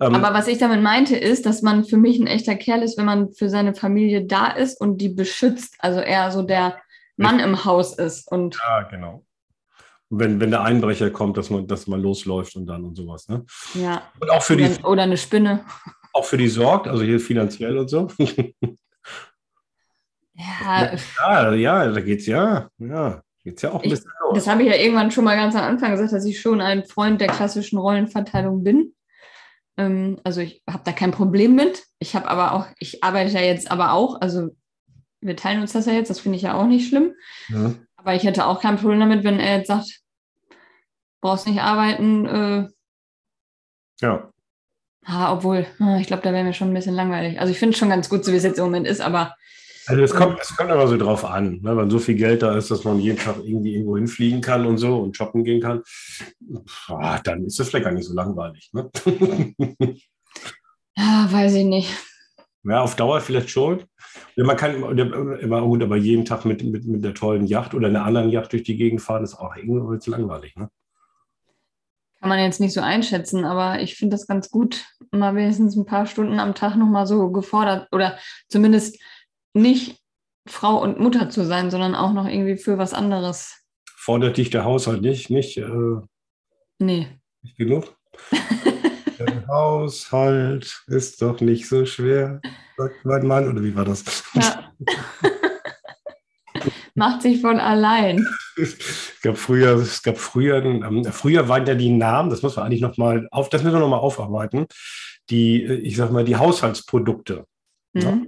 Ähm, 0.00 0.14
Aber 0.14 0.34
was 0.34 0.48
ich 0.48 0.58
damit 0.58 0.82
meinte, 0.82 1.16
ist, 1.16 1.46
dass 1.46 1.62
man 1.62 1.84
für 1.84 1.98
mich 1.98 2.18
ein 2.18 2.26
echter 2.26 2.56
Kerl 2.56 2.82
ist, 2.82 2.98
wenn 2.98 3.06
man 3.06 3.32
für 3.32 3.48
seine 3.48 3.74
Familie 3.74 4.26
da 4.26 4.48
ist 4.48 4.80
und 4.80 4.98
die 4.98 5.10
beschützt. 5.10 5.76
Also 5.78 6.00
eher 6.00 6.32
so 6.32 6.42
der 6.42 6.78
Mann 7.16 7.38
im 7.38 7.64
Haus 7.64 7.96
ist. 7.96 8.30
Und 8.30 8.58
ja, 8.60 8.82
genau. 8.82 9.24
Wenn, 10.12 10.40
wenn 10.40 10.50
der 10.50 10.62
Einbrecher 10.62 11.10
kommt, 11.10 11.36
dass 11.36 11.50
man, 11.50 11.68
dass 11.68 11.86
man 11.86 12.02
losläuft 12.02 12.56
und 12.56 12.66
dann 12.66 12.82
und 12.82 12.96
sowas. 12.96 13.28
Ne? 13.28 13.44
Ja. 13.74 14.02
Und 14.18 14.30
auch 14.30 14.42
für 14.42 14.54
oder, 14.54 14.68
die. 14.68 14.82
Oder 14.82 15.02
eine 15.04 15.16
Spinne 15.16 15.64
auch 16.12 16.24
für 16.24 16.36
die 16.36 16.48
sorgt, 16.48 16.88
also 16.88 17.02
hier 17.02 17.20
finanziell 17.20 17.78
und 17.78 17.88
so. 17.88 18.08
Ja, 20.40 20.92
ja, 21.18 21.52
ja 21.52 21.92
da 21.92 22.00
geht's 22.00 22.26
ja, 22.26 22.70
ja, 22.78 23.22
geht's 23.44 23.62
ja 23.62 23.72
auch 23.72 23.82
ein 23.82 23.90
bisschen 23.90 24.10
ich, 24.10 24.20
los. 24.20 24.34
Das 24.34 24.46
habe 24.48 24.62
ich 24.62 24.68
ja 24.68 24.76
irgendwann 24.76 25.10
schon 25.10 25.24
mal 25.24 25.36
ganz 25.36 25.54
am 25.54 25.62
Anfang 25.64 25.90
gesagt, 25.90 26.12
dass 26.12 26.24
ich 26.24 26.40
schon 26.40 26.60
ein 26.60 26.84
Freund 26.84 27.20
der 27.20 27.28
klassischen 27.28 27.78
Rollenverteilung 27.78 28.64
bin. 28.64 28.94
Ähm, 29.76 30.18
also 30.24 30.40
ich 30.40 30.62
habe 30.68 30.82
da 30.84 30.92
kein 30.92 31.10
Problem 31.10 31.54
mit. 31.54 31.84
Ich 31.98 32.14
habe 32.14 32.28
aber 32.28 32.54
auch, 32.54 32.66
ich 32.78 33.04
arbeite 33.04 33.32
ja 33.32 33.40
jetzt 33.40 33.70
aber 33.70 33.92
auch, 33.92 34.20
also 34.20 34.50
wir 35.20 35.36
teilen 35.36 35.60
uns 35.60 35.72
das 35.72 35.86
ja 35.86 35.92
jetzt, 35.92 36.08
das 36.08 36.20
finde 36.20 36.36
ich 36.36 36.42
ja 36.42 36.54
auch 36.54 36.66
nicht 36.66 36.88
schlimm. 36.88 37.14
Ja. 37.48 37.74
Aber 37.96 38.14
ich 38.14 38.24
hätte 38.24 38.46
auch 38.46 38.60
kein 38.60 38.76
Problem 38.76 39.00
damit, 39.00 39.24
wenn 39.24 39.38
er 39.38 39.58
jetzt 39.58 39.68
sagt, 39.68 40.00
brauchst 41.20 41.46
nicht 41.46 41.60
arbeiten. 41.60 42.26
Äh, 42.26 42.68
ja. 44.00 44.30
Ah, 45.04 45.32
obwohl, 45.32 45.66
ah, 45.78 45.98
ich 45.98 46.06
glaube, 46.06 46.22
da 46.22 46.32
wäre 46.32 46.44
mir 46.44 46.52
schon 46.52 46.68
ein 46.68 46.74
bisschen 46.74 46.94
langweilig. 46.94 47.40
Also 47.40 47.52
ich 47.52 47.58
finde 47.58 47.72
es 47.72 47.78
schon 47.78 47.88
ganz 47.88 48.08
gut, 48.08 48.24
so 48.24 48.32
wie 48.32 48.36
es 48.36 48.44
jetzt 48.44 48.58
im 48.58 48.64
Moment 48.64 48.86
ist, 48.86 49.00
aber. 49.00 49.34
Also 49.86 50.02
es 50.02 50.14
kommt, 50.14 50.38
es 50.40 50.54
kommt 50.56 50.70
immer 50.70 50.86
so 50.86 50.96
drauf 50.96 51.24
an, 51.24 51.60
ne? 51.62 51.76
wenn 51.76 51.90
so 51.90 51.98
viel 51.98 52.14
Geld 52.14 52.42
da 52.42 52.56
ist, 52.56 52.70
dass 52.70 52.84
man 52.84 53.00
jeden 53.00 53.18
Tag 53.18 53.36
irgendwie 53.42 53.74
irgendwo 53.74 53.96
hinfliegen 53.96 54.40
kann 54.40 54.66
und 54.66 54.78
so 54.78 54.98
und 54.98 55.16
shoppen 55.16 55.42
gehen 55.42 55.60
kann, 55.60 55.82
boah, 56.86 57.20
dann 57.24 57.44
ist 57.46 57.58
das 57.58 57.70
vielleicht 57.70 57.86
gar 57.86 57.92
nicht 57.92 58.06
so 58.06 58.14
langweilig. 58.14 58.70
Ne? 58.72 58.88
ja, 60.96 61.28
weiß 61.32 61.54
ich 61.54 61.64
nicht. 61.64 61.90
Ja, 62.62 62.82
auf 62.82 62.94
Dauer 62.94 63.20
vielleicht 63.20 63.50
schon. 63.50 63.82
Man 64.36 64.56
kann 64.56 64.76
immer 64.76 65.62
gut, 65.62 65.82
aber 65.82 65.96
jeden 65.96 66.24
Tag 66.24 66.44
mit, 66.44 66.62
mit, 66.62 66.84
mit 66.84 67.02
der 67.02 67.14
tollen 67.14 67.46
Yacht 67.46 67.74
oder 67.74 67.88
einer 67.88 68.04
anderen 68.04 68.30
Yacht 68.30 68.52
durch 68.52 68.62
die 68.62 68.76
Gegend 68.76 69.00
fahren, 69.00 69.24
ist 69.24 69.34
auch 69.34 69.56
irgendwie 69.56 70.10
langweilig. 70.10 70.54
Ne? 70.56 70.68
Kann 72.20 72.28
man 72.28 72.38
jetzt 72.38 72.60
nicht 72.60 72.74
so 72.74 72.82
einschätzen, 72.82 73.44
aber 73.46 73.80
ich 73.80 73.96
finde 73.96 74.14
das 74.14 74.26
ganz 74.26 74.50
gut, 74.50 74.84
mal 75.10 75.34
wenigstens 75.34 75.74
ein 75.74 75.86
paar 75.86 76.06
Stunden 76.06 76.38
am 76.38 76.54
Tag 76.54 76.76
nochmal 76.76 77.06
so 77.06 77.30
gefordert 77.30 77.88
oder 77.92 78.18
zumindest 78.48 78.98
nicht 79.54 80.02
Frau 80.46 80.82
und 80.82 81.00
Mutter 81.00 81.30
zu 81.30 81.44
sein, 81.46 81.70
sondern 81.70 81.94
auch 81.94 82.12
noch 82.12 82.26
irgendwie 82.26 82.56
für 82.56 82.76
was 82.76 82.92
anderes. 82.92 83.64
Fordert 83.86 84.36
dich 84.36 84.50
der 84.50 84.64
Haushalt 84.64 85.00
nicht? 85.00 85.30
Nicht, 85.30 85.56
äh, 85.56 86.00
nee. 86.78 87.08
Nicht 87.42 87.56
genug? 87.56 87.96
der 89.18 89.46
Haushalt 89.48 90.84
ist 90.88 91.22
doch 91.22 91.40
nicht 91.40 91.68
so 91.68 91.86
schwer, 91.86 92.40
sagt 92.76 93.04
mein 93.04 93.26
Mann, 93.26 93.48
oder 93.48 93.62
wie 93.62 93.74
war 93.74 93.84
das? 93.84 94.24
Ja. 94.34 94.72
Macht 97.00 97.22
sich 97.22 97.40
von 97.40 97.58
allein. 97.58 98.26
Es 98.56 99.22
gab 99.22 99.38
früher, 99.38 99.76
es 99.76 100.02
gab 100.02 100.18
früher, 100.18 100.62
ähm, 100.62 101.04
früher 101.04 101.48
waren 101.48 101.66
ja 101.66 101.74
die 101.74 101.88
Namen, 101.88 102.28
das 102.28 102.42
muss 102.42 102.56
man 102.56 102.66
eigentlich 102.66 102.82
nochmal 102.82 103.26
auf, 103.30 103.48
das 103.48 103.62
müssen 103.62 103.76
wir 103.76 103.80
nochmal 103.80 104.00
aufarbeiten, 104.00 104.66
die, 105.30 105.62
äh, 105.62 105.74
ich 105.76 105.96
sag 105.96 106.10
mal, 106.10 106.24
die 106.24 106.36
Haushaltsprodukte. 106.36 107.46
Mhm. 107.94 108.02
Ja? 108.02 108.20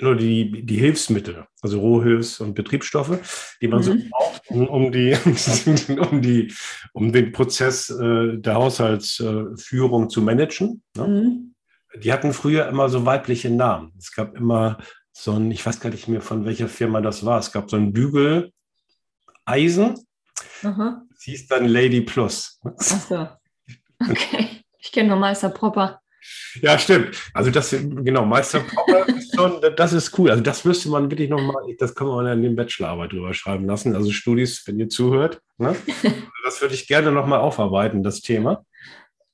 Nur 0.00 0.16
die, 0.16 0.64
die 0.66 0.78
Hilfsmittel, 0.78 1.46
also 1.62 1.78
Rohhilfs- 1.80 2.40
und 2.40 2.54
Betriebsstoffe, 2.54 3.56
die 3.60 3.68
man 3.68 3.78
mhm. 3.80 3.84
so 3.84 3.94
braucht, 4.10 4.42
um, 4.48 4.66
um, 4.66 4.90
die, 4.90 5.16
um, 6.10 6.20
die, 6.20 6.52
um 6.92 7.12
den 7.12 7.30
Prozess 7.30 7.90
äh, 7.90 8.38
der 8.38 8.54
Haushaltsführung 8.54 10.10
zu 10.10 10.20
managen. 10.22 10.82
Ne? 10.96 11.06
Mhm. 11.06 11.54
Die 12.02 12.12
hatten 12.12 12.32
früher 12.32 12.66
immer 12.66 12.88
so 12.88 13.06
weibliche 13.06 13.50
Namen. 13.50 13.92
Es 13.98 14.12
gab 14.12 14.36
immer 14.36 14.78
so 15.18 15.32
ein, 15.32 15.50
ich 15.50 15.64
weiß 15.64 15.80
gar 15.80 15.88
nicht 15.88 16.08
mehr, 16.08 16.20
von 16.20 16.44
welcher 16.44 16.68
Firma 16.68 17.00
das 17.00 17.24
war. 17.24 17.38
Es 17.38 17.50
gab 17.50 17.70
so 17.70 17.76
ein 17.76 17.90
Bügeleisen. 17.94 18.52
Aha. 20.62 21.02
Das 21.10 21.22
hieß 21.22 21.48
dann 21.48 21.66
Lady 21.66 22.02
Plus. 22.02 22.60
Ach 22.64 23.00
so. 23.00 23.28
Okay. 23.98 24.62
Ich 24.78 24.92
kenne 24.92 25.08
nur 25.08 25.16
Meister 25.16 25.48
Popper. 25.48 26.02
Ja, 26.60 26.78
stimmt. 26.78 27.16
Also 27.32 27.50
das, 27.50 27.70
genau, 27.70 28.26
Meister 28.26 28.60
Popper 28.60 29.08
ist 29.08 29.34
schon, 29.34 29.58
das 29.74 29.94
ist 29.94 30.18
cool. 30.18 30.30
Also 30.30 30.42
das 30.42 30.66
müsste 30.66 30.90
man 30.90 31.10
wirklich 31.10 31.30
nochmal, 31.30 31.62
das 31.78 31.94
kann 31.94 32.08
man 32.08 32.26
in 32.26 32.42
den 32.42 32.56
Bachelorarbeit 32.56 33.12
drüber 33.12 33.32
schreiben 33.32 33.64
lassen. 33.64 33.96
Also 33.96 34.12
Studis, 34.12 34.64
wenn 34.66 34.78
ihr 34.78 34.90
zuhört. 34.90 35.40
Ne? 35.56 35.74
Das 36.44 36.60
würde 36.60 36.74
ich 36.74 36.86
gerne 36.86 37.10
nochmal 37.10 37.40
aufarbeiten, 37.40 38.02
das 38.02 38.20
Thema. 38.20 38.66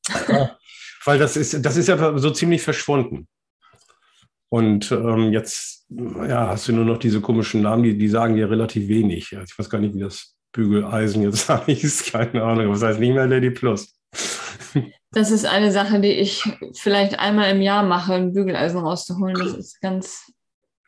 Weil 1.04 1.18
das 1.18 1.36
ist, 1.36 1.66
das 1.66 1.76
ist 1.76 1.88
ja 1.88 2.16
so 2.16 2.30
ziemlich 2.30 2.62
verschwunden. 2.62 3.26
Und 4.52 4.92
ähm, 4.92 5.32
jetzt 5.32 5.86
ja, 5.88 6.48
hast 6.48 6.68
du 6.68 6.74
nur 6.74 6.84
noch 6.84 6.98
diese 6.98 7.22
komischen 7.22 7.62
Namen, 7.62 7.84
die, 7.84 7.96
die 7.96 8.08
sagen 8.08 8.36
dir 8.36 8.50
relativ 8.50 8.86
wenig. 8.86 9.34
Also 9.34 9.50
ich 9.50 9.58
weiß 9.58 9.70
gar 9.70 9.78
nicht, 9.78 9.94
wie 9.94 10.00
das 10.00 10.34
Bügeleisen 10.52 11.22
jetzt 11.22 11.48
heißt, 11.48 12.12
keine 12.12 12.42
Ahnung, 12.42 12.68
was 12.68 12.82
heißt 12.82 13.00
nicht 13.00 13.14
mehr 13.14 13.26
Lady 13.26 13.50
Plus. 13.50 13.98
Das 15.14 15.30
ist 15.30 15.44
eine 15.44 15.70
Sache, 15.70 16.00
die 16.00 16.12
ich 16.12 16.42
vielleicht 16.72 17.18
einmal 17.18 17.50
im 17.50 17.60
Jahr 17.60 17.82
mache, 17.82 18.14
ein 18.14 18.32
Bügeleisen 18.32 18.80
rauszuholen. 18.80 19.36
Das 19.36 19.52
ist 19.52 19.78
ganz. 19.82 20.32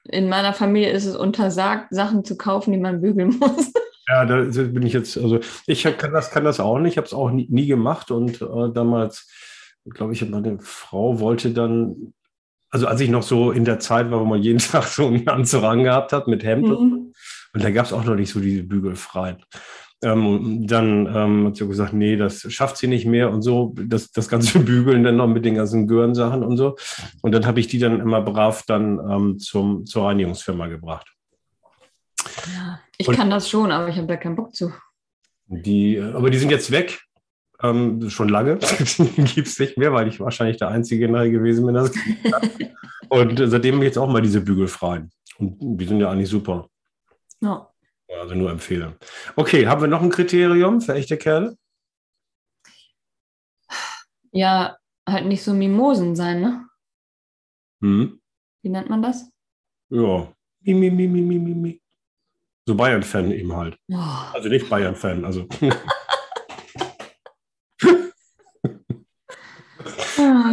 In 0.05 0.31
meiner 0.31 0.55
Familie 0.55 0.93
ist 0.93 1.05
es 1.05 1.15
untersagt, 1.15 1.89
Sachen 1.91 2.25
zu 2.25 2.39
kaufen, 2.39 2.73
die 2.73 2.79
man 2.79 3.03
bügeln 3.03 3.39
muss. 3.41 3.71
Ja, 4.09 4.25
da 4.25 4.41
bin 4.45 4.87
ich 4.87 4.95
jetzt, 4.95 5.19
also 5.19 5.41
ich 5.67 5.83
kann 5.99 6.15
das, 6.15 6.31
kann 6.31 6.45
das 6.45 6.59
auch 6.59 6.79
nicht, 6.79 6.93
ich 6.93 6.97
habe 6.97 7.07
es 7.07 7.13
auch 7.13 7.31
nie, 7.31 7.47
nie, 7.51 7.67
gemacht 7.67 8.11
und 8.11 8.41
äh, 8.41 8.73
damals, 8.73 9.31
glaube 9.85 10.15
ich, 10.15 10.27
meine 10.27 10.59
Frau 10.59 11.21
wollte 11.21 11.51
dann 11.51 12.15
also 12.75 12.89
als 12.89 13.01
ich 13.01 13.09
noch 13.09 13.23
so 13.23 13.53
in 13.53 13.65
der 13.65 13.79
Zeit 13.79 14.11
war, 14.11 14.19
wo 14.21 14.25
man 14.25 14.43
jeden 14.43 14.59
Tag 14.73 14.83
so 14.83 15.07
einen 15.07 15.29
Anzug 15.29 15.63
angehabt 15.63 16.13
hat 16.13 16.27
mit 16.27 16.43
Hemd. 16.43 16.67
Mhm. 16.67 17.13
Und 17.53 17.63
da 17.63 17.71
gab 17.71 17.87
es 17.87 17.93
auch 17.93 18.05
noch 18.05 18.17
nicht 18.17 18.31
so 18.31 18.41
diese 18.41 18.65
Bügelfreien. 18.65 19.37
Ähm, 20.03 20.67
dann 20.67 21.07
ähm, 21.07 21.47
hat 21.47 21.57
sie 21.57 21.69
gesagt, 21.69 21.93
nee, 21.93 22.17
das 22.17 22.53
schafft 22.53 22.77
sie 22.77 22.89
nicht 22.89 23.07
mehr 23.07 23.31
und 23.31 23.43
so, 23.43 23.75
das, 23.79 24.11
das 24.11 24.29
ganze 24.29 24.59
Bügeln 24.71 25.05
dann 25.05 25.17
noch 25.17 25.29
mit 25.29 25.45
den 25.45 25.55
ganzen 25.55 25.87
Görensachen 25.87 26.43
und 26.43 26.57
so. 26.57 26.75
Und 27.23 27.31
dann 27.31 27.47
habe 27.47 27.61
ich 27.61 27.69
die 27.69 27.79
dann 27.79 28.01
immer 28.01 28.21
brav 28.21 28.65
dann 28.67 28.99
ähm, 29.09 29.39
zum, 29.39 29.87
zur 29.87 30.07
Reinigungsfirma 30.07 30.67
gebracht. 30.67 31.07
Ja, 32.53 32.81
ich 32.99 33.07
und 33.07 33.15
kann 33.15 33.31
das 33.31 33.49
schon, 33.49 33.71
aber 33.71 33.89
ich 33.89 33.97
habe 33.97 34.09
da 34.09 34.17
keinen 34.17 34.35
Bock 34.35 34.53
zu. 34.53 34.73
Die, 35.47 36.01
aber 36.01 36.29
die 36.29 36.39
sind 36.39 36.51
jetzt 36.51 36.73
weg. 36.73 37.04
Ähm, 37.65 38.11
schon 38.11 38.29
lange. 38.29 38.59
gibt 39.35 39.49
es 39.49 39.59
nicht 39.59 39.79
mehr, 39.79 39.93
weil 39.95 40.07
ich 40.09 40.21
wahrscheinlich 40.21 40.59
der 40.59 40.69
einzige 40.69 41.09
gewesen 41.09 41.65
bin, 41.65 41.75
das 41.75 41.93
Und 43.09 43.41
seitdem 43.43 43.83
jetzt 43.83 43.97
auch 43.97 44.09
mal 44.09 44.21
diese 44.21 44.43
bügelfreien. 44.43 45.11
Und 45.39 45.57
die 45.61 45.87
sind 45.87 45.99
ja 45.99 46.11
eigentlich 46.11 46.29
super. 46.29 46.69
Ja. 47.41 47.71
Also 48.21 48.35
nur 48.35 48.51
empfehlen. 48.51 48.95
Okay, 49.35 49.67
haben 49.67 49.81
wir 49.81 49.89
noch 49.89 50.03
ein 50.03 50.11
Kriterium 50.11 50.83
für 50.83 50.95
echte 50.95 51.17
Kerle? 51.17 51.57
Ja, 54.31 54.77
halt 55.09 55.27
nicht 55.27 55.43
so 55.43 55.55
Mimosen 55.55 56.15
sein, 56.17 56.41
ne? 56.43 56.67
Hm. 57.81 58.21
Wie 58.63 58.69
nennt 58.69 58.91
man 58.91 59.03
das? 59.03 59.31
Ja, 59.89 60.29
mi, 60.61 60.75
mi, 60.75 60.91
mi, 60.91 61.07
mi, 61.07 61.39
mi, 61.39 61.55
mi. 61.55 61.81
So 62.67 62.75
Bayern-Fan 62.75 63.31
eben 63.31 63.55
halt. 63.55 63.79
Oh. 63.91 63.97
Also 64.33 64.49
nicht 64.51 64.69
Bayern-Fan, 64.69 65.25
also. 65.25 65.49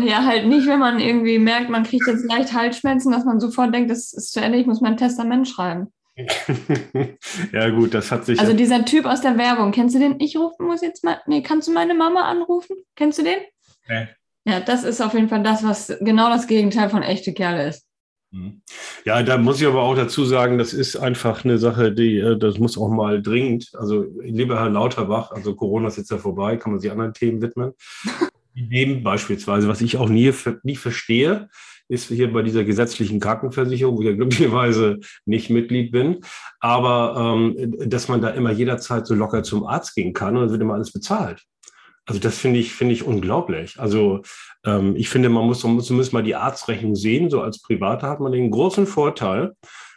ja, 0.04 0.26
halt 0.26 0.48
nicht, 0.48 0.68
wenn 0.68 0.80
man 0.80 1.00
irgendwie 1.00 1.40
merkt, 1.40 1.70
man 1.70 1.84
kriegt 1.84 2.08
jetzt 2.08 2.26
leicht 2.26 2.54
Halsschmerzen, 2.54 3.12
dass 3.12 3.26
man 3.26 3.40
sofort 3.40 3.74
denkt, 3.74 3.90
das 3.90 4.14
ist 4.14 4.32
zu 4.32 4.42
Ende, 4.42 4.58
ich 4.58 4.68
muss 4.68 4.82
mein 4.82 4.98
Testament 4.98 5.48
schreiben. 5.48 5.88
ja, 7.54 7.70
gut, 7.70 7.94
das 7.94 8.12
hat 8.12 8.26
sich. 8.26 8.40
Also 8.40 8.54
dieser 8.54 8.84
Typ 8.86 9.06
aus 9.06 9.22
der 9.22 9.38
Werbung, 9.38 9.72
kennst 9.72 9.96
du 9.96 10.00
den? 10.00 10.20
Ich 10.20 10.38
rufen 10.38 10.68
muss 10.68 10.82
jetzt 10.82 11.04
mal. 11.04 11.22
Nee, 11.26 11.42
kannst 11.42 11.68
du 11.68 11.72
meine 11.72 11.94
Mama 11.94 12.24
anrufen? 12.24 12.76
Kennst 12.96 13.20
du 13.20 13.24
den? 13.24 13.40
Nee. 13.88 14.08
Ja, 14.46 14.60
das 14.60 14.84
ist 14.84 15.02
auf 15.02 15.14
jeden 15.14 15.30
Fall 15.30 15.44
das, 15.44 15.64
was 15.64 15.94
genau 16.02 16.30
das 16.30 16.48
Gegenteil 16.48 16.90
von 16.90 17.04
echte 17.04 17.34
Kerle 17.34 17.68
ist. 17.70 17.88
Mhm. 18.32 18.62
Ja, 19.06 19.24
da 19.24 19.38
muss 19.38 19.62
ich 19.62 19.68
aber 19.68 19.82
auch 19.82 19.96
dazu 19.96 20.26
sagen, 20.26 20.58
das 20.58 20.74
ist 20.74 20.96
einfach 20.96 21.44
eine 21.44 21.58
Sache, 21.58 21.92
die, 21.92 22.18
äh, 22.18 22.38
das 22.38 22.60
muss 22.60 22.78
auch 22.78 22.90
mal 22.90 23.22
dringend, 23.22 23.72
also 23.74 24.06
lieber 24.22 24.60
Herr 24.60 24.70
Lauterbach, 24.70 25.32
also 25.32 25.56
Corona 25.56 25.90
ist 25.90 25.98
jetzt 25.98 26.12
ja 26.12 26.18
vorbei, 26.18 26.58
kann 26.58 26.72
man 26.72 26.80
sich 26.80 26.92
anderen 26.92 27.14
Themen 27.14 27.42
widmen. 27.42 27.74
Dem 28.56 29.04
beispielsweise, 29.04 29.68
was 29.68 29.82
ich 29.82 29.98
auch 29.98 30.10
nie, 30.10 30.34
nie 30.64 30.76
verstehe, 30.76 31.50
ist 31.88 32.08
hier 32.08 32.32
bei 32.32 32.42
dieser 32.42 32.64
gesetzlichen 32.64 33.20
Krankenversicherung, 33.20 33.98
wo 33.98 34.02
ich 34.02 34.08
ja 34.08 34.14
glücklicherweise 34.14 35.00
nicht 35.26 35.50
Mitglied 35.50 35.92
bin, 35.92 36.22
aber 36.62 37.36
ähm, 37.36 37.76
dass 37.90 38.08
man 38.08 38.22
da 38.22 38.30
immer 38.30 38.52
jederzeit 38.52 39.06
so 39.06 39.14
locker 39.14 39.44
zum 39.44 39.66
Arzt 39.66 39.96
gehen 39.96 40.14
kann 40.14 40.36
und 40.36 40.44
dann 40.44 40.52
wird 40.52 40.62
immer 40.62 40.76
alles 40.76 40.94
bezahlt. 40.94 41.44
Also 42.06 42.20
das 42.20 42.38
finde 42.38 42.60
ich, 42.60 42.74
finde 42.74 42.94
ich 42.94 43.04
unglaublich. 43.04 43.80
Also 43.80 44.22
ähm, 44.66 44.96
ich 44.96 45.10
finde, 45.10 45.30
man 45.30 45.46
muss, 45.46 45.64
man 45.64 45.74
muss 45.74 45.88
zumindest 45.88 46.14
mal 46.14 46.24
die 46.24 46.36
Arztrechnung 46.36 46.96
sehen. 46.96 47.30
So 47.30 47.42
als 47.42 47.62
Privater 47.62 48.10
hat 48.10 48.20
man 48.20 48.32
den 48.32 48.52
großen 48.52 48.88
Vorteil, 48.88 49.54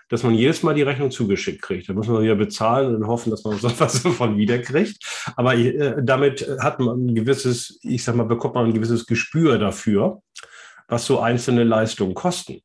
dass 0.08 0.22
man 0.22 0.34
jedes 0.34 0.62
Mal 0.62 0.74
die 0.74 0.82
Rechnung 0.82 1.10
zugeschickt 1.10 1.62
kriegt. 1.62 1.88
Da 1.88 1.92
muss 1.92 2.08
man 2.08 2.22
wieder 2.22 2.34
bezahlen 2.34 2.94
und 2.94 3.06
hoffen, 3.06 3.30
dass 3.30 3.44
man 3.44 3.58
so 3.58 3.70
was 3.78 4.02
davon 4.02 4.36
wiederkriegt. 4.36 4.98
Aber 5.36 5.54
äh, 5.54 5.96
damit 6.02 6.46
hat 6.60 6.80
man 6.80 7.06
ein 7.06 7.14
gewisses, 7.14 7.78
ich 7.82 8.04
sag 8.04 8.16
mal, 8.16 8.24
bekommt 8.24 8.54
man 8.54 8.66
ein 8.66 8.74
gewisses 8.74 9.06
Gespür 9.06 9.58
dafür, 9.58 10.22
was 10.88 11.06
so 11.06 11.20
einzelne 11.20 11.64
Leistungen 11.64 12.14
kosten. 12.14 12.60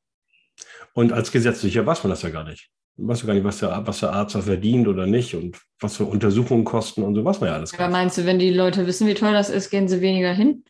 Und 0.93 1.13
als 1.13 1.31
Gesetzlicher 1.31 1.85
weiß 1.85 2.03
man 2.03 2.09
das 2.09 2.23
ja 2.23 2.29
gar 2.29 2.43
nicht. 2.43 2.69
Man 2.97 3.09
weiß 3.09 3.21
ja 3.21 3.27
gar 3.27 3.33
nicht, 3.33 3.45
was 3.45 3.59
der, 3.59 3.81
was 3.85 4.01
der 4.01 4.11
Arzt 4.11 4.35
da 4.35 4.41
verdient 4.41 4.87
oder 4.87 5.05
nicht 5.05 5.35
und 5.35 5.57
was 5.79 5.95
für 5.95 6.03
Untersuchungen 6.03 6.65
kosten 6.65 7.03
und 7.03 7.15
so, 7.15 7.23
was 7.23 7.39
man 7.39 7.49
ja 7.49 7.55
alles. 7.55 7.73
Aber 7.73 7.87
meinst 7.87 8.17
du, 8.17 8.25
wenn 8.25 8.39
die 8.39 8.51
Leute 8.51 8.85
wissen, 8.85 9.07
wie 9.07 9.13
toll 9.13 9.31
das 9.31 9.49
ist, 9.49 9.69
gehen 9.69 9.87
sie 9.87 10.01
weniger 10.01 10.33
hin? 10.33 10.65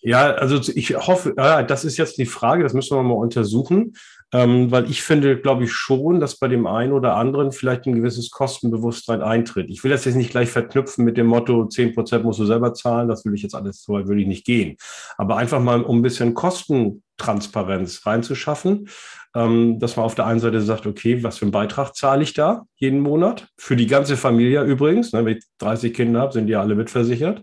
Ja, 0.00 0.34
also 0.34 0.60
ich 0.74 0.94
hoffe, 0.96 1.34
ja, 1.36 1.62
das 1.62 1.84
ist 1.84 1.96
jetzt 1.96 2.18
die 2.18 2.26
Frage, 2.26 2.62
das 2.62 2.72
müssen 2.72 2.96
wir 2.96 3.02
mal 3.02 3.14
untersuchen, 3.14 3.94
ähm, 4.32 4.70
weil 4.72 4.90
ich 4.90 5.02
finde, 5.02 5.40
glaube 5.40 5.64
ich 5.64 5.72
schon, 5.72 6.18
dass 6.18 6.38
bei 6.38 6.48
dem 6.48 6.66
einen 6.66 6.92
oder 6.92 7.16
anderen 7.16 7.52
vielleicht 7.52 7.86
ein 7.86 7.94
gewisses 7.94 8.30
Kostenbewusstsein 8.30 9.22
eintritt. 9.22 9.70
Ich 9.70 9.84
will 9.84 9.90
das 9.90 10.04
jetzt 10.04 10.16
nicht 10.16 10.30
gleich 10.30 10.50
verknüpfen 10.50 11.04
mit 11.04 11.16
dem 11.16 11.28
Motto, 11.28 11.66
10 11.66 11.94
Prozent 11.94 12.24
musst 12.24 12.40
du 12.40 12.44
selber 12.44 12.74
zahlen, 12.74 13.08
das 13.08 13.24
will 13.24 13.34
ich 13.34 13.42
jetzt 13.42 13.54
alles, 13.54 13.82
so 13.82 13.92
weit 13.92 14.08
will 14.08 14.20
ich 14.20 14.26
nicht 14.26 14.44
gehen. 14.44 14.76
Aber 15.16 15.36
einfach 15.36 15.60
mal, 15.60 15.82
um 15.82 15.98
ein 15.98 16.02
bisschen 16.02 16.34
Kostentransparenz 16.34 18.04
reinzuschaffen, 18.04 18.88
ähm, 19.36 19.78
dass 19.78 19.96
man 19.96 20.04
auf 20.04 20.16
der 20.16 20.26
einen 20.26 20.40
Seite 20.40 20.60
sagt, 20.60 20.86
okay, 20.86 21.22
was 21.22 21.38
für 21.38 21.44
einen 21.44 21.52
Beitrag 21.52 21.94
zahle 21.94 22.24
ich 22.24 22.34
da 22.34 22.66
jeden 22.76 23.00
Monat? 23.00 23.46
Für 23.56 23.76
die 23.76 23.86
ganze 23.86 24.16
Familie 24.16 24.64
übrigens, 24.64 25.12
ne, 25.12 25.24
wenn 25.24 25.36
ich 25.36 25.44
30 25.58 25.94
Kinder 25.94 26.20
habe, 26.20 26.32
sind 26.32 26.48
die 26.48 26.56
alle 26.56 26.74
mitversichert. 26.74 27.42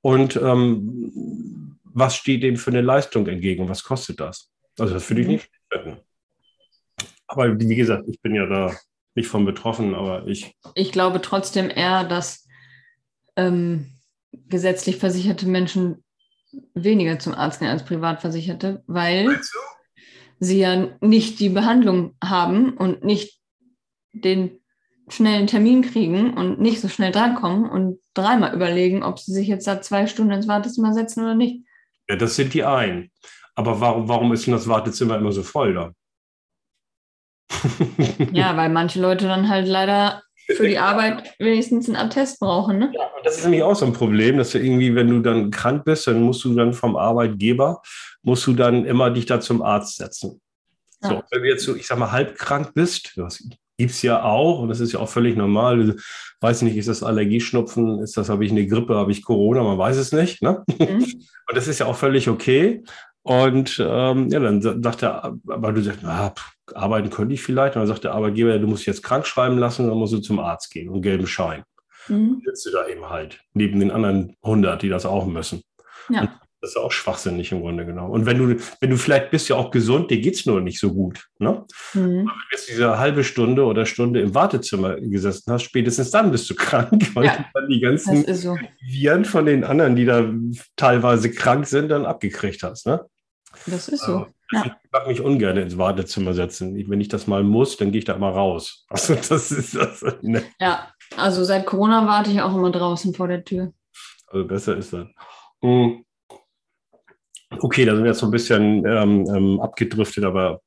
Und 0.00 0.34
ähm, 0.36 1.76
was 1.84 2.16
steht 2.16 2.42
dem 2.42 2.56
für 2.56 2.70
eine 2.70 2.80
Leistung 2.80 3.28
entgegen? 3.28 3.68
Was 3.68 3.84
kostet 3.84 4.18
das? 4.18 4.50
Also 4.78 4.94
das 4.94 5.08
würde 5.08 5.20
ich 5.20 5.26
mhm. 5.26 5.32
nicht 5.34 5.50
wetten. 5.70 5.98
Aber 7.26 7.58
wie 7.58 7.76
gesagt, 7.76 8.08
ich 8.08 8.20
bin 8.20 8.34
ja 8.34 8.46
da 8.46 8.74
nicht 9.14 9.28
von 9.28 9.44
betroffen, 9.44 9.94
aber 9.94 10.26
ich. 10.26 10.54
Ich 10.74 10.92
glaube 10.92 11.20
trotzdem 11.20 11.70
eher, 11.70 12.04
dass 12.04 12.46
ähm, 13.36 13.86
gesetzlich 14.32 14.96
versicherte 14.96 15.46
Menschen 15.46 16.04
weniger 16.74 17.18
zum 17.18 17.34
Arzt 17.34 17.60
gehen 17.60 17.68
als 17.68 17.84
Privatversicherte, 17.84 18.82
weil 18.86 19.40
sie 20.40 20.58
ja 20.58 20.88
nicht 21.00 21.38
die 21.38 21.48
Behandlung 21.48 22.16
haben 22.22 22.76
und 22.76 23.04
nicht 23.04 23.40
den 24.12 24.58
schnellen 25.08 25.46
Termin 25.46 25.82
kriegen 25.82 26.34
und 26.34 26.60
nicht 26.60 26.80
so 26.80 26.88
schnell 26.88 27.12
drankommen 27.12 27.68
und 27.68 27.98
dreimal 28.14 28.54
überlegen, 28.54 29.02
ob 29.02 29.18
sie 29.18 29.32
sich 29.32 29.48
jetzt 29.48 29.66
da 29.66 29.80
zwei 29.80 30.06
Stunden 30.06 30.32
ins 30.32 30.48
Wartezimmer 30.48 30.94
setzen 30.94 31.22
oder 31.22 31.34
nicht. 31.34 31.64
Ja, 32.08 32.16
das 32.16 32.36
sind 32.36 32.54
die 32.54 32.64
einen. 32.64 33.10
Aber 33.54 33.80
warum, 33.80 34.08
warum 34.08 34.32
ist 34.32 34.46
denn 34.46 34.54
das 34.54 34.68
Wartezimmer 34.68 35.16
immer 35.16 35.32
so 35.32 35.42
voll 35.42 35.74
da? 35.74 35.92
ja, 38.32 38.56
weil 38.56 38.70
manche 38.70 39.00
Leute 39.00 39.26
dann 39.26 39.48
halt 39.48 39.66
leider 39.66 40.22
für 40.56 40.66
die 40.66 40.78
Arbeit 40.78 41.34
wenigstens 41.38 41.88
einen 41.88 41.96
Attest 41.96 42.40
brauchen. 42.40 42.78
Ne? 42.78 42.92
Ja, 42.94 43.04
und 43.16 43.24
das 43.24 43.38
ist 43.38 43.44
nämlich 43.44 43.62
auch 43.62 43.76
so 43.76 43.86
ein 43.86 43.92
Problem, 43.92 44.38
dass 44.38 44.50
du 44.50 44.58
irgendwie, 44.58 44.94
wenn 44.94 45.08
du 45.08 45.20
dann 45.20 45.50
krank 45.50 45.84
bist, 45.84 46.06
dann 46.06 46.22
musst 46.22 46.44
du 46.44 46.54
dann 46.54 46.72
vom 46.72 46.96
Arbeitgeber, 46.96 47.82
musst 48.22 48.46
du 48.46 48.54
dann 48.54 48.84
immer 48.84 49.10
dich 49.10 49.26
da 49.26 49.40
zum 49.40 49.62
Arzt 49.62 49.96
setzen. 49.96 50.40
Ja. 51.02 51.10
So, 51.10 51.22
wenn 51.30 51.42
du 51.42 51.48
jetzt 51.48 51.64
so, 51.64 51.76
ich 51.76 51.86
sag 51.86 51.98
mal, 51.98 52.12
halb 52.12 52.36
krank 52.36 52.72
bist, 52.74 53.12
das 53.16 53.42
gibt 53.78 53.92
es 53.92 54.02
ja 54.02 54.22
auch 54.22 54.60
und 54.60 54.68
das 54.68 54.80
ist 54.80 54.92
ja 54.92 55.00
auch 55.00 55.08
völlig 55.08 55.36
normal. 55.36 55.90
Ich 55.90 56.02
weiß 56.40 56.62
nicht, 56.62 56.76
ist 56.76 56.88
das 56.88 57.02
Allergieschnupfen, 57.02 58.00
ist 58.00 58.16
das, 58.16 58.28
habe 58.28 58.44
ich 58.44 58.50
eine 58.50 58.66
Grippe, 58.66 58.94
habe 58.94 59.12
ich 59.12 59.24
Corona, 59.24 59.62
man 59.62 59.78
weiß 59.78 59.96
es 59.96 60.12
nicht. 60.12 60.42
Ne? 60.42 60.62
Mhm. 60.78 61.04
Und 61.50 61.56
das 61.56 61.66
ist 61.66 61.80
ja 61.80 61.86
auch 61.86 61.96
völlig 61.96 62.28
okay. 62.28 62.84
Und 63.22 63.78
ähm, 63.84 64.28
ja, 64.28 64.40
dann 64.40 64.62
sagt 64.62 65.02
er, 65.02 65.36
aber 65.46 65.72
du 65.72 65.82
sagst, 65.82 66.00
na, 66.02 66.32
arbeiten 66.74 67.10
könnte 67.10 67.34
ich 67.34 67.42
vielleicht. 67.42 67.76
Und 67.76 67.80
dann 67.80 67.88
sagt 67.88 68.04
der 68.04 68.12
Arbeitgeber, 68.12 68.58
du 68.58 68.66
musst 68.66 68.86
jetzt 68.86 69.02
krank 69.02 69.26
schreiben 69.26 69.58
lassen, 69.58 69.88
dann 69.88 69.98
musst 69.98 70.12
du 70.12 70.20
zum 70.20 70.38
Arzt 70.38 70.70
gehen 70.70 70.88
und 70.88 71.02
gelben 71.02 71.26
Schein. 71.26 71.64
Mhm. 72.08 72.28
Dann 72.28 72.42
sitzt 72.46 72.66
du 72.66 72.70
da 72.70 72.86
eben 72.88 73.08
halt, 73.10 73.40
neben 73.52 73.80
den 73.80 73.90
anderen 73.90 74.36
100, 74.42 74.82
die 74.82 74.88
das 74.88 75.04
auch 75.04 75.26
müssen. 75.26 75.62
Ja. 76.08 76.22
Und 76.22 76.30
das 76.60 76.70
ist 76.70 76.76
auch 76.76 76.92
schwachsinnig 76.92 77.52
im 77.52 77.60
Grunde 77.60 77.86
genommen. 77.86 78.10
Und 78.10 78.26
wenn 78.26 78.38
du, 78.38 78.56
wenn 78.80 78.90
du 78.90 78.96
vielleicht 78.96 79.30
bist 79.30 79.48
ja 79.48 79.56
auch 79.56 79.70
gesund, 79.70 80.10
dir 80.10 80.20
geht 80.20 80.34
es 80.34 80.46
nur 80.46 80.60
nicht 80.60 80.78
so 80.78 80.92
gut. 80.92 81.26
Ne? 81.38 81.64
Mhm. 81.94 82.00
wenn 82.00 82.24
du 82.26 82.32
jetzt 82.52 82.68
diese 82.68 82.98
halbe 82.98 83.24
Stunde 83.24 83.64
oder 83.64 83.86
Stunde 83.86 84.20
im 84.20 84.34
Wartezimmer 84.34 84.96
gesessen 84.96 85.52
hast, 85.52 85.62
spätestens 85.62 86.10
dann 86.10 86.30
bist 86.30 86.50
du 86.50 86.54
krank, 86.56 87.14
weil 87.14 87.24
ja, 87.24 87.36
du 87.36 87.44
dann 87.54 87.68
die 87.68 87.80
ganzen 87.80 88.34
so. 88.34 88.58
Viren 88.80 89.24
von 89.24 89.46
den 89.46 89.64
anderen, 89.64 89.96
die 89.96 90.04
da 90.04 90.30
teilweise 90.76 91.30
krank 91.30 91.66
sind, 91.66 91.88
dann 91.88 92.04
abgekriegt 92.04 92.62
hast. 92.62 92.86
Ne? 92.86 93.06
Das 93.66 93.88
ist 93.88 94.04
so. 94.04 94.18
Also, 94.18 94.26
ja. 94.52 94.64
Ich 94.66 94.90
mag 94.92 95.06
mich 95.06 95.20
ungern 95.20 95.56
ins 95.56 95.78
Wartezimmer 95.78 96.34
setzen. 96.34 96.76
Wenn 96.88 97.00
ich 97.00 97.08
das 97.08 97.26
mal 97.26 97.42
muss, 97.42 97.76
dann 97.76 97.90
gehe 97.92 98.00
ich 98.00 98.04
da 98.04 98.14
immer 98.14 98.30
raus. 98.30 98.84
Also 98.90 99.14
das 99.14 99.50
ist 99.50 99.76
das. 99.76 100.04
Ne? 100.20 100.42
Ja, 100.60 100.88
also 101.16 101.42
seit 101.44 101.64
Corona 101.64 102.06
warte 102.06 102.30
ich 102.30 102.42
auch 102.42 102.54
immer 102.54 102.70
draußen 102.70 103.14
vor 103.14 103.28
der 103.28 103.44
Tür. 103.44 103.72
Also 104.26 104.46
besser 104.46 104.76
ist 104.76 104.92
das. 104.92 105.06
Mhm. 105.62 106.04
Okay, 107.58 107.84
da 107.84 107.94
sind 107.94 108.04
wir 108.04 108.10
jetzt 108.10 108.20
so 108.20 108.26
ein 108.26 108.32
bisschen 108.32 108.84
ähm, 108.86 109.26
ähm, 109.34 109.60
abgedriftet, 109.60 110.24
aber 110.24 110.60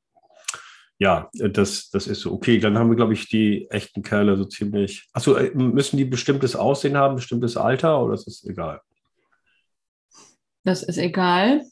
ja, 0.98 1.28
das, 1.34 1.90
das 1.90 2.06
ist 2.06 2.20
so. 2.20 2.32
Okay, 2.32 2.58
dann 2.58 2.78
haben 2.78 2.88
wir, 2.88 2.96
glaube 2.96 3.14
ich, 3.14 3.28
die 3.28 3.68
echten 3.70 4.02
Kerle 4.02 4.36
so 4.36 4.44
ziemlich. 4.44 5.08
Achso, 5.12 5.34
äh, 5.34 5.50
müssen 5.54 5.96
die 5.96 6.04
bestimmtes 6.04 6.54
Aussehen 6.54 6.96
haben, 6.96 7.16
bestimmtes 7.16 7.56
Alter 7.56 8.00
oder 8.02 8.14
ist 8.14 8.26
das 8.26 8.44
egal? 8.44 8.80
Das 10.62 10.82
ist 10.82 10.98
egal. 10.98 11.62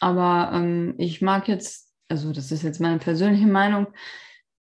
Aber 0.00 0.50
ähm, 0.52 0.94
ich 0.98 1.22
mag 1.22 1.48
jetzt, 1.48 1.92
also 2.08 2.32
das 2.32 2.50
ist 2.50 2.62
jetzt 2.62 2.80
meine 2.80 2.98
persönliche 2.98 3.46
Meinung, 3.46 3.86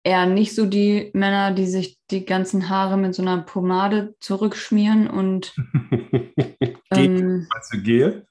eher 0.02 0.26
nicht 0.26 0.54
so 0.54 0.66
die 0.66 1.10
Männer, 1.12 1.52
die 1.52 1.66
sich 1.66 1.98
die 2.10 2.24
ganzen 2.24 2.68
Haare 2.68 2.96
mit 2.96 3.14
so 3.14 3.22
einer 3.22 3.42
Pomade 3.42 4.14
zurückschmieren 4.20 5.08
und. 5.08 5.54
ähm, 6.90 7.46
Gel? 7.84 8.26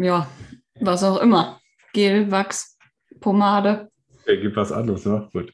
Ja, 0.00 0.28
was 0.80 1.02
auch 1.04 1.20
immer. 1.20 1.60
Gel, 1.92 2.30
Wachs, 2.30 2.78
Pomade. 3.20 3.90
Ja, 4.26 4.36
gibt 4.36 4.56
was 4.56 4.72
anderes, 4.72 5.04
ne? 5.04 5.28
Gut. 5.32 5.52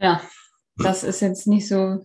Ja, 0.00 0.20
das 0.76 1.04
ist 1.04 1.20
jetzt 1.20 1.46
nicht 1.46 1.68
so 1.68 2.00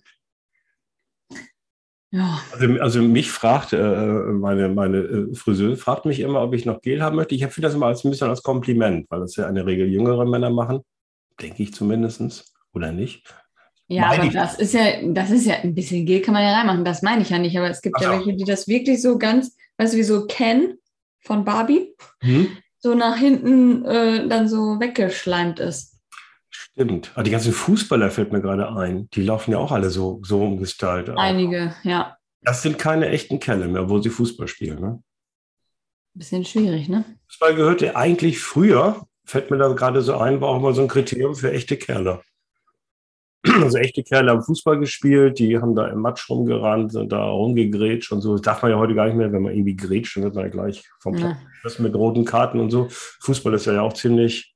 ja. 2.15 2.39
Also, 2.53 2.81
also 2.81 3.01
mich 3.01 3.29
fragt, 3.29 3.73
äh, 3.73 3.77
meine, 3.77 4.69
meine 4.69 4.97
äh, 4.99 5.35
Friseuse 5.35 5.75
fragt 5.75 6.05
mich 6.05 6.21
immer, 6.21 6.41
ob 6.41 6.53
ich 6.53 6.65
noch 6.65 6.79
Gel 6.79 7.03
haben 7.03 7.17
möchte. 7.17 7.35
Ich 7.35 7.41
finde 7.41 7.67
das 7.67 7.75
immer 7.75 7.87
als 7.87 8.05
ein 8.05 8.09
bisschen 8.09 8.29
als 8.29 8.41
Kompliment, 8.41 9.05
weil 9.09 9.19
das 9.19 9.35
ja 9.35 9.47
eine 9.47 9.65
Regel 9.65 9.87
jüngere 9.89 10.23
Männer 10.25 10.49
machen, 10.49 10.79
denke 11.41 11.61
ich 11.61 11.73
zumindest, 11.73 12.53
oder 12.73 12.93
nicht? 12.93 13.35
Ja, 13.87 14.07
meine 14.07 14.23
aber 14.23 14.31
das 14.31 14.57
ist 14.57 14.73
ja, 14.73 14.85
das 15.07 15.29
ist 15.29 15.45
ja 15.45 15.55
ein 15.55 15.75
bisschen 15.75 16.05
Gel 16.05 16.21
kann 16.21 16.33
man 16.33 16.43
ja 16.43 16.57
reinmachen, 16.57 16.85
das 16.85 17.01
meine 17.01 17.21
ich 17.21 17.31
ja 17.31 17.37
nicht, 17.37 17.57
aber 17.57 17.69
es 17.69 17.81
gibt 17.81 17.97
Ach 17.97 18.01
ja 18.01 18.11
welche, 18.11 18.33
die 18.33 18.45
das 18.45 18.65
wirklich 18.69 19.01
so 19.01 19.17
ganz, 19.17 19.53
weißt 19.77 19.93
du, 19.93 19.97
wie 19.97 20.03
so 20.03 20.25
Ken 20.25 20.77
von 21.25 21.43
Barbie, 21.43 21.95
hm? 22.21 22.57
so 22.79 22.93
nach 22.95 23.17
hinten 23.17 23.83
äh, 23.85 24.27
dann 24.27 24.47
so 24.47 24.79
weggeschleimt 24.79 25.59
ist. 25.59 25.99
Stimmt. 26.49 27.11
Aber 27.13 27.23
die 27.23 27.31
ganzen 27.31 27.53
Fußballer 27.53 28.11
fällt 28.11 28.31
mir 28.31 28.41
gerade 28.41 28.69
ein. 28.69 29.09
Die 29.11 29.23
laufen 29.23 29.51
ja 29.51 29.57
auch 29.57 29.71
alle 29.71 29.89
so, 29.89 30.21
so 30.23 30.43
umgestylt. 30.43 31.09
Einige, 31.09 31.75
ja. 31.83 32.17
Das 32.41 32.61
sind 32.61 32.77
keine 32.77 33.09
echten 33.09 33.39
Kerle 33.39 33.67
mehr, 33.67 33.89
wo 33.89 33.99
sie 33.99 34.09
Fußball 34.09 34.47
spielen, 34.47 34.79
ne? 34.79 35.03
Bisschen 36.13 36.45
schwierig, 36.45 36.87
ne? 36.87 37.03
Fußball 37.27 37.55
gehörte 37.55 37.95
eigentlich 37.95 38.39
früher, 38.39 39.05
fällt 39.25 39.51
mir 39.51 39.57
da 39.57 39.69
gerade 39.73 40.01
so 40.01 40.15
ein, 40.17 40.39
war 40.39 40.49
auch 40.49 40.61
mal 40.61 40.73
so 40.73 40.81
ein 40.81 40.87
Kriterium 40.87 41.35
für 41.35 41.51
echte 41.51 41.75
Kerle. 41.77 42.21
Also 43.61 43.77
echte 43.77 44.03
Kerle 44.03 44.31
haben 44.31 44.41
Fußball 44.41 44.79
gespielt, 44.79 45.39
die 45.39 45.57
haben 45.57 45.75
da 45.75 45.87
im 45.87 45.99
Matsch 45.99 46.29
rumgerannt, 46.29 46.91
sind 46.91 47.11
da 47.11 47.23
rumgegrätscht 47.23 48.11
und 48.11 48.21
so. 48.21 48.33
Das 48.33 48.41
darf 48.41 48.61
man 48.61 48.71
ja 48.71 48.77
heute 48.77 48.95
gar 48.95 49.05
nicht 49.05 49.15
mehr, 49.15 49.31
wenn 49.31 49.43
man 49.43 49.53
irgendwie 49.53 49.75
grätscht, 49.75 50.17
dann 50.17 50.23
wird 50.23 50.35
man 50.35 50.45
ja 50.45 50.49
gleich 50.49 50.83
vom 50.99 51.15
Platz 51.15 51.77
ja. 51.77 51.83
mit 51.83 51.95
roten 51.95 52.25
Karten 52.25 52.59
und 52.59 52.71
so. 52.71 52.87
Fußball 52.89 53.53
ist 53.53 53.65
ja 53.65 53.81
auch 53.81 53.93
ziemlich 53.93 54.55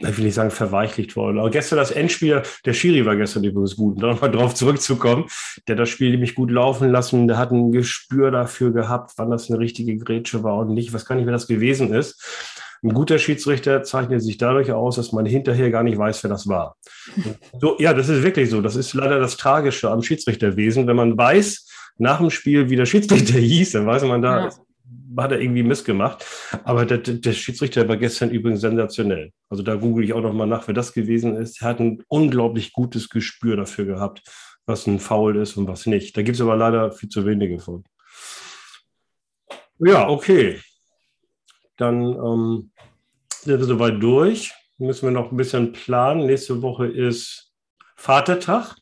ich 0.00 0.16
will 0.18 0.26
nicht 0.26 0.34
sagen, 0.34 0.50
verweichlicht 0.50 1.16
worden. 1.16 1.38
Aber 1.38 1.50
gestern 1.50 1.78
das 1.78 1.90
Endspiel, 1.90 2.42
der 2.64 2.72
Schiri 2.74 3.06
war 3.06 3.16
gestern 3.16 3.44
übrigens 3.44 3.76
gut, 3.76 3.94
um 3.94 4.00
da 4.00 4.08
nochmal 4.08 4.30
drauf 4.30 4.54
zurückzukommen. 4.54 5.24
Der 5.66 5.74
hat 5.74 5.80
das 5.80 5.88
Spiel 5.88 6.10
nämlich 6.10 6.34
gut 6.34 6.50
laufen 6.50 6.90
lassen, 6.90 7.28
der 7.28 7.38
hat 7.38 7.50
ein 7.50 7.72
Gespür 7.72 8.30
dafür 8.30 8.72
gehabt, 8.72 9.12
wann 9.16 9.30
das 9.30 9.50
eine 9.50 9.58
richtige 9.58 9.96
Grätsche 9.96 10.42
war 10.42 10.58
und 10.58 10.74
nicht. 10.74 10.92
Was 10.92 11.06
kann 11.06 11.18
ich, 11.18 11.24
wer 11.24 11.32
das 11.32 11.46
gewesen 11.46 11.94
ist. 11.94 12.22
Ein 12.82 12.94
guter 12.94 13.18
Schiedsrichter 13.18 13.82
zeichnet 13.82 14.22
sich 14.22 14.38
dadurch 14.38 14.72
aus, 14.72 14.96
dass 14.96 15.12
man 15.12 15.26
hinterher 15.26 15.70
gar 15.70 15.82
nicht 15.82 15.98
weiß, 15.98 16.22
wer 16.22 16.30
das 16.30 16.46
war. 16.46 16.76
So, 17.60 17.76
ja, 17.78 17.94
das 17.94 18.08
ist 18.08 18.22
wirklich 18.22 18.50
so. 18.50 18.60
Das 18.60 18.76
ist 18.76 18.94
leider 18.94 19.18
das 19.18 19.36
Tragische 19.36 19.90
am 19.90 20.02
Schiedsrichterwesen. 20.02 20.86
Wenn 20.86 20.96
man 20.96 21.16
weiß, 21.16 21.68
nach 21.98 22.18
dem 22.18 22.30
Spiel, 22.30 22.70
wie 22.70 22.76
der 22.76 22.86
Schiedsrichter 22.86 23.38
hieß, 23.38 23.72
dann 23.72 23.86
weiß 23.86 24.04
man, 24.04 24.22
da 24.22 24.46
ja 24.46 24.50
hat 25.16 25.32
er 25.32 25.40
irgendwie 25.40 25.62
missgemacht. 25.62 26.24
Aber 26.64 26.84
der, 26.84 26.98
der, 26.98 27.32
Schiedsrichter 27.32 27.88
war 27.88 27.96
gestern 27.96 28.30
übrigens 28.30 28.60
sensationell. 28.60 29.32
Also 29.48 29.62
da 29.62 29.74
google 29.76 30.04
ich 30.04 30.12
auch 30.12 30.20
noch 30.20 30.32
mal 30.32 30.46
nach, 30.46 30.66
wer 30.66 30.74
das 30.74 30.92
gewesen 30.92 31.36
ist. 31.36 31.62
Er 31.62 31.68
hat 31.68 31.80
ein 31.80 32.02
unglaublich 32.08 32.72
gutes 32.72 33.08
Gespür 33.08 33.56
dafür 33.56 33.86
gehabt, 33.86 34.22
was 34.66 34.86
ein 34.86 34.98
Foul 34.98 35.36
ist 35.36 35.56
und 35.56 35.68
was 35.68 35.86
nicht. 35.86 36.16
Da 36.16 36.22
gibt 36.22 36.36
es 36.36 36.40
aber 36.40 36.56
leider 36.56 36.92
viel 36.92 37.08
zu 37.08 37.24
wenige 37.26 37.58
von. 37.58 37.84
Ja, 39.78 40.08
okay. 40.08 40.60
Dann 41.76 42.02
ähm, 42.02 42.70
sind 43.30 43.58
wir 43.58 43.64
soweit 43.64 44.02
durch. 44.02 44.52
Müssen 44.78 45.06
wir 45.06 45.12
noch 45.12 45.30
ein 45.30 45.36
bisschen 45.36 45.72
planen. 45.72 46.26
Nächste 46.26 46.62
Woche 46.62 46.86
ist 46.86 47.52
Vatertag. 47.96 48.76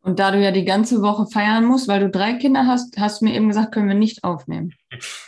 Und 0.00 0.18
da 0.18 0.30
du 0.30 0.38
ja 0.38 0.52
die 0.52 0.64
ganze 0.64 1.02
Woche 1.02 1.26
feiern 1.26 1.64
musst, 1.64 1.88
weil 1.88 2.00
du 2.00 2.08
drei 2.08 2.34
Kinder 2.34 2.66
hast, 2.66 2.96
hast 2.98 3.20
du 3.20 3.26
mir 3.26 3.34
eben 3.34 3.48
gesagt, 3.48 3.72
können 3.72 3.88
wir 3.88 3.94
nicht 3.94 4.24
aufnehmen. 4.24 4.72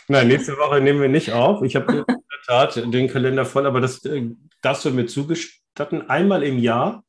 Nein, 0.07 0.27
nächste 0.29 0.53
Woche 0.53 0.81
nehmen 0.81 1.01
wir 1.01 1.09
nicht 1.09 1.33
auf. 1.33 1.61
Ich 1.61 1.75
habe 1.75 1.91
in 1.97 2.05
der 2.07 2.41
Tat 2.47 2.75
den 2.75 3.07
Kalender 3.07 3.45
voll, 3.45 3.65
aber 3.65 3.81
das 3.81 4.03
äh, 4.05 4.29
darfst 4.61 4.85
du 4.85 4.91
mir 4.91 5.05
zugestatten, 5.05 6.09
einmal 6.09 6.43
im 6.43 6.57
Jahr. 6.57 7.03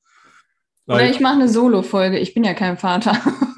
Oder 0.86 1.08
ich 1.08 1.20
mache 1.20 1.34
eine 1.34 1.48
Solo-Folge. 1.48 2.18
Ich 2.18 2.34
bin 2.34 2.44
ja 2.44 2.54
kein 2.54 2.76
Vater. 2.76 3.16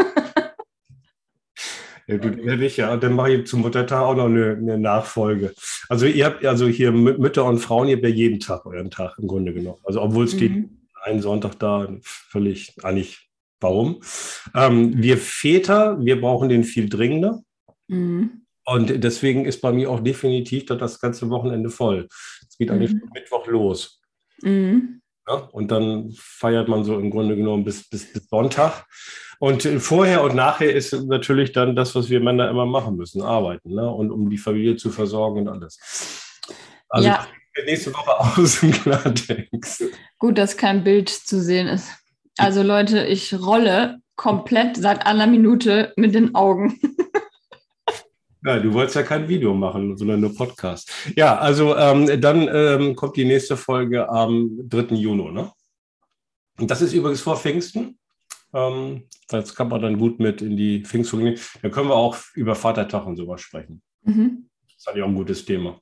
Ja, 2.06 2.18
du 2.18 2.28
ja 2.42 2.56
nicht, 2.56 2.76
ja. 2.76 2.92
Und 2.92 3.02
dann 3.02 3.14
mache 3.14 3.32
ich 3.32 3.46
zum 3.46 3.62
Muttertag 3.62 4.02
auch 4.02 4.14
noch 4.14 4.26
eine, 4.26 4.52
eine, 4.52 4.78
Nachfolge. 4.78 5.54
Also 5.88 6.06
ihr 6.06 6.26
habt 6.26 6.44
also 6.44 6.66
hier 6.66 6.92
Mütter 6.92 7.44
und 7.44 7.58
Frauen, 7.58 7.88
ihr 7.88 7.96
habt 7.96 8.04
ja 8.04 8.10
jeden 8.10 8.40
Tag 8.40 8.66
euren 8.66 8.90
Tag 8.90 9.16
im 9.18 9.26
Grunde 9.26 9.54
genommen. 9.54 9.78
Also 9.84 10.02
obwohl 10.02 10.26
es 10.26 10.34
mhm. 10.34 10.36
steht 10.36 10.64
einen 11.02 11.22
Sonntag 11.22 11.58
da, 11.58 11.88
völlig 12.02 12.74
eigentlich 12.82 13.24
Warum? 13.64 14.02
Ähm, 14.54 14.92
wir 15.02 15.16
Väter, 15.16 15.98
wir 16.04 16.20
brauchen 16.20 16.50
den 16.50 16.64
viel 16.64 16.86
dringender. 16.86 17.42
Mhm. 17.88 18.42
Und 18.66 19.02
deswegen 19.02 19.46
ist 19.46 19.62
bei 19.62 19.72
mir 19.72 19.90
auch 19.90 20.00
definitiv 20.00 20.66
das 20.66 21.00
ganze 21.00 21.30
Wochenende 21.30 21.70
voll. 21.70 22.06
Es 22.46 22.58
geht 22.58 22.70
eigentlich 22.70 22.92
mhm. 22.92 23.10
Mittwoch 23.14 23.46
los. 23.46 24.02
Mhm. 24.42 25.00
Ja, 25.26 25.34
und 25.52 25.70
dann 25.70 26.12
feiert 26.16 26.68
man 26.68 26.84
so 26.84 26.98
im 26.98 27.10
Grunde 27.10 27.36
genommen 27.36 27.64
bis, 27.64 27.88
bis, 27.88 28.12
bis 28.12 28.28
Sonntag. 28.28 28.84
Und 29.38 29.62
vorher 29.62 30.22
und 30.22 30.34
nachher 30.34 30.74
ist 30.74 30.92
natürlich 30.92 31.52
dann 31.52 31.74
das, 31.74 31.94
was 31.94 32.10
wir 32.10 32.20
Männer 32.20 32.50
immer 32.50 32.66
machen 32.66 32.96
müssen, 32.96 33.22
arbeiten, 33.22 33.74
ne? 33.74 33.90
Und 33.90 34.10
um 34.10 34.30
die 34.30 34.38
Familie 34.38 34.76
zu 34.76 34.90
versorgen 34.90 35.40
und 35.40 35.48
alles. 35.48 35.78
Also 36.88 37.08
ja. 37.08 37.26
nächste 37.64 37.92
Woche 37.92 38.40
aus 38.40 38.62
im 38.62 38.72
Klartext. 38.72 39.84
Gut, 40.18 40.38
dass 40.38 40.56
kein 40.56 40.84
Bild 40.84 41.08
zu 41.08 41.40
sehen 41.40 41.66
ist. 41.66 41.90
Also 42.36 42.62
Leute, 42.62 43.04
ich 43.04 43.34
rolle 43.34 43.98
komplett 44.16 44.76
seit 44.76 45.06
einer 45.06 45.26
Minute 45.26 45.92
mit 45.96 46.14
den 46.14 46.34
Augen. 46.34 46.78
Ja, 48.44 48.58
du 48.58 48.72
wolltest 48.74 48.96
ja 48.96 49.02
kein 49.02 49.26
Video 49.28 49.54
machen, 49.54 49.96
sondern 49.96 50.20
nur 50.20 50.34
Podcast. 50.34 50.92
Ja, 51.16 51.38
also 51.38 51.76
ähm, 51.76 52.20
dann 52.20 52.48
ähm, 52.52 52.94
kommt 52.94 53.16
die 53.16 53.24
nächste 53.24 53.56
Folge 53.56 54.08
am 54.08 54.68
3. 54.68 54.94
Juni, 54.94 55.32
ne? 55.32 55.50
Und 56.58 56.70
das 56.70 56.82
ist 56.82 56.92
übrigens 56.92 57.22
vor 57.22 57.36
Pfingsten. 57.36 57.98
Ähm, 58.52 59.08
das 59.28 59.54
kann 59.54 59.68
man 59.68 59.80
dann 59.80 59.98
gut 59.98 60.20
mit 60.20 60.42
in 60.42 60.56
die 60.56 60.84
Pfingstfolge 60.84 61.24
nehmen. 61.24 61.38
Da 61.62 61.70
können 61.70 61.88
wir 61.88 61.96
auch 61.96 62.16
über 62.34 62.54
Vatertag 62.54 63.06
und 63.06 63.16
sowas 63.16 63.40
sprechen. 63.40 63.82
Mhm. 64.02 64.48
Das 64.66 64.76
ist 64.76 64.88
eigentlich 64.88 65.02
auch 65.02 65.08
ein 65.08 65.14
gutes 65.14 65.44
Thema. 65.44 65.80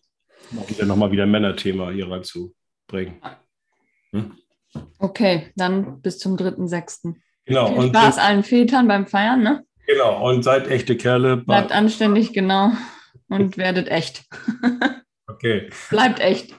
Um 0.52 0.64
ja 0.76 0.86
nochmal 0.86 1.10
wieder 1.10 1.24
ein 1.24 1.30
Männerthema 1.30 1.90
hier 1.90 2.10
reinzubringen. 2.10 3.20
Hm? 4.12 4.36
Okay, 4.98 5.52
dann 5.56 6.00
bis 6.00 6.18
zum 6.18 6.36
3.6. 6.36 7.14
Genau. 7.44 7.66
Viel 7.80 7.88
Spaß 7.88 8.16
und, 8.16 8.22
allen 8.22 8.44
Vätern 8.44 8.88
beim 8.88 9.06
Feiern, 9.06 9.42
ne? 9.42 9.64
Genau, 9.86 10.28
und 10.28 10.42
seid 10.42 10.68
echte 10.68 10.96
Kerle. 10.96 11.38
Bleibt 11.38 11.72
anständig, 11.72 12.32
genau. 12.32 12.72
Und 13.28 13.56
werdet 13.56 13.88
echt. 13.88 14.24
Okay. 15.26 15.70
Bleibt 15.90 16.20
echt. 16.20 16.54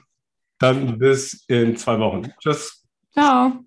Dann 0.58 0.98
bis 0.98 1.44
in 1.48 1.76
zwei 1.76 1.98
Wochen. 1.98 2.32
Tschüss. 2.40 2.84
Ciao. 3.12 3.64